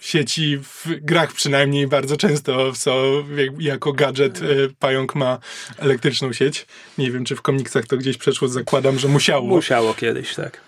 [0.07, 2.93] sieci w grach przynajmniej bardzo często są
[3.59, 4.45] jako gadżet e,
[4.79, 5.39] pająk ma
[5.79, 6.67] elektryczną sieć.
[6.99, 9.47] Nie wiem, czy w komiksach to gdzieś przeszło, zakładam, że musiało.
[9.47, 10.61] Musiało kiedyś, tak.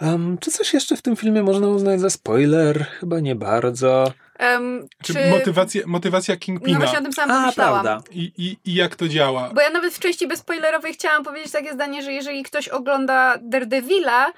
[0.00, 2.86] Um, czy coś jeszcze w tym filmie można uznać za spoiler?
[3.00, 4.12] Chyba nie bardzo.
[4.40, 6.78] Um, czy, czy motywacja, motywacja Kingpina?
[6.78, 7.82] No właśnie o tym samym pomyślałam.
[7.82, 8.10] Prawda.
[8.10, 9.50] I, i, I jak to działa?
[9.54, 14.32] Bo ja nawet w części bezspoilerowej chciałam powiedzieć takie zdanie, że jeżeli ktoś ogląda Daredevila,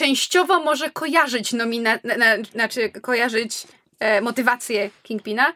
[0.00, 1.98] częściowo może kojarzyć nomina...
[2.04, 3.66] Na, znaczy kojarzyć
[3.98, 5.52] e, motywację Kingpina,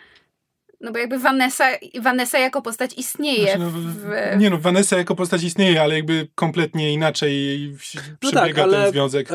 [0.81, 1.65] no bo jakby Vanessa,
[2.01, 3.45] Vanessa jako postać istnieje.
[3.45, 4.37] Znaczy, no, w...
[4.39, 8.93] Nie no, Vanessa jako postać istnieje, ale jakby kompletnie inaczej no przebiega tak, ale, ten
[8.93, 9.31] związek.
[9.31, 9.35] E,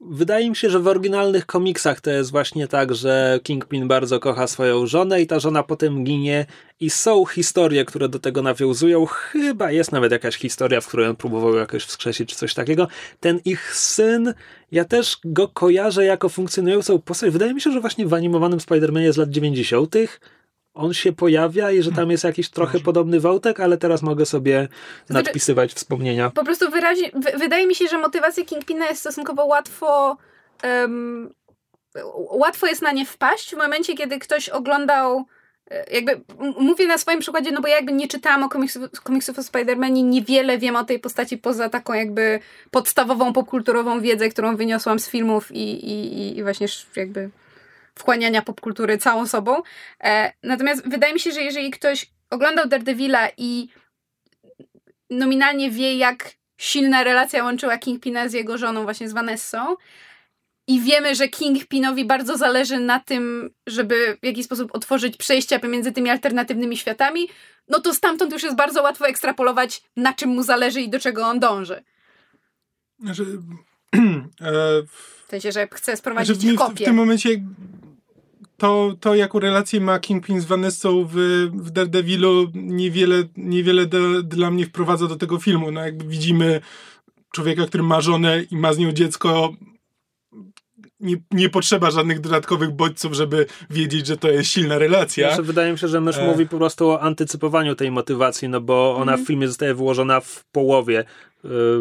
[0.00, 4.46] wydaje mi się, że w oryginalnych komiksach to jest właśnie tak, że Kingpin bardzo kocha
[4.46, 6.46] swoją żonę i ta żona potem ginie
[6.80, 9.06] i są historie, które do tego nawiązują.
[9.06, 12.88] Chyba jest nawet jakaś historia, w której on próbował jakoś wskrzesić czy coś takiego.
[13.20, 14.34] Ten ich syn,
[14.72, 17.30] ja też go kojarzę jako funkcjonującą postać.
[17.30, 19.96] Wydaje mi się, że właśnie w animowanym Spider-Manie z lat 90
[20.74, 22.84] on się pojawia i że tam jest jakiś trochę Może.
[22.84, 24.68] podobny wątek, ale teraz mogę sobie
[25.06, 26.30] znaczy, nadpisywać wspomnienia.
[26.30, 30.16] Po prostu wyraźnie, wydaje mi się, że motywacja Kingpina jest stosunkowo łatwo
[30.64, 31.34] um,
[32.14, 35.24] łatwo jest na nie wpaść w momencie, kiedy ktoś oglądał
[35.70, 36.20] e, jakby
[36.60, 40.02] mówię na swoim przykładzie, no bo ja jakby nie czytałam o komiksów, komiksów o Spider-Manie,
[40.04, 42.40] niewiele wiem o tej postaci poza taką jakby
[42.70, 46.66] podstawową popkulturową wiedzę, którą wyniosłam z filmów i, i, i właśnie
[46.96, 47.30] jakby
[48.00, 49.62] wchłaniania popkultury całą sobą.
[50.04, 53.68] E, natomiast wydaje mi się, że jeżeli ktoś oglądał Daredevila i
[55.10, 59.76] nominalnie wie, jak silna relacja łączyła Kingpina z jego żoną, właśnie z Vanessą,
[60.66, 65.92] i wiemy, że Kingpinowi bardzo zależy na tym, żeby w jakiś sposób otworzyć przejścia pomiędzy
[65.92, 67.28] tymi alternatywnymi światami,
[67.68, 71.26] no to stamtąd już jest bardzo łatwo ekstrapolować, na czym mu zależy i do czego
[71.26, 71.82] on dąży.
[72.98, 73.22] Znaczy,
[73.94, 74.02] e,
[75.26, 76.74] w sensie, że chce sprowadzić znaczy, kopię.
[76.74, 77.28] W, w tym momencie
[78.60, 81.14] to, to jaką relację ma Kingpin z Vanessą w,
[81.52, 85.70] w Daredevilu niewiele, niewiele do, dla mnie wprowadza do tego filmu.
[85.70, 86.60] No jakby widzimy
[87.32, 89.54] człowieka, który ma żonę i ma z nią dziecko,
[91.00, 95.28] nie, nie potrzeba żadnych dodatkowych bodźców, żeby wiedzieć, że to jest silna relacja.
[95.28, 96.26] Znaczy, wydaje mi się, że mysz e...
[96.26, 99.24] mówi po prostu o antycypowaniu tej motywacji, no bo ona mm.
[99.24, 101.04] w filmie zostaje wyłożona w połowie,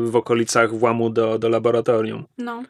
[0.03, 2.23] w okolicach włamu do, do laboratorium.
[2.37, 2.63] No.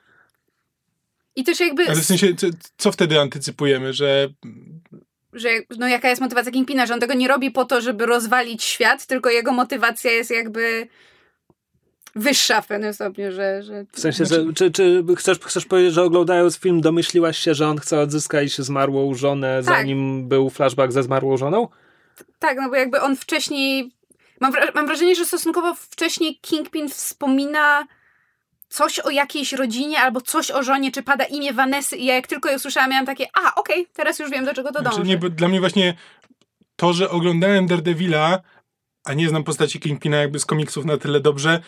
[1.39, 1.83] I też jakby...
[1.87, 2.47] Ale w sensie, co,
[2.77, 4.29] co wtedy antycypujemy, że
[5.33, 8.63] że no jaka jest motywacja Kingpina, że on tego nie robi po to, żeby rozwalić
[8.63, 10.87] świat, tylko jego motywacja jest jakby
[12.15, 13.63] wyższa w pewnym stopniu, że...
[13.63, 13.85] że...
[13.91, 17.77] W sensie, że, czy, czy chcesz, chcesz powiedzieć, że oglądając film domyśliłaś się, że on
[17.77, 19.75] chce odzyskać zmarłą żonę, tak.
[19.75, 21.67] zanim był flashback ze zmarłą żoną?
[22.39, 23.91] Tak, no bo jakby on wcześniej...
[24.39, 27.87] Mam, mam wrażenie, że stosunkowo wcześniej Kingpin wspomina
[28.69, 32.27] coś o jakiejś rodzinie albo coś o żonie, czy pada imię Vanessy i ja jak
[32.27, 34.97] tylko je usłyszałam, miałam takie, a okej, okay, teraz już wiem, do czego to znaczy,
[34.97, 35.09] dąży.
[35.09, 35.93] Nie, dla mnie właśnie
[36.75, 38.39] to, że oglądałem Daredevila,
[39.05, 41.59] a nie znam postaci Kingpina jakby z komiksów na tyle dobrze,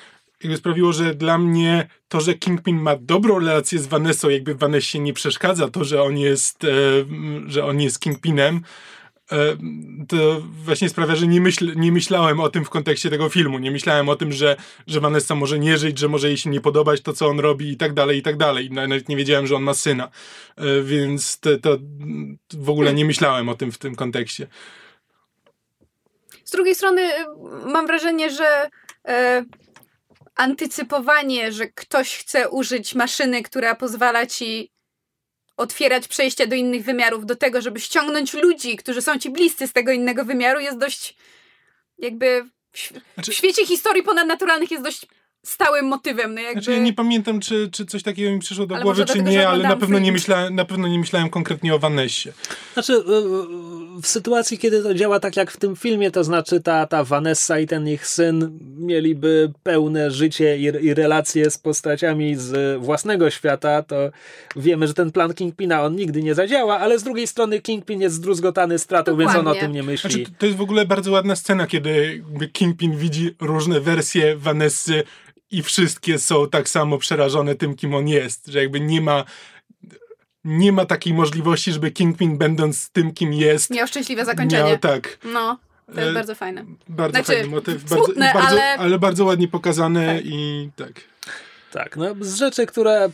[0.44, 5.00] jakby sprawiło, że dla mnie to, że Kingpin ma dobrą relację z Vanessą, jakby Vanessie
[5.00, 6.68] nie przeszkadza to, że on jest, e,
[7.48, 8.62] że on jest Kingpinem,
[10.08, 13.60] to właśnie sprawia, że nie, myśl, nie myślałem o tym w kontekście tego filmu.
[13.60, 14.56] Nie myślałem o tym, że,
[14.88, 17.72] że Vanessa może nie żyć, że może jej się nie podobać to, co on robi
[17.72, 18.72] i tak dalej, i tak dalej.
[18.72, 20.10] Nawet nie wiedziałem, że on ma syna.
[20.58, 21.78] E, więc to, to
[22.54, 24.48] w ogóle nie myślałem o tym w tym kontekście.
[26.44, 27.10] Z drugiej strony
[27.66, 28.70] mam wrażenie, że
[30.36, 34.72] antycypowanie, że ktoś chce użyć maszyny, która pozwala ci
[35.62, 39.74] otwierać przejścia do innych wymiarów, do tego, żeby ściągnąć ludzi, którzy są ci bliscy z
[39.74, 41.16] tego innego wymiaru, jest dość
[41.98, 43.32] jakby w, znaczy...
[43.32, 45.06] w świecie historii ponadnaturalnych jest dość
[45.46, 46.34] stałym motywem.
[46.34, 46.62] No jakby...
[46.62, 49.50] Znaczy, ja nie pamiętam, czy, czy coś takiego mi przyszło do ale głowy, czy nie,
[49.50, 52.30] ale na pewno nie, myślałem, na pewno nie myślałem konkretnie o Vanessie.
[52.74, 53.04] Znaczy,
[54.02, 57.60] w sytuacji, kiedy to działa tak jak w tym filmie, to znaczy ta, ta Vanessa
[57.60, 63.84] i ten ich syn mieliby pełne życie i, i relacje z postaciami z własnego świata,
[63.84, 63.96] to
[64.56, 68.16] wiemy, że ten plan Kingpina on nigdy nie zadziała, ale z drugiej strony Kingpin jest
[68.16, 69.34] zdruzgotany stratą, Dokładnie.
[69.34, 70.10] więc on o tym nie myśli.
[70.10, 72.24] Znaczy, to jest w ogóle bardzo ładna scena, kiedy
[72.54, 75.04] Kingpin widzi różne wersje Vanessy
[75.52, 79.26] i wszystkie są tak samo przerażone tym, kim on jest, że jakby nie ma
[80.44, 84.70] nie ma takiej możliwości, żeby Kingpin będąc tym, kim jest miał szczęśliwe zakończenie.
[84.70, 85.18] Miał, tak.
[85.34, 85.60] No.
[85.94, 86.66] To jest e, bardzo fajne.
[86.88, 88.78] Bardzo znaczy, fajny motyw, smutne, bardzo, bardzo, ale...
[88.78, 90.26] ale bardzo ładnie pokazane tak.
[90.26, 90.92] i tak.
[91.72, 93.10] Tak, no z rzeczy, które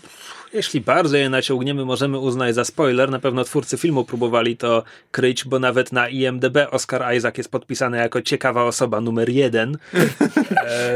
[0.53, 3.09] jeśli bardzo je naciągniemy, możemy uznać za spoiler.
[3.09, 7.97] Na pewno twórcy filmu próbowali to kryć, bo nawet na IMDB Oscar Isaac jest podpisany
[7.97, 9.77] jako ciekawa osoba numer jeden.
[10.65, 10.95] e,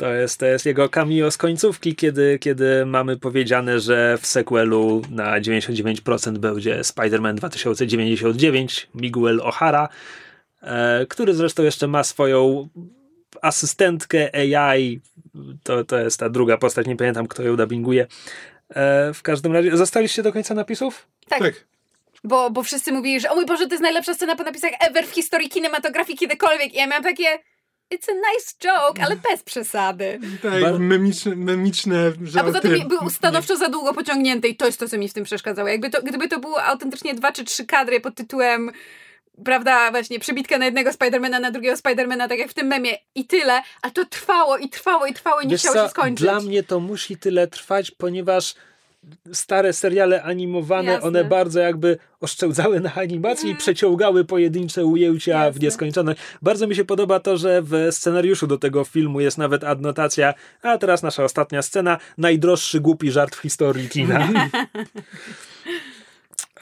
[0.00, 5.02] to jest, to jest jego cameo z końcówki, kiedy, kiedy mamy powiedziane, że w sequelu
[5.10, 9.88] na 99% będzie Spider-Man 2099 Miguel O'Hara,
[10.62, 12.68] e, który zresztą jeszcze ma swoją
[13.42, 15.00] asystentkę AI.
[15.62, 18.06] To, to jest ta druga postać, nie pamiętam kto ją dubbinguje.
[18.70, 21.08] E, w każdym razie, zostaliście do końca napisów?
[21.28, 21.38] Tak.
[21.38, 21.54] tak.
[22.24, 25.06] Bo, bo wszyscy mówili, że o mój Boże, to jest najlepsza scena po napisach ever
[25.06, 26.74] w historii kinematografii kiedykolwiek.
[26.74, 27.38] I ja miałam takie
[27.90, 30.18] it's a nice joke, ale bez przesady.
[30.42, 32.40] Tak, Bar- memiczne, memiczne żarty.
[32.40, 35.12] A poza tym był stanowczo za długo pociągnięty i to jest to, co mi w
[35.12, 35.68] tym przeszkadzało.
[35.68, 38.70] Jakby to, gdyby to było autentycznie dwa czy trzy kadry pod tytułem
[39.44, 43.24] prawda, właśnie przybitka na jednego Spidermana, na drugiego Spidermana, tak jak w tym memie i
[43.24, 46.20] tyle, a to trwało i trwało i trwało i nie Wiesz chciało co, się skończyć.
[46.20, 48.54] Dla mnie to musi tyle trwać, ponieważ
[49.32, 51.08] stare seriale animowane, Jasne.
[51.08, 53.56] one bardzo jakby oszczędzały na animacji mm.
[53.56, 55.52] i przeciągały pojedyncze ujęcia Jasne.
[55.52, 56.20] w nieskończoność.
[56.42, 60.78] Bardzo mi się podoba to, że w scenariuszu do tego filmu jest nawet adnotacja, a
[60.78, 64.28] teraz nasza ostatnia scena, najdroższy głupi żart w historii kina.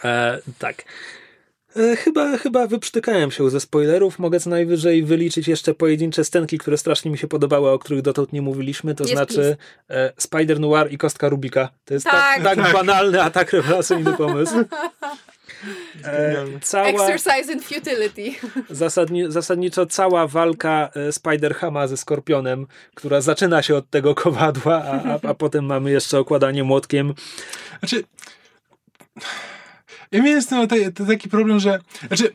[0.05, 0.85] e, tak.
[1.77, 4.19] E, chyba, chyba wyprztykałem się ze spoilerów.
[4.19, 8.32] Mogę co najwyżej wyliczyć jeszcze pojedyncze scenki, które strasznie mi się podobały, o których dotąd
[8.32, 8.95] nie mówiliśmy.
[8.95, 9.57] To jest znaczy
[9.90, 11.69] e, Spider Noir i kostka Rubika.
[11.85, 12.73] To jest tak, tak, tak, tak.
[12.73, 14.55] banalny, a tak rewelacyjny pomysł.
[16.05, 18.49] E, cała, Exercise in futility.
[18.70, 25.03] Zasadni, zasadniczo cała walka e, Spider-Hama ze Skorpionem, która zaczyna się od tego kowadła, a,
[25.12, 27.15] a, a potem mamy jeszcze okładanie młotkiem.
[27.78, 28.05] Znaczy
[30.12, 30.68] ja miałem z tym
[31.06, 31.78] taki problem, że.
[32.06, 32.35] Znaczy,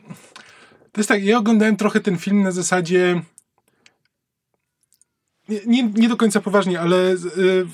[0.92, 3.22] to jest tak, ja oglądałem trochę ten film na zasadzie.
[5.48, 7.66] Nie, nie, nie do końca poważnie, ale y,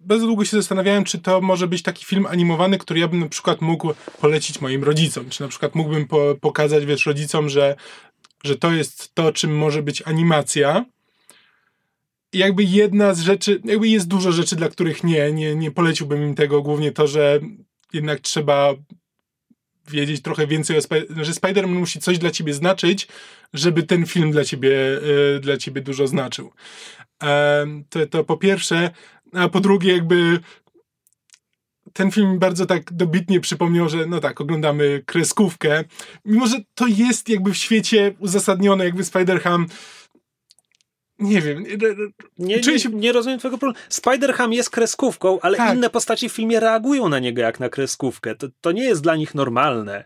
[0.00, 3.28] bardzo długo się zastanawiałem, czy to może być taki film animowany, który ja bym na
[3.28, 5.30] przykład mógł polecić moim rodzicom.
[5.30, 7.76] Czy na przykład mógłbym po, pokazać, wiesz, rodzicom, że,
[8.44, 10.84] że to jest to, czym może być animacja.
[12.32, 16.22] I jakby jedna z rzeczy, jakby jest dużo rzeczy, dla których nie, nie, nie poleciłbym
[16.22, 16.62] im tego.
[16.62, 17.40] Głównie to, że
[17.92, 18.74] jednak trzeba
[19.90, 23.08] wiedzieć trochę więcej o Spider że Spider-Man musi coś dla ciebie znaczyć,
[23.54, 26.52] żeby ten film dla ciebie, yy, dla ciebie dużo znaczył.
[27.88, 28.90] To, to po pierwsze,
[29.32, 30.40] a po drugie jakby
[31.92, 35.84] ten film bardzo tak dobitnie przypomniał, że no tak, oglądamy kreskówkę,
[36.24, 39.66] mimo że to jest jakby w świecie uzasadnione, jakby Spider-Ham
[41.18, 41.64] nie wiem.
[42.38, 42.88] Nie, nie, się...
[42.88, 43.86] nie rozumiem twojego problemu.
[43.90, 45.74] Spider-Ham jest kreskówką, ale tak.
[45.74, 48.34] inne postaci w filmie reagują na niego jak na kreskówkę.
[48.34, 50.04] To, to nie jest dla nich normalne.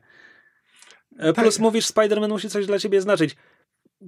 [1.19, 1.45] E, tak.
[1.45, 3.37] Plus mówisz, Spider-Man musi coś dla ciebie znaczyć.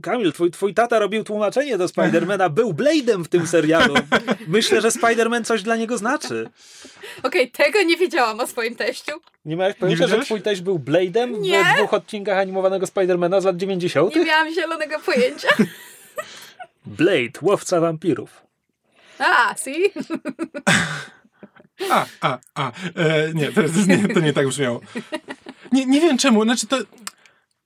[0.02, 3.94] Kamil, twój, twój tata robił tłumaczenie do Spidermana, był Blade'em w tym serialu.
[4.48, 6.50] Myślę, że Spiderman coś dla niego znaczy.
[7.22, 9.12] Okej, okay, tego nie wiedziałam o swoim teściu.
[9.44, 11.34] Nie miałeś pojęcia, że twój teść był Blade'em
[11.72, 14.16] w dwóch odcinkach animowanego Spidermana z lat 90?
[14.16, 15.48] Nie miałam zielonego pojęcia.
[16.86, 18.46] Blade, łowca wampirów.
[19.18, 19.90] A, see?
[21.90, 22.72] A, a, a.
[22.94, 24.80] E, nie, to, nie, to nie tak brzmiało.
[25.72, 26.78] Nie, nie wiem czemu, znaczy to...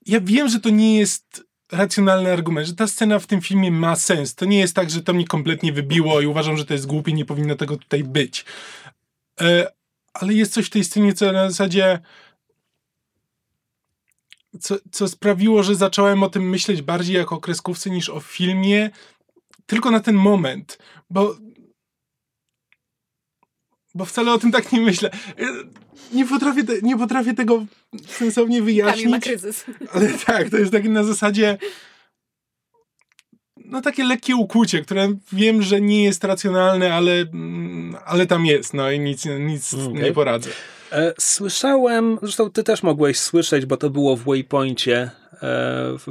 [0.06, 3.96] Ja wiem, że to nie jest racjonalny argument, że ta scena w tym filmie ma
[3.96, 4.34] sens.
[4.34, 7.12] To nie jest tak, że to mnie kompletnie wybiło i uważam, że to jest głupie,
[7.12, 8.44] nie powinno tego tutaj być.
[9.40, 9.72] E,
[10.14, 11.98] ale jest coś w tej scenie, co na zasadzie
[14.60, 18.90] co, co sprawiło, że zacząłem o tym myśleć bardziej jako o kreskówce niż o filmie,
[19.66, 20.78] tylko na ten moment,
[21.10, 21.36] bo
[23.94, 25.10] bo wcale o tym tak nie myślę.
[26.12, 27.66] Nie potrafię, te, nie potrafię tego
[28.06, 28.96] sensownie wyjaśnić.
[28.96, 29.64] Kamil ma kryzys.
[29.92, 31.58] Ale tak, to jest takie na zasadzie
[33.64, 38.74] no takie lekkie ukłucie, które wiem, że nie jest racjonalne, ale, mm, ale tam jest,
[38.74, 40.02] no i nic, nic okay.
[40.02, 40.50] nie poradzę.
[40.92, 45.10] E, słyszałem, zresztą ty też mogłeś słyszeć, bo to było w Waypointie, e,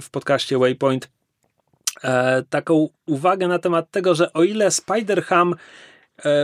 [0.02, 1.10] w podcaście Waypoint,
[2.04, 5.54] e, taką uwagę na temat tego, że o ile Spider-Ham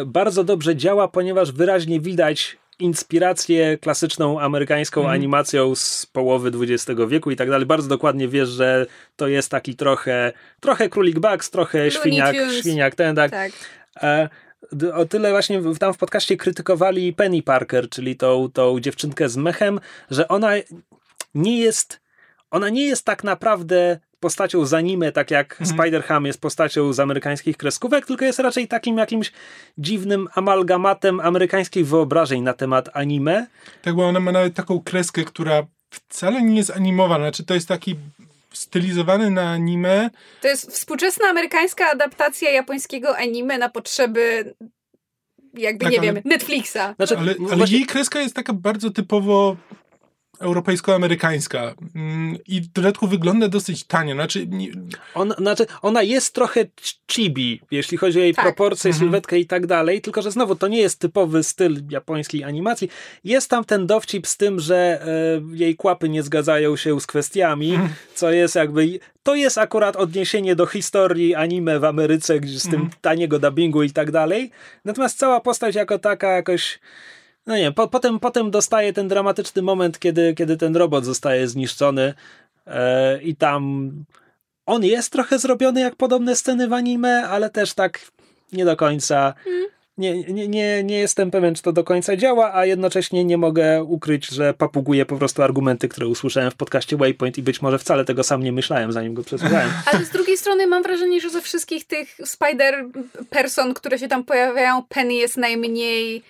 [0.05, 5.13] bardzo dobrze działa, ponieważ wyraźnie widać inspirację klasyczną amerykańską mm.
[5.13, 7.65] animacją z połowy XX wieku i tak dalej.
[7.65, 8.85] Bardzo dokładnie wiesz, że
[9.15, 13.31] to jest taki trochę trochę Królik Bugs, trochę świniak, świniak ten, tak.
[13.31, 13.51] tak
[14.93, 19.79] o tyle właśnie tam w podcaście krytykowali Penny Parker, czyli tą, tą dziewczynkę z mechem,
[20.11, 20.51] że ona
[21.35, 22.01] nie jest,
[22.51, 25.79] ona nie jest tak naprawdę postacią z anime, tak jak mhm.
[25.79, 29.31] Spider-Ham jest postacią z amerykańskich kreskówek, tylko jest raczej takim jakimś
[29.77, 33.47] dziwnym amalgamatem amerykańskich wyobrażeń na temat anime.
[33.81, 37.67] Tak, bo ona ma nawet taką kreskę, która wcale nie jest animowana, znaczy to jest
[37.67, 37.95] taki
[38.53, 40.09] stylizowany na anime.
[40.41, 44.53] To jest współczesna amerykańska adaptacja japońskiego anime na potrzeby
[45.53, 46.77] jakby, tak, nie ale, wiem, Netflixa.
[46.95, 47.77] Znaczy, ale, ale właśnie...
[47.77, 49.57] jej kreska jest taka bardzo typowo
[50.43, 54.13] europejsko-amerykańska mm, i w dodatku wygląda dosyć tanio.
[54.13, 54.67] Znaczy, nie...
[55.15, 56.65] On, znaczy, ona jest trochę
[57.11, 58.45] chibi, jeśli chodzi o jej tak.
[58.45, 58.99] proporcje, mhm.
[58.99, 62.89] sylwetkę i tak dalej, tylko że znowu to nie jest typowy styl japońskiej animacji.
[63.23, 65.07] Jest tam ten dowcip z tym, że e,
[65.55, 67.89] jej kłapy nie zgadzają się z kwestiami, mhm.
[68.15, 72.89] co jest jakby to jest akurat odniesienie do historii anime w Ameryce, z tym mhm.
[73.01, 74.51] taniego dubbingu i tak dalej.
[74.85, 76.79] Natomiast cała postać jako taka jakoś
[77.45, 82.13] no nie, po, potem, potem dostaje ten dramatyczny moment, kiedy, kiedy ten robot zostaje zniszczony
[82.67, 83.91] e, i tam
[84.65, 87.99] on jest trochę zrobiony jak podobne sceny w anime, ale też tak
[88.53, 89.33] nie do końca.
[89.43, 89.65] Hmm.
[89.97, 93.83] Nie, nie, nie, nie jestem pewien, czy to do końca działa, a jednocześnie nie mogę
[93.83, 98.05] ukryć, że papuguję po prostu argumenty, które usłyszałem w podcaście Waypoint i być może wcale
[98.05, 99.69] tego sam nie myślałem, zanim go przesłuchałem.
[99.93, 104.83] Ale z drugiej strony mam wrażenie, że ze wszystkich tych Spider-Person, które się tam pojawiają,
[104.89, 106.23] Penny jest najmniej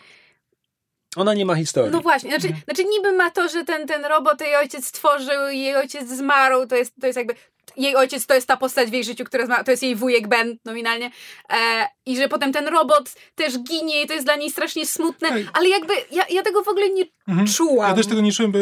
[1.16, 1.92] ona nie ma historii.
[1.92, 2.64] No właśnie, znaczy, mhm.
[2.64, 6.68] znaczy niby ma to, że ten, ten robot jej ojciec stworzył i jej ojciec zmarł,
[6.68, 7.36] to jest, to jest jakby
[7.78, 10.28] jej ojciec to jest ta postać w jej życiu, która zmarł, to jest jej wujek
[10.28, 11.12] Ben nominalnie
[11.50, 15.30] e, i że potem ten robot też ginie i to jest dla niej strasznie smutne,
[15.30, 15.42] tak.
[15.54, 17.48] ale jakby ja, ja tego w ogóle nie mhm.
[17.48, 17.90] czułam.
[17.90, 18.60] Ja też tego nie czułem, bo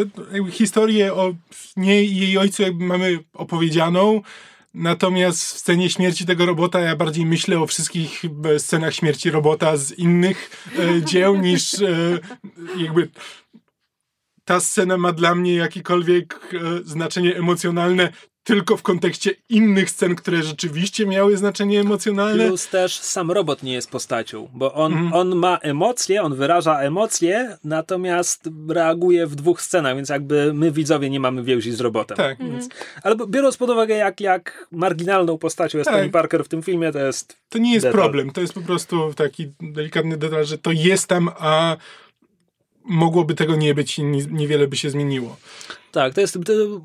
[0.52, 1.34] historię o
[1.78, 4.22] niej i jej ojcu jakby mamy opowiedzianą,
[4.74, 9.78] Natomiast w scenie śmierci tego robota ja bardziej myślę o wszystkich e, scenach śmierci robota
[9.78, 12.20] z innych e, dzieł niż e,
[12.78, 13.10] jakby
[14.46, 18.12] ta scena ma dla mnie jakiekolwiek e, znaczenie emocjonalne
[18.44, 22.48] tylko w kontekście innych scen, które rzeczywiście miały znaczenie emocjonalne.
[22.48, 25.14] Plus też sam robot nie jest postacią, bo on, mm.
[25.14, 31.10] on ma emocje, on wyraża emocje, natomiast reaguje w dwóch scenach, więc jakby my widzowie
[31.10, 32.18] nie mamy więzi z robotem.
[32.18, 32.38] Tak.
[32.40, 32.70] Więc,
[33.04, 36.00] ale biorąc pod uwagę, jak, jak marginalną postacią jest tak.
[36.00, 37.38] Tony Parker w tym filmie, to jest.
[37.50, 38.02] To nie jest detal.
[38.02, 41.78] problem, to jest po prostu taki delikatny detal, że to jest tam, a
[42.84, 45.38] mogłoby tego nie być i niewiele by się zmieniło.
[45.92, 46.38] Tak, to jest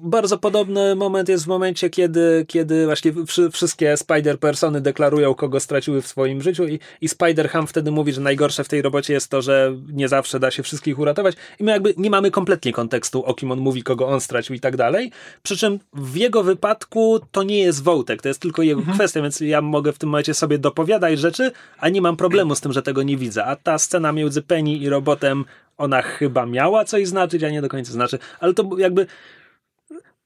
[0.03, 3.13] bardzo podobny moment jest w momencie, kiedy, kiedy właśnie
[3.53, 8.65] wszystkie Spider-Persony deklarują, kogo straciły w swoim życiu i, i Spider-Ham wtedy mówi, że najgorsze
[8.65, 11.95] w tej robocie jest to, że nie zawsze da się wszystkich uratować i my jakby
[11.97, 15.11] nie mamy kompletnie kontekstu, o kim on mówi, kogo on stracił i tak dalej.
[15.43, 18.99] Przy czym w jego wypadku to nie jest Wołtek, to jest tylko jego mhm.
[18.99, 22.61] kwestia, więc ja mogę w tym momencie sobie dopowiadać rzeczy, a nie mam problemu z
[22.61, 23.45] tym, że tego nie widzę.
[23.45, 25.45] A ta scena między Penny i robotem
[25.79, 28.19] ona chyba miała coś znaczyć, a nie do końca znaczy.
[28.41, 29.07] Ale to jakby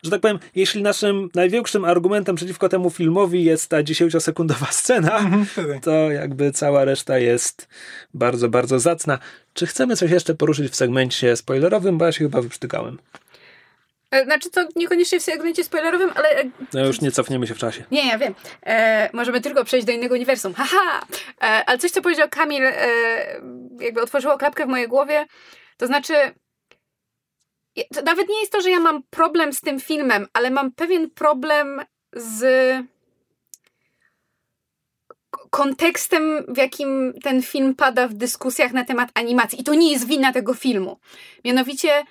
[0.02, 5.47] że tak powiem, jeśli naszym największym argumentem przeciwko temu filmowi jest ta 10-sekundowa scena, mhm,
[5.80, 7.68] to jakby cała reszta jest
[8.14, 9.18] bardzo, bardzo zacna.
[9.55, 12.98] Czy chcemy coś jeszcze poruszyć w segmencie spoilerowym, bo ja się chyba wyprztykałem.
[14.10, 16.28] E, znaczy to niekoniecznie w segmencie spoilerowym, ale...
[16.28, 17.84] E, no już nie cofniemy się w czasie.
[17.90, 18.34] Nie, ja wiem.
[18.66, 20.55] E, możemy tylko przejść do innego uniwersum.
[20.55, 21.01] Haha!
[21.40, 22.72] E, ale coś, co powiedział Kamil, e,
[23.80, 25.26] jakby otworzyło klapkę w mojej głowie.
[25.76, 26.14] To znaczy...
[27.94, 31.11] To nawet nie jest to, że ja mam problem z tym filmem, ale mam pewien
[31.11, 31.81] problem
[32.12, 32.43] z
[35.51, 39.61] kontekstem, w jakim ten film pada w dyskusjach na temat animacji.
[39.61, 40.98] I to nie jest wina tego filmu.
[41.44, 42.05] Mianowicie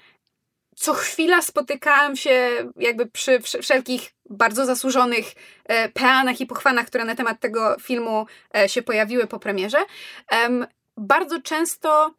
[0.76, 5.26] co chwila spotykałam się jakby przy wszelkich bardzo zasłużonych
[5.66, 8.26] e, peanach i pochwanach, które na temat tego filmu
[8.58, 9.78] e, się pojawiły po premierze.
[10.98, 12.14] Bardzo często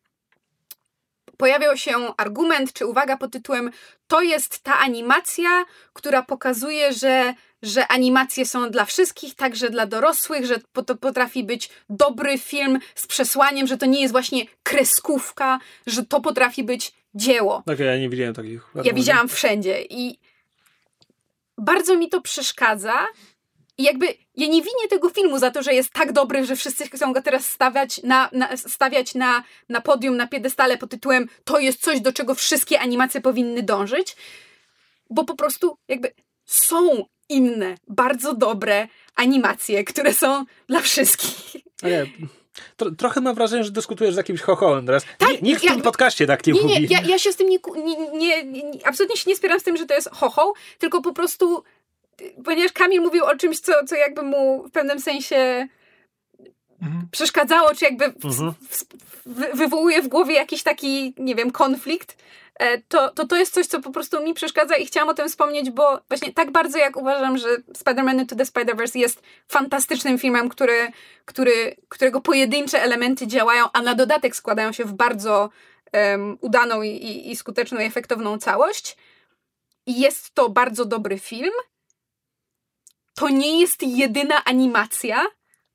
[1.40, 3.70] pojawiał się argument czy uwaga pod tytułem
[4.06, 10.46] to jest ta animacja, która pokazuje, że, że animacje są dla wszystkich, także dla dorosłych,
[10.46, 10.56] że
[10.86, 16.20] to potrafi być dobry film z przesłaniem, że to nie jest właśnie kreskówka, że to
[16.20, 17.62] potrafi być dzieło.
[17.66, 18.62] Tak, ja nie widziałem takich.
[18.84, 20.18] Ja widziałam wszędzie i
[21.58, 23.06] bardzo mi to przeszkadza.
[23.80, 26.88] I jakby ja nie winię tego filmu za to, że jest tak dobry, że wszyscy
[26.88, 31.58] chcą go teraz stawiać na, na, stawiać na, na podium, na piedestale pod tytułem to
[31.58, 34.16] jest coś, do czego wszystkie animacje powinny dążyć,
[35.10, 36.12] bo po prostu jakby
[36.46, 41.62] są inne, bardzo dobre animacje, które są dla wszystkich.
[41.82, 42.06] Nie,
[42.76, 45.04] Tro, trochę mam wrażenie, że dyskutujesz z jakimś chochołem teraz.
[45.18, 46.74] Tak, nikt w ja, tym podcaście tak nie, nie mówi.
[46.74, 47.58] Nie, ja, ja się z tym nie,
[48.12, 51.64] nie, nie, absolutnie się nie spieram z tym, że to jest chochoł, tylko po prostu
[52.44, 55.68] ponieważ Kamil mówił o czymś, co, co jakby mu w pewnym sensie
[56.82, 57.08] mhm.
[57.10, 58.54] przeszkadzało, czy jakby mhm.
[58.68, 58.84] w,
[59.26, 62.16] w, wywołuje w głowie jakiś taki, nie wiem, konflikt,
[62.58, 65.28] e, to, to to jest coś, co po prostu mi przeszkadza i chciałam o tym
[65.28, 70.48] wspomnieć, bo właśnie tak bardzo jak uważam, że Spider-Man Into the Spider-Verse jest fantastycznym filmem,
[70.48, 70.92] który,
[71.24, 75.50] który, którego pojedyncze elementy działają, a na dodatek składają się w bardzo
[75.92, 78.96] um, udaną i, i, i skuteczną i efektowną całość.
[79.86, 81.52] I jest to bardzo dobry film,
[83.14, 85.26] to nie jest jedyna animacja,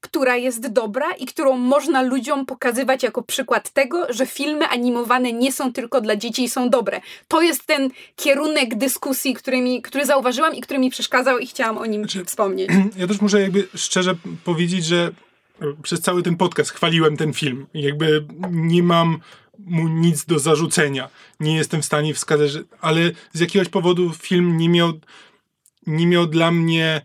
[0.05, 5.51] która jest dobra i którą można ludziom pokazywać jako przykład tego, że filmy animowane nie
[5.51, 7.01] są tylko dla dzieci i są dobre.
[7.27, 11.77] To jest ten kierunek dyskusji, który, mi, który zauważyłam i który mi przeszkadzał i chciałam
[11.77, 12.69] o nim znaczy, wspomnieć.
[12.97, 15.11] Ja też muszę jakby szczerze powiedzieć, że
[15.83, 17.65] przez cały ten podcast chwaliłem ten film.
[17.73, 19.19] Jakby nie mam
[19.59, 21.09] mu nic do zarzucenia.
[21.39, 24.93] Nie jestem w stanie wskazać, że, ale z jakiegoś powodu film nie miał,
[25.87, 27.01] nie miał dla mnie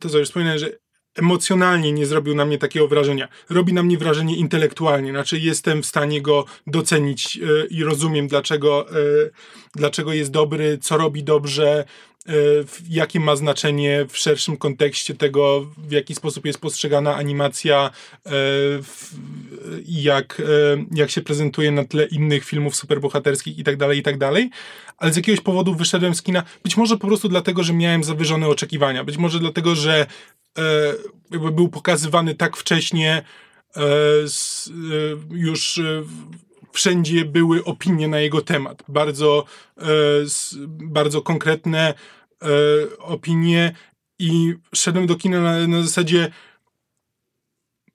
[0.00, 0.70] to co już że
[1.14, 3.28] emocjonalnie nie zrobił na mnie takiego wrażenia.
[3.50, 8.90] Robi na mnie wrażenie intelektualnie, znaczy jestem w stanie go docenić e, i rozumiem, dlaczego,
[8.90, 8.94] e,
[9.74, 11.84] dlaczego jest dobry, co robi dobrze,
[12.88, 17.90] jakie ma znaczenie w szerszym kontekście tego, w jaki sposób jest postrzegana animacja
[19.84, 20.42] i jak,
[20.94, 23.76] jak się prezentuje na tle innych filmów superbohaterskich i tak
[25.00, 28.48] Ale z jakiegoś powodu wyszedłem z kina, być może po prostu dlatego, że miałem zawyżone
[28.48, 30.06] oczekiwania, być może dlatego, że
[31.30, 33.22] jakby był pokazywany tak wcześnie,
[35.30, 35.80] już
[36.72, 38.82] wszędzie były opinie na jego temat.
[38.88, 39.44] Bardzo,
[40.66, 41.94] bardzo konkretne
[42.98, 43.72] opinie
[44.18, 46.30] i szedłem do kina na, na zasadzie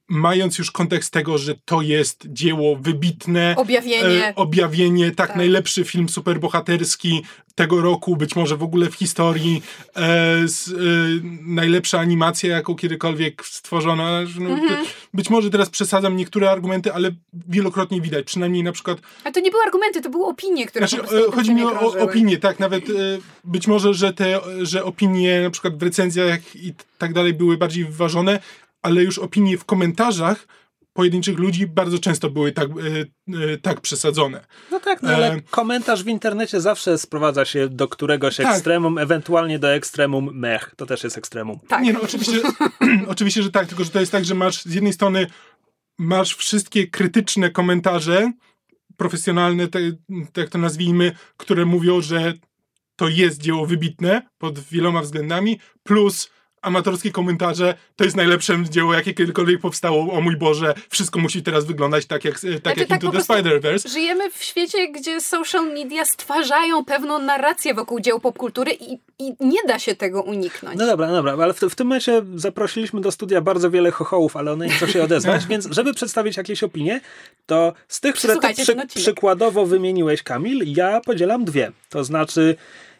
[0.07, 3.55] mając już kontekst tego, że to jest dzieło wybitne.
[3.57, 4.27] Objawienie.
[4.27, 7.23] E, objawienie, tak, tak, najlepszy film superbohaterski
[7.55, 9.63] tego roku, być może w ogóle w historii.
[9.95, 10.73] E, z, e,
[11.41, 14.05] najlepsza animacja, jaką kiedykolwiek stworzono.
[14.39, 14.85] No, mhm.
[15.13, 18.97] Być może teraz przesadzam niektóre argumenty, ale wielokrotnie widać, przynajmniej na przykład...
[19.23, 21.99] Ale to nie były argumenty, to były opinie, które znaczy, po Chodzi mi o, o
[21.99, 22.93] opinie, tak, nawet e,
[23.43, 27.85] być może, że te, że opinie na przykład w recenzjach i tak dalej były bardziej
[27.85, 28.39] wyważone,
[28.85, 30.47] ale już opinie w komentarzach
[30.93, 32.73] pojedynczych ludzi bardzo często były tak, e,
[33.53, 34.45] e, tak przesadzone.
[34.71, 35.41] No tak, no ale e...
[35.41, 38.45] komentarz w internecie zawsze sprowadza się do któregoś tak.
[38.45, 40.73] ekstremum, ewentualnie do ekstremum mech.
[40.77, 41.59] To też jest ekstremum.
[41.67, 41.83] Tak.
[41.83, 42.41] Nie, no oczywiście,
[43.07, 45.27] oczywiście, że tak, tylko że to jest tak, że masz z jednej strony
[45.97, 48.31] masz wszystkie krytyczne komentarze
[48.97, 49.79] profesjonalne, te,
[50.33, 52.33] te, jak to nazwijmy, które mówią, że
[52.95, 56.29] to jest dzieło wybitne pod wieloma względami, plus
[56.65, 61.65] amatorskie komentarze, to jest najlepsze dzieło, jakie kiedykolwiek powstało, o mój Boże, wszystko musi teraz
[61.65, 63.89] wyglądać tak jak, tak znaczy, jak tak Into the Spider-Verse.
[63.89, 69.59] Żyjemy w świecie, gdzie social media stwarzają pewną narrację wokół dzieł popkultury i, i nie
[69.67, 70.79] da się tego uniknąć.
[70.79, 74.37] No dobra, no dobra, ale w, w tym momencie zaprosiliśmy do studia bardzo wiele chochołów,
[74.37, 77.01] ale one nie chcą się odezwać, więc żeby przedstawić jakieś opinie,
[77.45, 81.71] to z tych, które ty przy, przykładowo wymieniłeś, Kamil, ja podzielam dwie.
[81.89, 82.55] To znaczy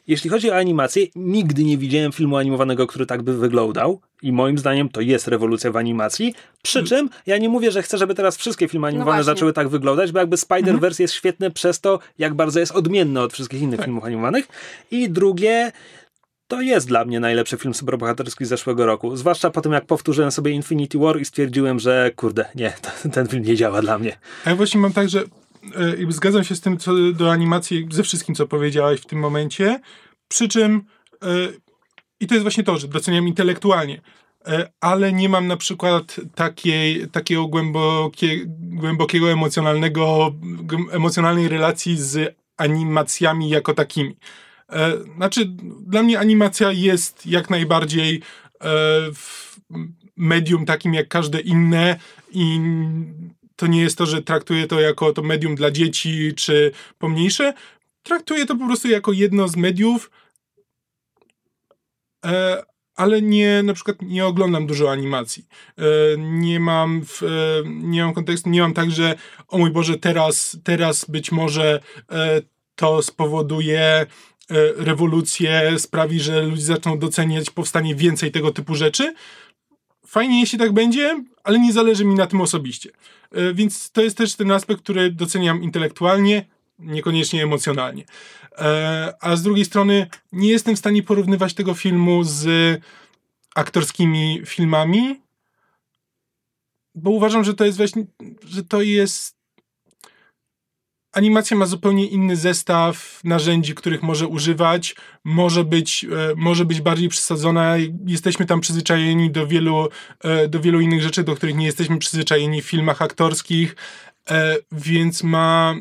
[0.08, 4.02] jeśli chodzi o animację, nigdy nie widziałem filmu animowanego, który tak by wyglądał.
[4.22, 6.36] I moim zdaniem to jest rewolucja w animacji.
[6.62, 6.90] Przy mm.
[6.90, 9.68] czym ja nie mówię, że chcę, żeby teraz wszystkie filmy no animowane no zaczęły tak
[9.68, 10.94] wyglądać, bo jakby Spider-Verse mhm.
[11.00, 13.86] jest świetny przez to, jak bardzo jest odmienny od wszystkich innych tak.
[13.86, 14.48] filmów animowanych.
[14.92, 15.72] I drugie,
[16.48, 19.16] to jest dla mnie najlepszy film superbohaterski z zeszłego roku.
[19.16, 22.74] Zwłaszcza po tym, jak powtórzyłem sobie Infinity War i stwierdziłem, że kurde, nie,
[23.14, 24.18] ten film nie działa dla mnie.
[24.46, 25.24] A ja właśnie mam tak, że
[25.74, 29.80] E, zgadzam się z tym, co do animacji, ze wszystkim, co powiedziałeś w tym momencie.
[30.28, 30.84] Przy czym,
[31.22, 31.28] e,
[32.20, 34.02] i to jest właśnie to, że doceniam intelektualnie,
[34.48, 40.36] e, ale nie mam na przykład takiej, takiego głębokie, głębokiego emocjonalnego,
[40.92, 44.18] emocjonalnej relacji z animacjami jako takimi.
[45.16, 45.46] Znaczy,
[45.88, 48.22] dla mnie animacja jest jak najbardziej
[50.18, 52.00] medium takim jak każde inne
[52.32, 52.60] i
[53.56, 57.54] to nie jest to, że traktuję to jako to medium dla dzieci czy pomniejsze.
[58.04, 60.12] Traktuję to po prostu jako jedno z mediów,
[62.26, 62.64] e,
[62.96, 65.46] ale nie, na przykład nie oglądam dużo animacji.
[65.78, 65.84] E,
[66.18, 67.28] nie mam, w, e,
[67.66, 69.16] nie mam kontekstu, nie mam tak, że
[69.48, 71.80] o mój Boże, teraz, teraz być może
[72.12, 72.42] e,
[72.76, 74.06] to spowoduje e,
[74.78, 79.14] rewolucję, sprawi, że ludzie zaczną doceniać powstanie więcej tego typu rzeczy.
[80.08, 82.90] Fajnie, jeśli tak będzie, ale nie zależy mi na tym osobiście.
[83.36, 86.46] E, więc to jest też ten aspekt, który doceniam intelektualnie,
[86.80, 88.06] niekoniecznie emocjonalnie.
[88.58, 92.48] E, a z drugiej strony nie jestem w stanie porównywać tego filmu z
[93.56, 95.22] aktorskimi filmami,
[96.96, 98.06] bo uważam, że to jest właśnie,
[98.44, 99.35] że to jest
[101.16, 107.10] animacja ma zupełnie inny zestaw narzędzi, których może używać, może być, e, może być bardziej
[107.10, 107.76] przesadzona.
[108.06, 109.88] Jesteśmy tam przyzwyczajeni do wielu,
[110.24, 113.76] e, do wielu innych rzeczy, do których nie jesteśmy przyzwyczajeni w filmach aktorskich,
[114.30, 115.76] e, więc ma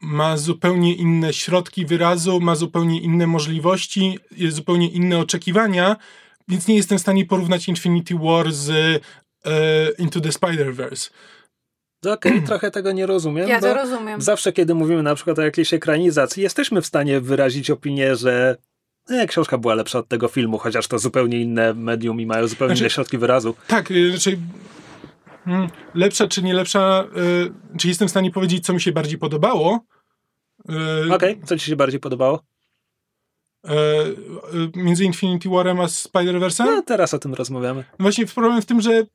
[0.00, 5.96] ma zupełnie inne środki wyrazu, ma zupełnie inne możliwości, jest zupełnie inne oczekiwania,
[6.48, 9.02] więc nie jestem w stanie porównać Infinity War z
[9.98, 11.10] Into the Spider-Verse.
[12.04, 13.48] No okej, okay, trochę tego nie rozumiem.
[13.48, 14.20] Ja to rozumiem.
[14.20, 18.56] Zawsze, kiedy mówimy na przykład o jakiejś ekranizacji, jesteśmy w stanie wyrazić opinię, że
[19.10, 22.74] nie, książka była lepsza od tego filmu, chociaż to zupełnie inne medium i mają zupełnie
[22.74, 23.54] znaczy, inne środki wyrazu.
[23.66, 24.38] Tak, y, raczej
[25.44, 27.04] hmm, lepsza czy nie lepsza,
[27.74, 29.80] y, czy jestem w stanie powiedzieć, co mi się bardziej podobało?
[30.70, 32.42] Y, Okej, okay, co ci się bardziej podobało?
[34.76, 36.64] między Infinity Warem a Spider-Verse?
[36.64, 37.84] No, teraz o tym rozmawiamy.
[37.98, 39.06] Właśnie problem w tym, że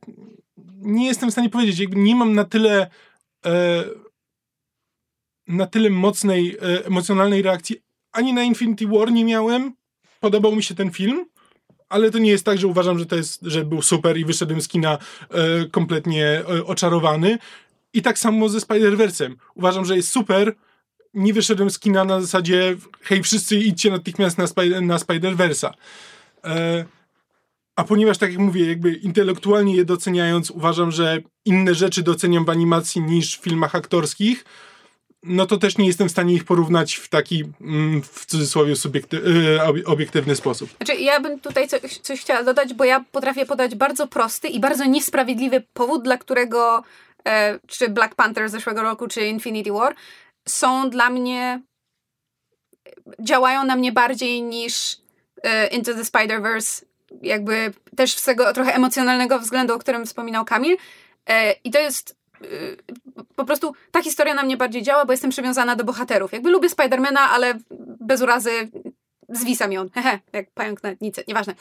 [0.86, 2.90] nie jestem w stanie powiedzieć, jakby nie mam na tyle
[3.46, 3.84] e,
[5.48, 7.86] na tyle mocnej, e, emocjonalnej reakcji
[8.16, 9.74] ani na Infinity War nie miałem.
[10.20, 11.26] Podobał mi się ten film,
[11.90, 14.62] ale to nie jest tak, że uważam, że to jest, że był super i wyszedłem
[14.62, 14.98] z kina
[15.30, 17.38] e, kompletnie e, oczarowany.
[17.94, 19.36] I tak samo ze Spider-Verse'em.
[19.56, 20.56] Uważam, że jest super.
[21.14, 25.72] Nie wyszedłem z kina na zasadzie hej, wszyscy idźcie natychmiast na, Spy na Spider-Verse'a.
[26.44, 26.86] E,
[27.76, 32.50] a ponieważ, tak jak mówię, jakby intelektualnie je doceniając, uważam, że inne rzeczy doceniam w
[32.50, 34.46] animacji niż w filmach aktorskich,
[35.24, 38.74] no to też nie jestem w stanie ich porównać w taki, mm, w cudzysłowie,
[39.14, 40.70] y, obiektywny sposób.
[40.78, 44.60] Znaczy, ja bym tutaj coś, coś chciała dodać, bo ja potrafię podać bardzo prosty i
[44.60, 46.84] bardzo niesprawiedliwy powód, dla którego
[47.28, 49.96] e, czy Black Panther z zeszłego roku, czy Infinity War
[50.48, 51.62] są dla mnie
[53.20, 54.98] działają na mnie bardziej niż
[55.44, 56.86] e, Into the Spider-Verse
[57.22, 60.78] jakby też z tego trochę emocjonalnego względu, o którym wspominał Kamil.
[61.30, 62.78] E, I to jest y,
[63.36, 66.34] po prostu ta historia na mnie bardziej działa, bo jestem przywiązana do bohaterów.
[66.34, 67.54] Jakby lubię Spidermana, ale
[68.00, 68.70] bez urazy
[69.36, 71.56] zwisa mi on, hehe, jak pająk na nicy, nieważne.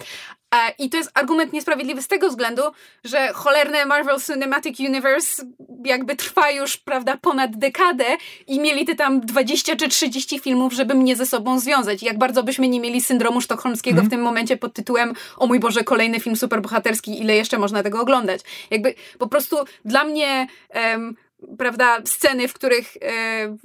[0.55, 2.63] E, I to jest argument niesprawiedliwy z tego względu,
[3.05, 5.43] że cholerne Marvel Cinematic Universe
[5.85, 8.05] jakby trwa już, prawda, ponad dekadę
[8.47, 12.03] i mieli te tam 20 czy 30 filmów, żeby mnie ze sobą związać.
[12.03, 14.07] Jak bardzo byśmy nie mieli syndromu sztokholmskiego mm.
[14.07, 18.01] w tym momencie pod tytułem o mój Boże, kolejny film superbohaterski, ile jeszcze można tego
[18.01, 18.41] oglądać.
[18.71, 21.17] Jakby po prostu dla mnie um,
[21.59, 23.57] prawda, sceny, w których e,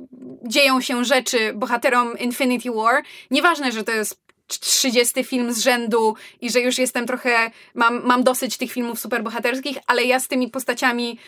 [0.43, 3.03] dzieją się rzeczy bohaterom Infinity War.
[3.31, 8.23] Nieważne, że to jest 30 film z rzędu i że już jestem trochę, mam, mam
[8.23, 11.19] dosyć tych filmów superbohaterskich, ale ja z tymi postaciami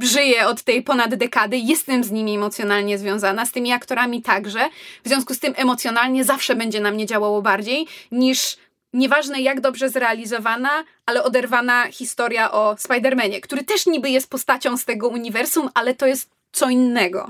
[0.00, 4.68] żyję od tej ponad dekady, jestem z nimi emocjonalnie związana, z tymi aktorami także.
[5.04, 8.56] W związku z tym emocjonalnie zawsze będzie na mnie działało bardziej niż
[8.92, 14.84] nieważne jak dobrze zrealizowana, ale oderwana historia o Spider-Manie, który też niby jest postacią z
[14.84, 17.28] tego uniwersum, ale to jest co innego.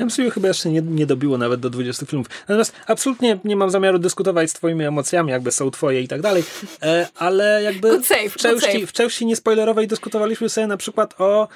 [0.00, 2.26] MCU chyba jeszcze nie, nie dobiło nawet do 20 filmów.
[2.40, 6.44] Natomiast absolutnie nie mam zamiaru dyskutować z twoimi emocjami, jakby są twoje i tak dalej,
[6.82, 11.48] e, ale jakby good save, w, części, w części niespoilerowej dyskutowaliśmy sobie na przykład o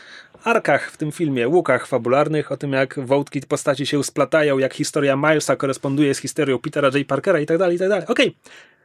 [0.44, 5.16] arkach w tym filmie, łukach fabularnych, o tym jak wątki postaci się splatają, jak historia
[5.16, 7.06] Milesa koresponduje z historią Petera J.
[7.06, 8.06] Parkera i tak dalej, i tak dalej.
[8.06, 8.76] Okej, okay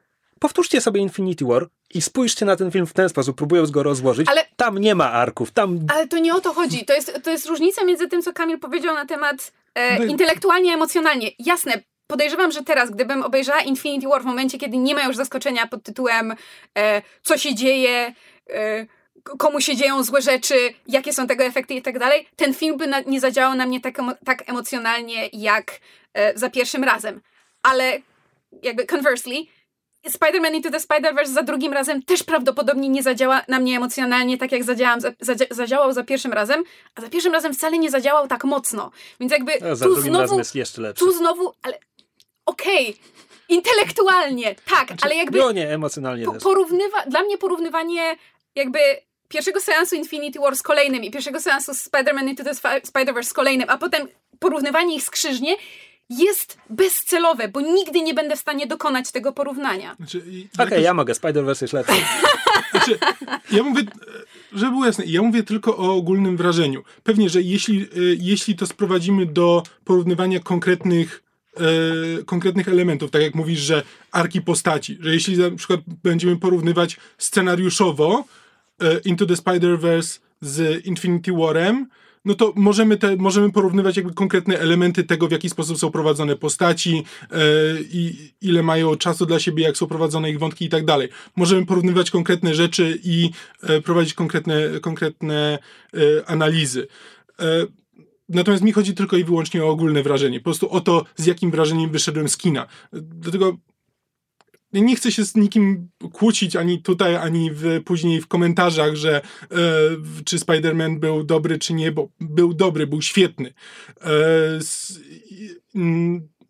[0.42, 4.28] powtórzcie sobie Infinity War i spójrzcie na ten film w ten sposób, próbując go rozłożyć.
[4.30, 5.80] Ale, tam nie ma arków, tam...
[5.94, 6.86] Ale to nie o to chodzi.
[6.86, 10.74] To jest, to jest różnica między tym, co Kamil powiedział na temat e, no intelektualnie,
[10.74, 11.32] emocjonalnie.
[11.40, 15.68] Jasne, podejrzewam, że teraz, gdybym obejrzała Infinity War w momencie, kiedy nie ma już zaskoczenia
[15.68, 16.36] pod tytułem
[16.78, 18.14] e, co się dzieje,
[18.50, 18.86] e,
[19.38, 20.56] komu się dzieją złe rzeczy,
[20.88, 23.82] jakie są tego efekty i tak dalej, ten film by na, nie zadziałał na mnie
[23.82, 25.80] tak, tak emocjonalnie jak
[26.14, 27.22] e, za pierwszym razem.
[27.64, 28.00] Ale
[28.64, 29.46] jakby conversely,
[30.10, 34.52] Spider-Man Into the Spider-Verse za drugim razem też prawdopodobnie nie zadziała na mnie emocjonalnie tak,
[34.52, 36.64] jak zadziałam, za, za, zadziałał za pierwszym razem,
[36.96, 38.92] a za pierwszym razem wcale nie zadziałał tak mocno.
[39.20, 41.06] Więc jakby no, za tu drugim znowu, razem jest jeszcze lepszy.
[41.06, 41.80] Tu znowu, ale
[42.46, 43.02] okej, okay,
[43.50, 45.40] intelektualnie, tak, znaczy, ale jakby...
[45.40, 48.16] No nie, emocjonalnie po, porównywa, Dla mnie porównywanie
[48.56, 48.80] jakby
[49.28, 53.70] pierwszego seansu Infinity War z kolejnym i pierwszego seansu Spider-Man Into the Spider-Verse z kolejnym,
[53.70, 54.08] a potem
[54.40, 55.56] porównywanie ich skrzyżnie
[56.12, 59.96] jest bezcelowe, bo nigdy nie będę w stanie dokonać tego porównania.
[59.96, 60.18] Znaczy,
[60.54, 61.94] Okej, okay, ja mogę, Spider-Verse jest lepszy.
[62.72, 63.00] Znaczy,
[63.52, 63.84] ja mówię,
[64.54, 66.84] żeby było jasne, ja mówię tylko o ogólnym wrażeniu.
[67.04, 67.86] Pewnie, że jeśli, e,
[68.20, 71.24] jeśli to sprowadzimy do porównywania konkretnych
[71.58, 76.98] e, konkretnych elementów, tak jak mówisz, że arki postaci, że jeśli na przykład będziemy porównywać
[77.18, 78.24] scenariuszowo
[78.82, 81.88] e, Into the Spider-Verse z Infinity Warem,
[82.26, 86.36] no to możemy, te, możemy porównywać jakby konkretne elementy tego, w jaki sposób są prowadzone
[86.36, 87.38] postaci e,
[87.82, 91.10] i ile mają czasu dla siebie, jak są prowadzone ich wątki i tak dalej.
[91.36, 93.30] Możemy porównywać konkretne rzeczy i
[93.64, 95.60] e, prowadzić konkretne, konkretne
[95.94, 96.88] e, analizy.
[98.30, 100.40] Natomiast mi chodzi tylko i wyłącznie o ogólne wrażenie.
[100.40, 102.68] Po prostu o to, z jakim wrażeniem wyszedłem z kina.
[102.94, 103.58] Dlatego
[104.74, 109.22] nie chcę się z nikim kłócić ani tutaj, ani w, później w komentarzach, że e,
[110.26, 113.54] czy Spider-Man był dobry, czy nie, bo był dobry, był świetny.
[114.02, 115.00] E, s,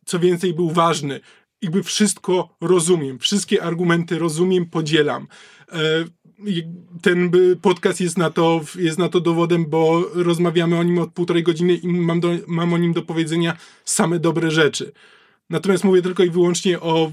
[0.05, 1.19] co więcej, był ważny.
[1.61, 5.27] Jakby wszystko rozumiem, wszystkie argumenty rozumiem, podzielam.
[5.71, 5.77] E,
[7.01, 7.31] ten
[7.61, 11.75] podcast jest na, to, jest na to dowodem, bo rozmawiamy o nim od półtorej godziny
[11.75, 14.91] i mam, do, mam o nim do powiedzenia same dobre rzeczy.
[15.49, 17.11] Natomiast mówię tylko i wyłącznie o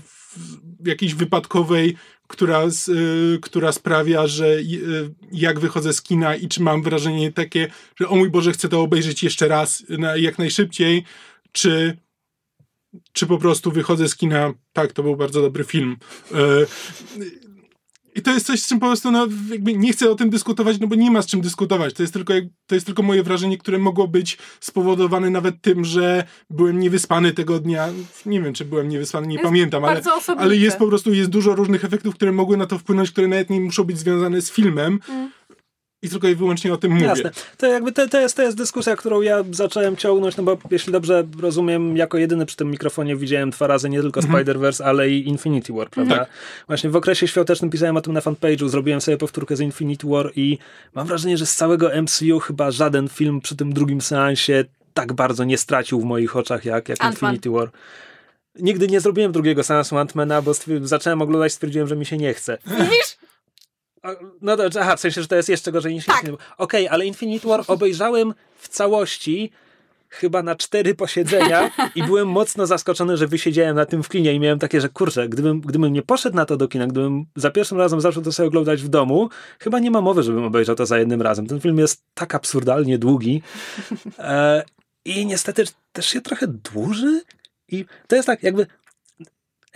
[0.84, 1.96] jakiejś wypadkowej,
[2.26, 7.68] która, y, która sprawia, że y, jak wychodzę z kina i czy mam wrażenie takie,
[7.96, 11.04] że o mój Boże, chcę to obejrzeć jeszcze raz na, jak najszybciej,
[11.52, 11.96] czy,
[13.12, 15.96] czy po prostu wychodzę z kina, tak, to był bardzo dobry film.
[16.32, 16.66] Y,
[18.18, 19.26] i to jest coś, z czym po prostu no,
[19.60, 21.94] nie chcę o tym dyskutować, no bo nie ma z czym dyskutować.
[21.94, 22.34] To jest tylko,
[22.66, 27.58] to jest tylko moje wrażenie, które mogło być spowodowane nawet tym, że byłem niewyspany tego
[27.58, 27.88] dnia.
[28.26, 30.02] Nie wiem, czy byłem niewyspany, nie jest pamiętam, ale,
[30.38, 33.50] ale jest po prostu jest dużo różnych efektów, które mogły na to wpłynąć, które nawet
[33.50, 35.00] nie muszą być związane z filmem.
[35.08, 35.37] Mm
[36.02, 37.06] i tylko i wyłącznie o tym mówię.
[37.06, 37.30] Jasne.
[37.56, 40.92] To jakby to, to, jest, to jest dyskusja, którą ja zacząłem ciągnąć, no bo jeśli
[40.92, 44.44] dobrze rozumiem, jako jedyny przy tym mikrofonie widziałem dwa razy nie tylko mhm.
[44.44, 46.16] Spider-Verse, ale i Infinity War, prawda?
[46.16, 46.28] Tak.
[46.66, 50.32] Właśnie w okresie świątecznym pisałem o tym na fanpage'u, zrobiłem sobie powtórkę z Infinity War
[50.36, 50.58] i
[50.94, 54.64] mam wrażenie, że z całego MCU chyba żaden film przy tym drugim seansie
[54.94, 57.70] tak bardzo nie stracił w moich oczach jak, jak Infinity War.
[58.54, 60.52] Nigdy nie zrobiłem drugiego seansu Ant-Mana, bo
[60.86, 62.58] zacząłem oglądać stwierdziłem, że mi się nie chce.
[62.66, 63.18] Widzisz?
[64.42, 66.16] No dobrze, aha, w sensie, że to jest jeszcze gorzej niż tak.
[66.16, 66.54] Infinity War.
[66.58, 69.50] Okej, okay, ale Infinity War obejrzałem w całości
[70.08, 74.40] chyba na cztery posiedzenia i byłem mocno zaskoczony, że wysiedziałem na tym w kinie i
[74.40, 77.78] miałem takie, że kurczę, gdybym, gdybym nie poszedł na to do kina, gdybym za pierwszym
[77.78, 79.28] razem zaczął to sobie oglądać w domu,
[79.58, 81.46] chyba nie ma mowy, żebym obejrzał to za jednym razem.
[81.46, 83.42] Ten film jest tak absurdalnie długi
[84.18, 84.62] e,
[85.04, 87.22] i niestety też się trochę dłuży
[87.68, 88.66] i to jest tak jakby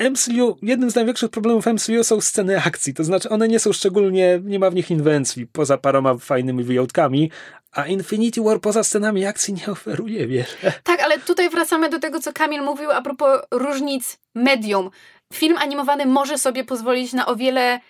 [0.00, 4.40] MCU, jednym z największych problemów MCU są sceny akcji, to znaczy one nie są szczególnie,
[4.44, 7.30] nie ma w nich inwencji, poza paroma fajnymi wyjątkami,
[7.72, 10.72] a Infinity War poza scenami akcji nie oferuje wiele.
[10.84, 14.90] Tak, ale tutaj wracamy do tego, co Kamil mówił a propos różnic medium.
[15.32, 17.80] Film animowany może sobie pozwolić na o wiele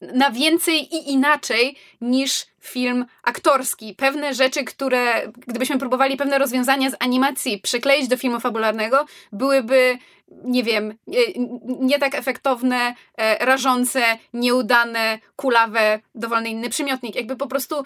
[0.00, 3.94] na więcej i inaczej niż film aktorski.
[3.94, 9.98] Pewne rzeczy, które gdybyśmy próbowali pewne rozwiązania z animacji przykleić do filmu fabularnego, byłyby,
[10.44, 10.94] nie wiem,
[11.64, 14.02] nie, tak efektowne, e, rażące,
[14.32, 17.16] nieudane, kulawe, dowolny inny przymiotnik.
[17.16, 17.84] Jakby po prostu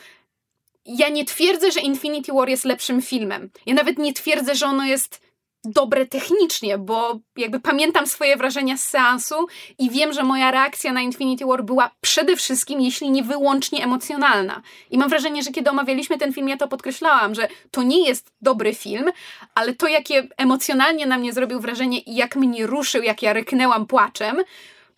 [0.86, 3.51] ja nie twierdzę, że Infinity War jest lepszym filmem.
[3.66, 5.31] Ja nawet nie twierdzę, że ono jest
[5.64, 9.34] dobre technicznie, bo jakby pamiętam swoje wrażenia z seansu
[9.78, 14.62] i wiem, że moja reakcja na Infinity War była przede wszystkim, jeśli nie wyłącznie emocjonalna.
[14.90, 18.32] I mam wrażenie, że kiedy omawialiśmy ten film, ja to podkreślałam, że to nie jest
[18.40, 19.10] dobry film,
[19.55, 23.86] ale to, jakie emocjonalnie na mnie zrobił wrażenie i jak mnie ruszył, jak ja ryknęłam
[23.86, 24.36] płaczem,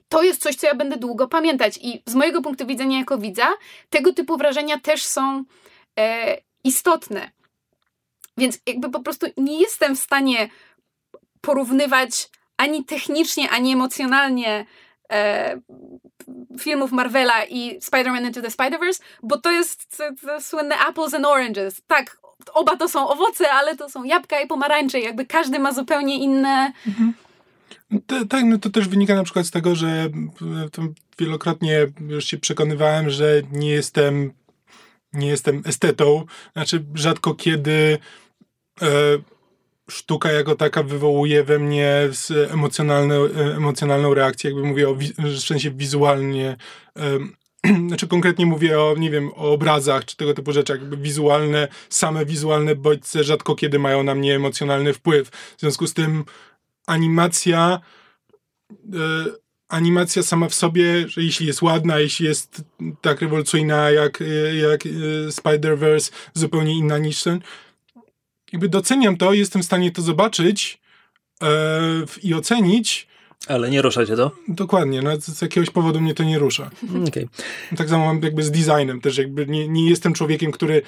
[0.09, 1.79] to jest coś, co ja będę długo pamiętać.
[1.83, 3.49] I z mojego punktu widzenia jako widza,
[3.91, 5.45] tego typu wrażenia też są
[5.99, 7.31] e, istotne.
[8.39, 10.49] Więc jakby po prostu nie jestem w stanie
[11.41, 14.67] porównywać ani technicznie, ani emocjonalnie
[15.13, 15.61] e,
[16.59, 21.27] filmów Marvela i Spider-Man Into the Spider-Verse, bo to jest to, to słynne apples and
[21.27, 21.81] oranges.
[21.87, 22.17] Tak,
[22.53, 25.01] oba to są owoce, ale to są jabłka i pomarańcze.
[25.01, 26.73] Jakby każdy ma zupełnie inne...
[26.87, 27.15] Mhm.
[28.29, 30.11] Tak, no to też wynika na przykład z tego, że e,
[31.19, 34.33] wielokrotnie już się przekonywałem, że nie jestem
[35.13, 36.25] nie jestem estetą.
[36.53, 37.99] Znaczy, rzadko kiedy
[39.91, 42.09] sztuka jako taka wywołuje we mnie
[42.51, 46.57] emocjonalną, e, emocjonalną reakcję, jakby mówię o w sensie wizualnie.
[46.97, 47.19] E,
[47.89, 52.27] znaczy konkretnie mówię o, nie wiem, o obrazach czy tego typu rzeczach, jakby wizualne, same
[52.27, 55.29] wizualne bodźce rzadko kiedy mają na mnie emocjonalny wpływ.
[55.29, 56.25] W związku z tym
[56.87, 57.81] animacja
[58.95, 58.99] e,
[59.69, 62.63] animacja sama w sobie, że jeśli jest ładna, jeśli jest
[63.01, 64.21] tak rewolucyjna jak,
[64.63, 64.89] jak e,
[65.29, 67.41] Spider-Verse, zupełnie inna niż ten,
[68.55, 70.81] jakby doceniam to, jestem w stanie to zobaczyć
[71.43, 71.49] e,
[72.23, 73.07] i ocenić.
[73.49, 74.31] Ale nie rusza cię to?
[74.49, 76.71] Dokładnie, no, z, z jakiegoś powodu mnie to nie rusza.
[76.91, 77.29] Mm, okay.
[77.77, 80.83] Tak samo mam jakby z designem też, jakby nie, nie jestem człowiekiem, który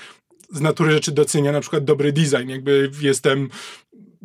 [0.53, 3.49] z natury rzeczy docenia na przykład dobry design, jakby jestem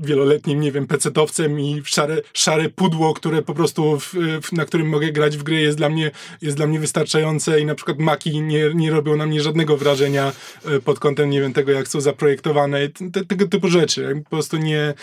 [0.05, 4.89] wieloletnim, nie wiem, pecetowcem i szare, szare pudło, które po prostu, w, w, na którym
[4.89, 6.11] mogę grać w gry jest dla mnie,
[6.41, 10.31] jest dla mnie wystarczające i na przykład maki nie, nie robią na mnie żadnego wrażenia
[10.65, 14.21] e, pod kątem, nie wiem, tego jak są zaprojektowane, te, tego typu rzeczy.
[14.23, 14.93] Po prostu nie, e,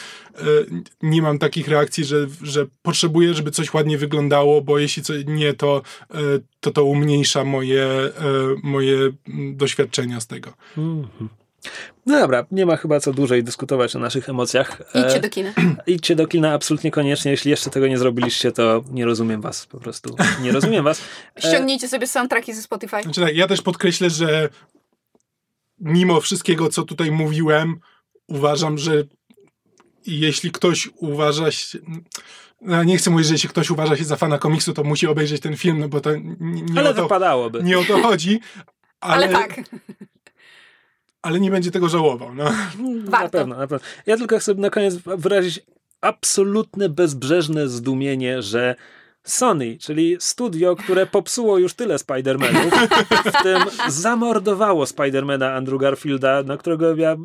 [1.03, 5.55] nie mam takich reakcji, że, że potrzebuję, żeby coś ładnie wyglądało, bo jeśli co, nie,
[5.55, 6.19] to, e,
[6.61, 7.89] to to umniejsza moje,
[8.63, 8.99] moje
[9.53, 10.53] doświadczenia z tego.
[10.77, 11.48] Mm -hmm.
[12.07, 14.83] No dobra, nie ma chyba co dłużej dyskutować o naszych emocjach.
[14.95, 15.53] Idźcie do kina.
[15.87, 17.31] idźcie do kina absolutnie koniecznie.
[17.31, 20.17] Jeśli jeszcze tego nie zrobiliście, to nie rozumiem was po prostu.
[20.43, 21.03] Nie rozumiem was.
[21.39, 23.03] Ściągnijcie sobie soundtracki ze Spotify.
[23.03, 24.49] Znaczy tak, ja też podkreślę, że
[25.81, 27.81] mimo wszystkiego, co tutaj mówiłem,
[28.29, 29.05] uważam, że
[30.07, 31.79] jeśli ktoś uważa się...
[32.61, 35.43] No, nie chcę mówić, że jeśli ktoś uważa się za fana komiksu, to musi obejrzeć
[35.43, 36.11] ten film, no bo to
[36.41, 37.63] nie, ale o to, wypadałoby.
[37.63, 38.41] nie o to chodzi.
[39.01, 39.61] Ale, ale tak
[41.23, 42.35] ale nie będzie tego żałował.
[42.35, 42.45] No.
[43.11, 43.87] Na pewno, na pewno.
[44.07, 45.61] Ja tylko chcę na koniec wyrazić
[46.01, 48.77] absolutne, bezbrzeżne zdumienie, że
[49.29, 52.71] Sony, czyli studio, które popsuło już tyle Spider-Manów,
[53.25, 57.17] w tym zamordowało Spider-Mana Andrew Garfielda, na którego ja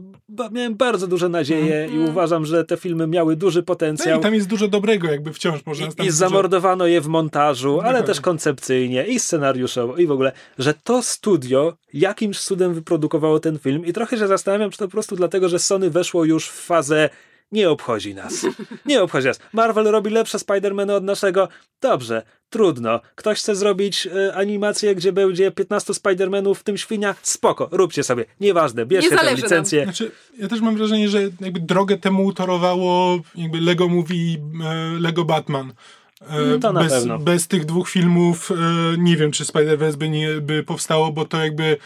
[0.51, 1.95] miałem bardzo duże nadzieje mm.
[1.95, 4.15] i uważam, że te filmy miały duży potencjał.
[4.15, 7.81] No i tam jest dużo dobrego, jakby wciąż można I, i zamordowano je w montażu,
[7.81, 13.59] ale też koncepcyjnie i scenariuszowo i w ogóle, że to studio jakimś cudem wyprodukowało ten
[13.59, 16.65] film i trochę się zastanawiam, czy to po prostu dlatego, że Sony weszło już w
[16.65, 17.09] fazę
[17.53, 18.45] nie obchodzi nas.
[18.85, 19.39] Nie obchodzi nas.
[19.53, 21.47] Marvel robi lepsze Spider-Many od naszego.
[21.81, 22.99] Dobrze, trudno.
[23.15, 27.15] Ktoś chce zrobić y, animację, gdzie będzie 15 Spider-Manów, w tym świnia?
[27.21, 28.25] Spoko, róbcie sobie.
[28.39, 29.83] Nieważne, bierzcie nie tę licencję.
[29.83, 35.25] Znaczy, ja też mam wrażenie, że jakby drogę temu utorowało jakby Lego Movie, e, Lego
[35.25, 35.73] Batman.
[36.61, 37.19] To bez, pewno.
[37.19, 38.51] bez tych dwóch filmów
[38.97, 41.77] nie wiem, czy Spider-Verse by, nie, by powstało, bo to jakby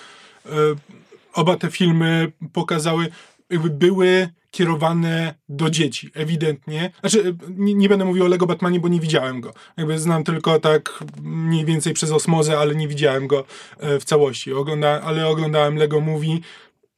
[1.33, 3.07] oba te filmy pokazały,
[3.49, 6.91] jakby były kierowane do dzieci, ewidentnie.
[6.99, 9.53] Znaczy, nie, nie, będę mówił o Lego Batmanie, bo nie widziałem go.
[9.77, 13.45] Jakby znam tylko tak mniej więcej przez osmozę, ale nie widziałem go
[13.79, 14.53] e, w całości.
[14.53, 16.39] Ogląda, ale oglądałem Lego Movie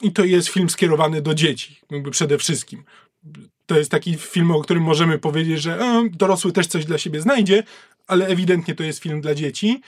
[0.01, 2.83] i to jest film skierowany do dzieci, jakby przede wszystkim.
[3.65, 7.21] To jest taki film, o którym możemy powiedzieć, że e, dorosły też coś dla siebie
[7.21, 7.63] znajdzie,
[8.07, 9.81] ale ewidentnie to jest film dla dzieci.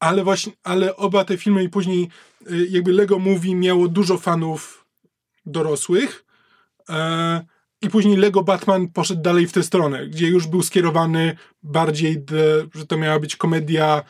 [0.00, 2.08] Ale właśnie, ale oba te filmy i później
[2.50, 4.79] y, jakby Lego Movie miało dużo fanów
[5.46, 6.24] dorosłych.
[6.88, 7.44] E,
[7.82, 12.24] I później Lego Batman poszedł dalej w tę stronę, gdzie już był skierowany bardziej,
[12.74, 14.04] że to miała być komedia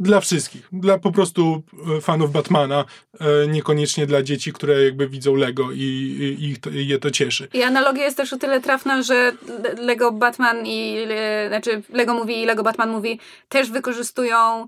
[0.00, 1.62] dla wszystkich, dla po prostu
[1.96, 2.84] e, fanów Batmana,
[3.20, 7.48] e, niekoniecznie dla dzieci, które jakby widzą Lego i, i, je to cieszy.
[7.54, 9.32] I analogia jest też o tyle trafna, że
[9.78, 11.06] Lego Batman i,
[11.48, 13.16] znaczy Lego Movie i Lego Batman Movie
[13.48, 14.66] też wykorzystują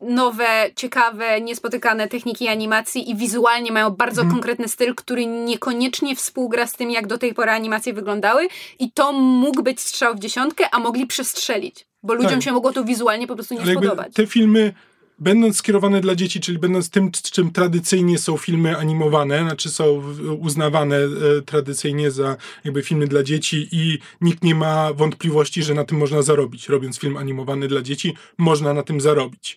[0.00, 4.32] nowe, ciekawe, niespotykane techniki animacji i wizualnie mają bardzo mm.
[4.32, 8.48] konkretny styl, który niekoniecznie współgra z tym, jak do tej pory animacje wyglądały
[8.78, 12.42] i to mógł być strzał w dziesiątkę, a mogli przestrzelić, bo ludziom tak.
[12.42, 14.14] się mogło to wizualnie po prostu nie Ale spodobać.
[14.14, 14.72] Te filmy
[15.18, 20.02] będąc skierowane dla dzieci, czyli będąc tym, czym tradycyjnie są filmy animowane, znaczy są
[20.40, 21.08] uznawane e,
[21.46, 26.22] tradycyjnie za jakby filmy dla dzieci i nikt nie ma wątpliwości, że na tym można
[26.22, 26.68] zarobić.
[26.68, 29.56] Robiąc film animowany dla dzieci, można na tym zarobić.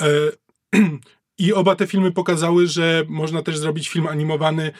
[0.00, 0.32] E,
[1.38, 4.72] I oba te filmy pokazały, że można też zrobić film animowany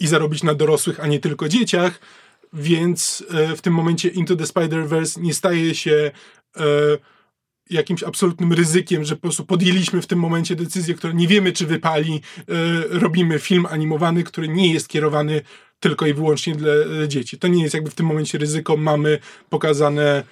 [0.00, 2.00] i zarobić na dorosłych, a nie tylko dzieciach,
[2.52, 6.10] więc e, w tym momencie Into the Spider-Verse nie staje się
[6.56, 6.62] e,
[7.70, 11.66] jakimś absolutnym ryzykiem, że po prostu podjęliśmy w tym momencie decyzję, która nie wiemy, czy
[11.66, 12.20] wypali.
[12.90, 15.42] Robimy film animowany, który nie jest kierowany
[15.80, 16.72] tylko i wyłącznie dla
[17.08, 17.38] dzieci.
[17.38, 18.76] To nie jest jakby w tym momencie ryzyko.
[18.76, 20.24] Mamy pokazane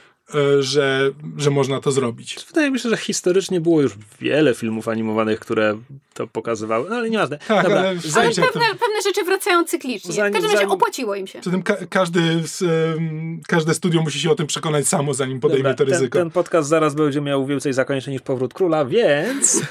[0.61, 2.45] że, że można to zrobić.
[2.47, 5.79] Wydaje mi się, że historycznie było już wiele filmów animowanych, które
[6.15, 7.39] to pokazywały, no ale nieważne.
[7.39, 7.99] Tak, Dobra, ale, ale
[8.31, 8.53] pewne, to...
[8.53, 10.13] pewne rzeczy wracają cyklicznie.
[10.13, 10.73] Zanim, w każdym razie zanim...
[10.73, 11.41] opłaciło im się.
[11.43, 12.21] Zatem ka każdy,
[12.63, 16.19] um, każde studio musi się o tym przekonać samo, zanim podejmie Dobra, to ryzyko.
[16.19, 19.61] Ten, ten podcast zaraz będzie miał więcej zakończeń niż Powrót Króla, więc...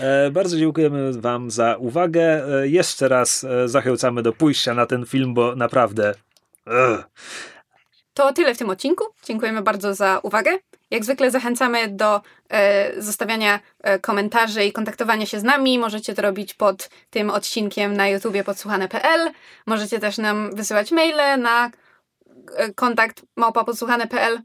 [0.00, 2.44] E, bardzo dziękujemy Wam za uwagę.
[2.62, 6.14] E, jeszcze raz e, zachęcamy do pójścia na ten film, bo naprawdę.
[6.66, 7.04] Ugh.
[8.14, 9.04] To tyle w tym odcinku.
[9.24, 10.58] Dziękujemy bardzo za uwagę.
[10.90, 15.78] Jak zwykle zachęcamy do e, zostawiania e, komentarzy i kontaktowania się z nami.
[15.78, 19.30] Możecie to robić pod tym odcinkiem na YouTubie podsłuchane.pl.
[19.66, 21.70] Możecie też nam wysyłać maile na
[22.56, 24.42] e, kontakt małpapodsłuchane.pl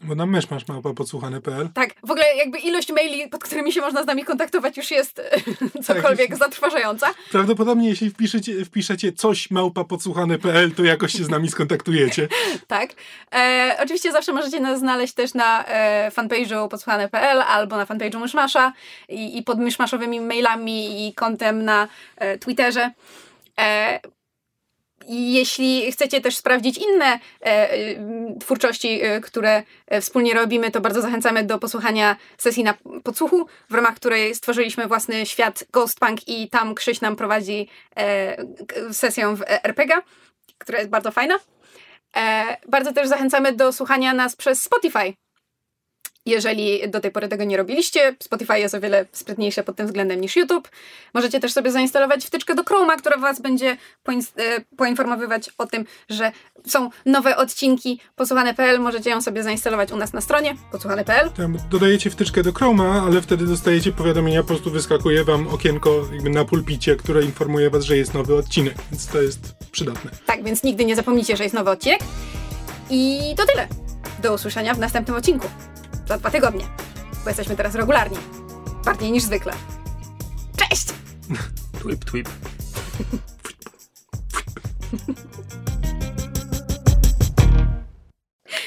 [0.00, 1.68] bo na mysz masz małpa podsłuchane.pl.
[1.74, 5.22] Tak, w ogóle jakby ilość maili, pod którymi się można z nami kontaktować już jest
[5.86, 6.38] cokolwiek tak.
[6.38, 7.14] zatrważająca.
[7.30, 12.28] Prawdopodobnie jeśli wpiszecie, wpiszecie coś małpa podsłuchane.pl, to jakoś się z nami skontaktujecie.
[12.66, 12.90] tak.
[13.34, 18.72] E, oczywiście zawsze możecie nas znaleźć też na e, fanpage'u podsłuchane.pl albo na fanpage'u Myszmasza
[19.08, 22.90] i, i pod myszmaszowymi mailami i kontem na e, Twitterze.
[23.58, 24.00] E,
[25.10, 27.76] jeśli chcecie też sprawdzić inne e, e,
[28.40, 29.62] twórczości, e, które
[30.00, 32.74] wspólnie robimy, to bardzo zachęcamy do posłuchania sesji na
[33.04, 37.68] podsłuchu, w ramach której stworzyliśmy własny świat Ghostpunk i tam Krzyś nam prowadzi
[38.92, 39.96] sesję w RPG,
[40.58, 41.34] która jest bardzo fajna.
[42.68, 45.14] Bardzo też zachęcamy do słuchania nas przez Spotify.
[46.26, 50.20] Jeżeli do tej pory tego nie robiliście, Spotify jest o wiele sprytniejsze pod tym względem
[50.20, 50.68] niż YouTube.
[51.14, 53.76] Możecie też sobie zainstalować wtyczkę do Chroma, która Was będzie
[54.08, 54.16] e,
[54.76, 56.32] poinformowywać o tym, że
[56.66, 58.80] są nowe odcinki posłuchane.pl.
[58.80, 61.30] Możecie ją sobie zainstalować u nas na stronie posłuchane.pl.
[61.70, 66.44] Dodajecie wtyczkę do Chroma, ale wtedy dostajecie powiadomienia, po prostu wyskakuje Wam okienko jakby na
[66.44, 69.40] pulpicie, które informuje Was, że jest nowy odcinek, więc to jest
[69.72, 70.10] przydatne.
[70.26, 72.00] Tak, więc nigdy nie zapomnijcie, że jest nowy odcinek.
[72.90, 73.68] I to tyle.
[74.22, 75.46] Do usłyszenia w następnym odcinku
[76.10, 76.66] za dwa tygodnie,
[77.24, 78.16] bo jesteśmy teraz regularni.
[78.84, 79.52] Bardziej niż zwykle.
[80.56, 80.86] Cześć!
[81.80, 82.28] Twip, twip.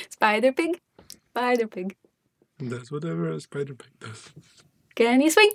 [0.09, 0.77] Spider Pig,
[1.29, 1.95] Spider Pig.
[2.59, 4.33] Does whatever a Spider Pig does.
[4.95, 5.51] Can he swing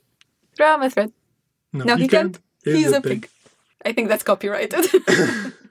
[0.57, 1.11] from a thread?
[1.73, 2.33] No, no he, he, can't.
[2.33, 2.45] can't.
[2.65, 3.21] He's, He's, a, a pig.
[3.23, 3.31] pig.
[3.87, 4.85] I think that's copyrighted.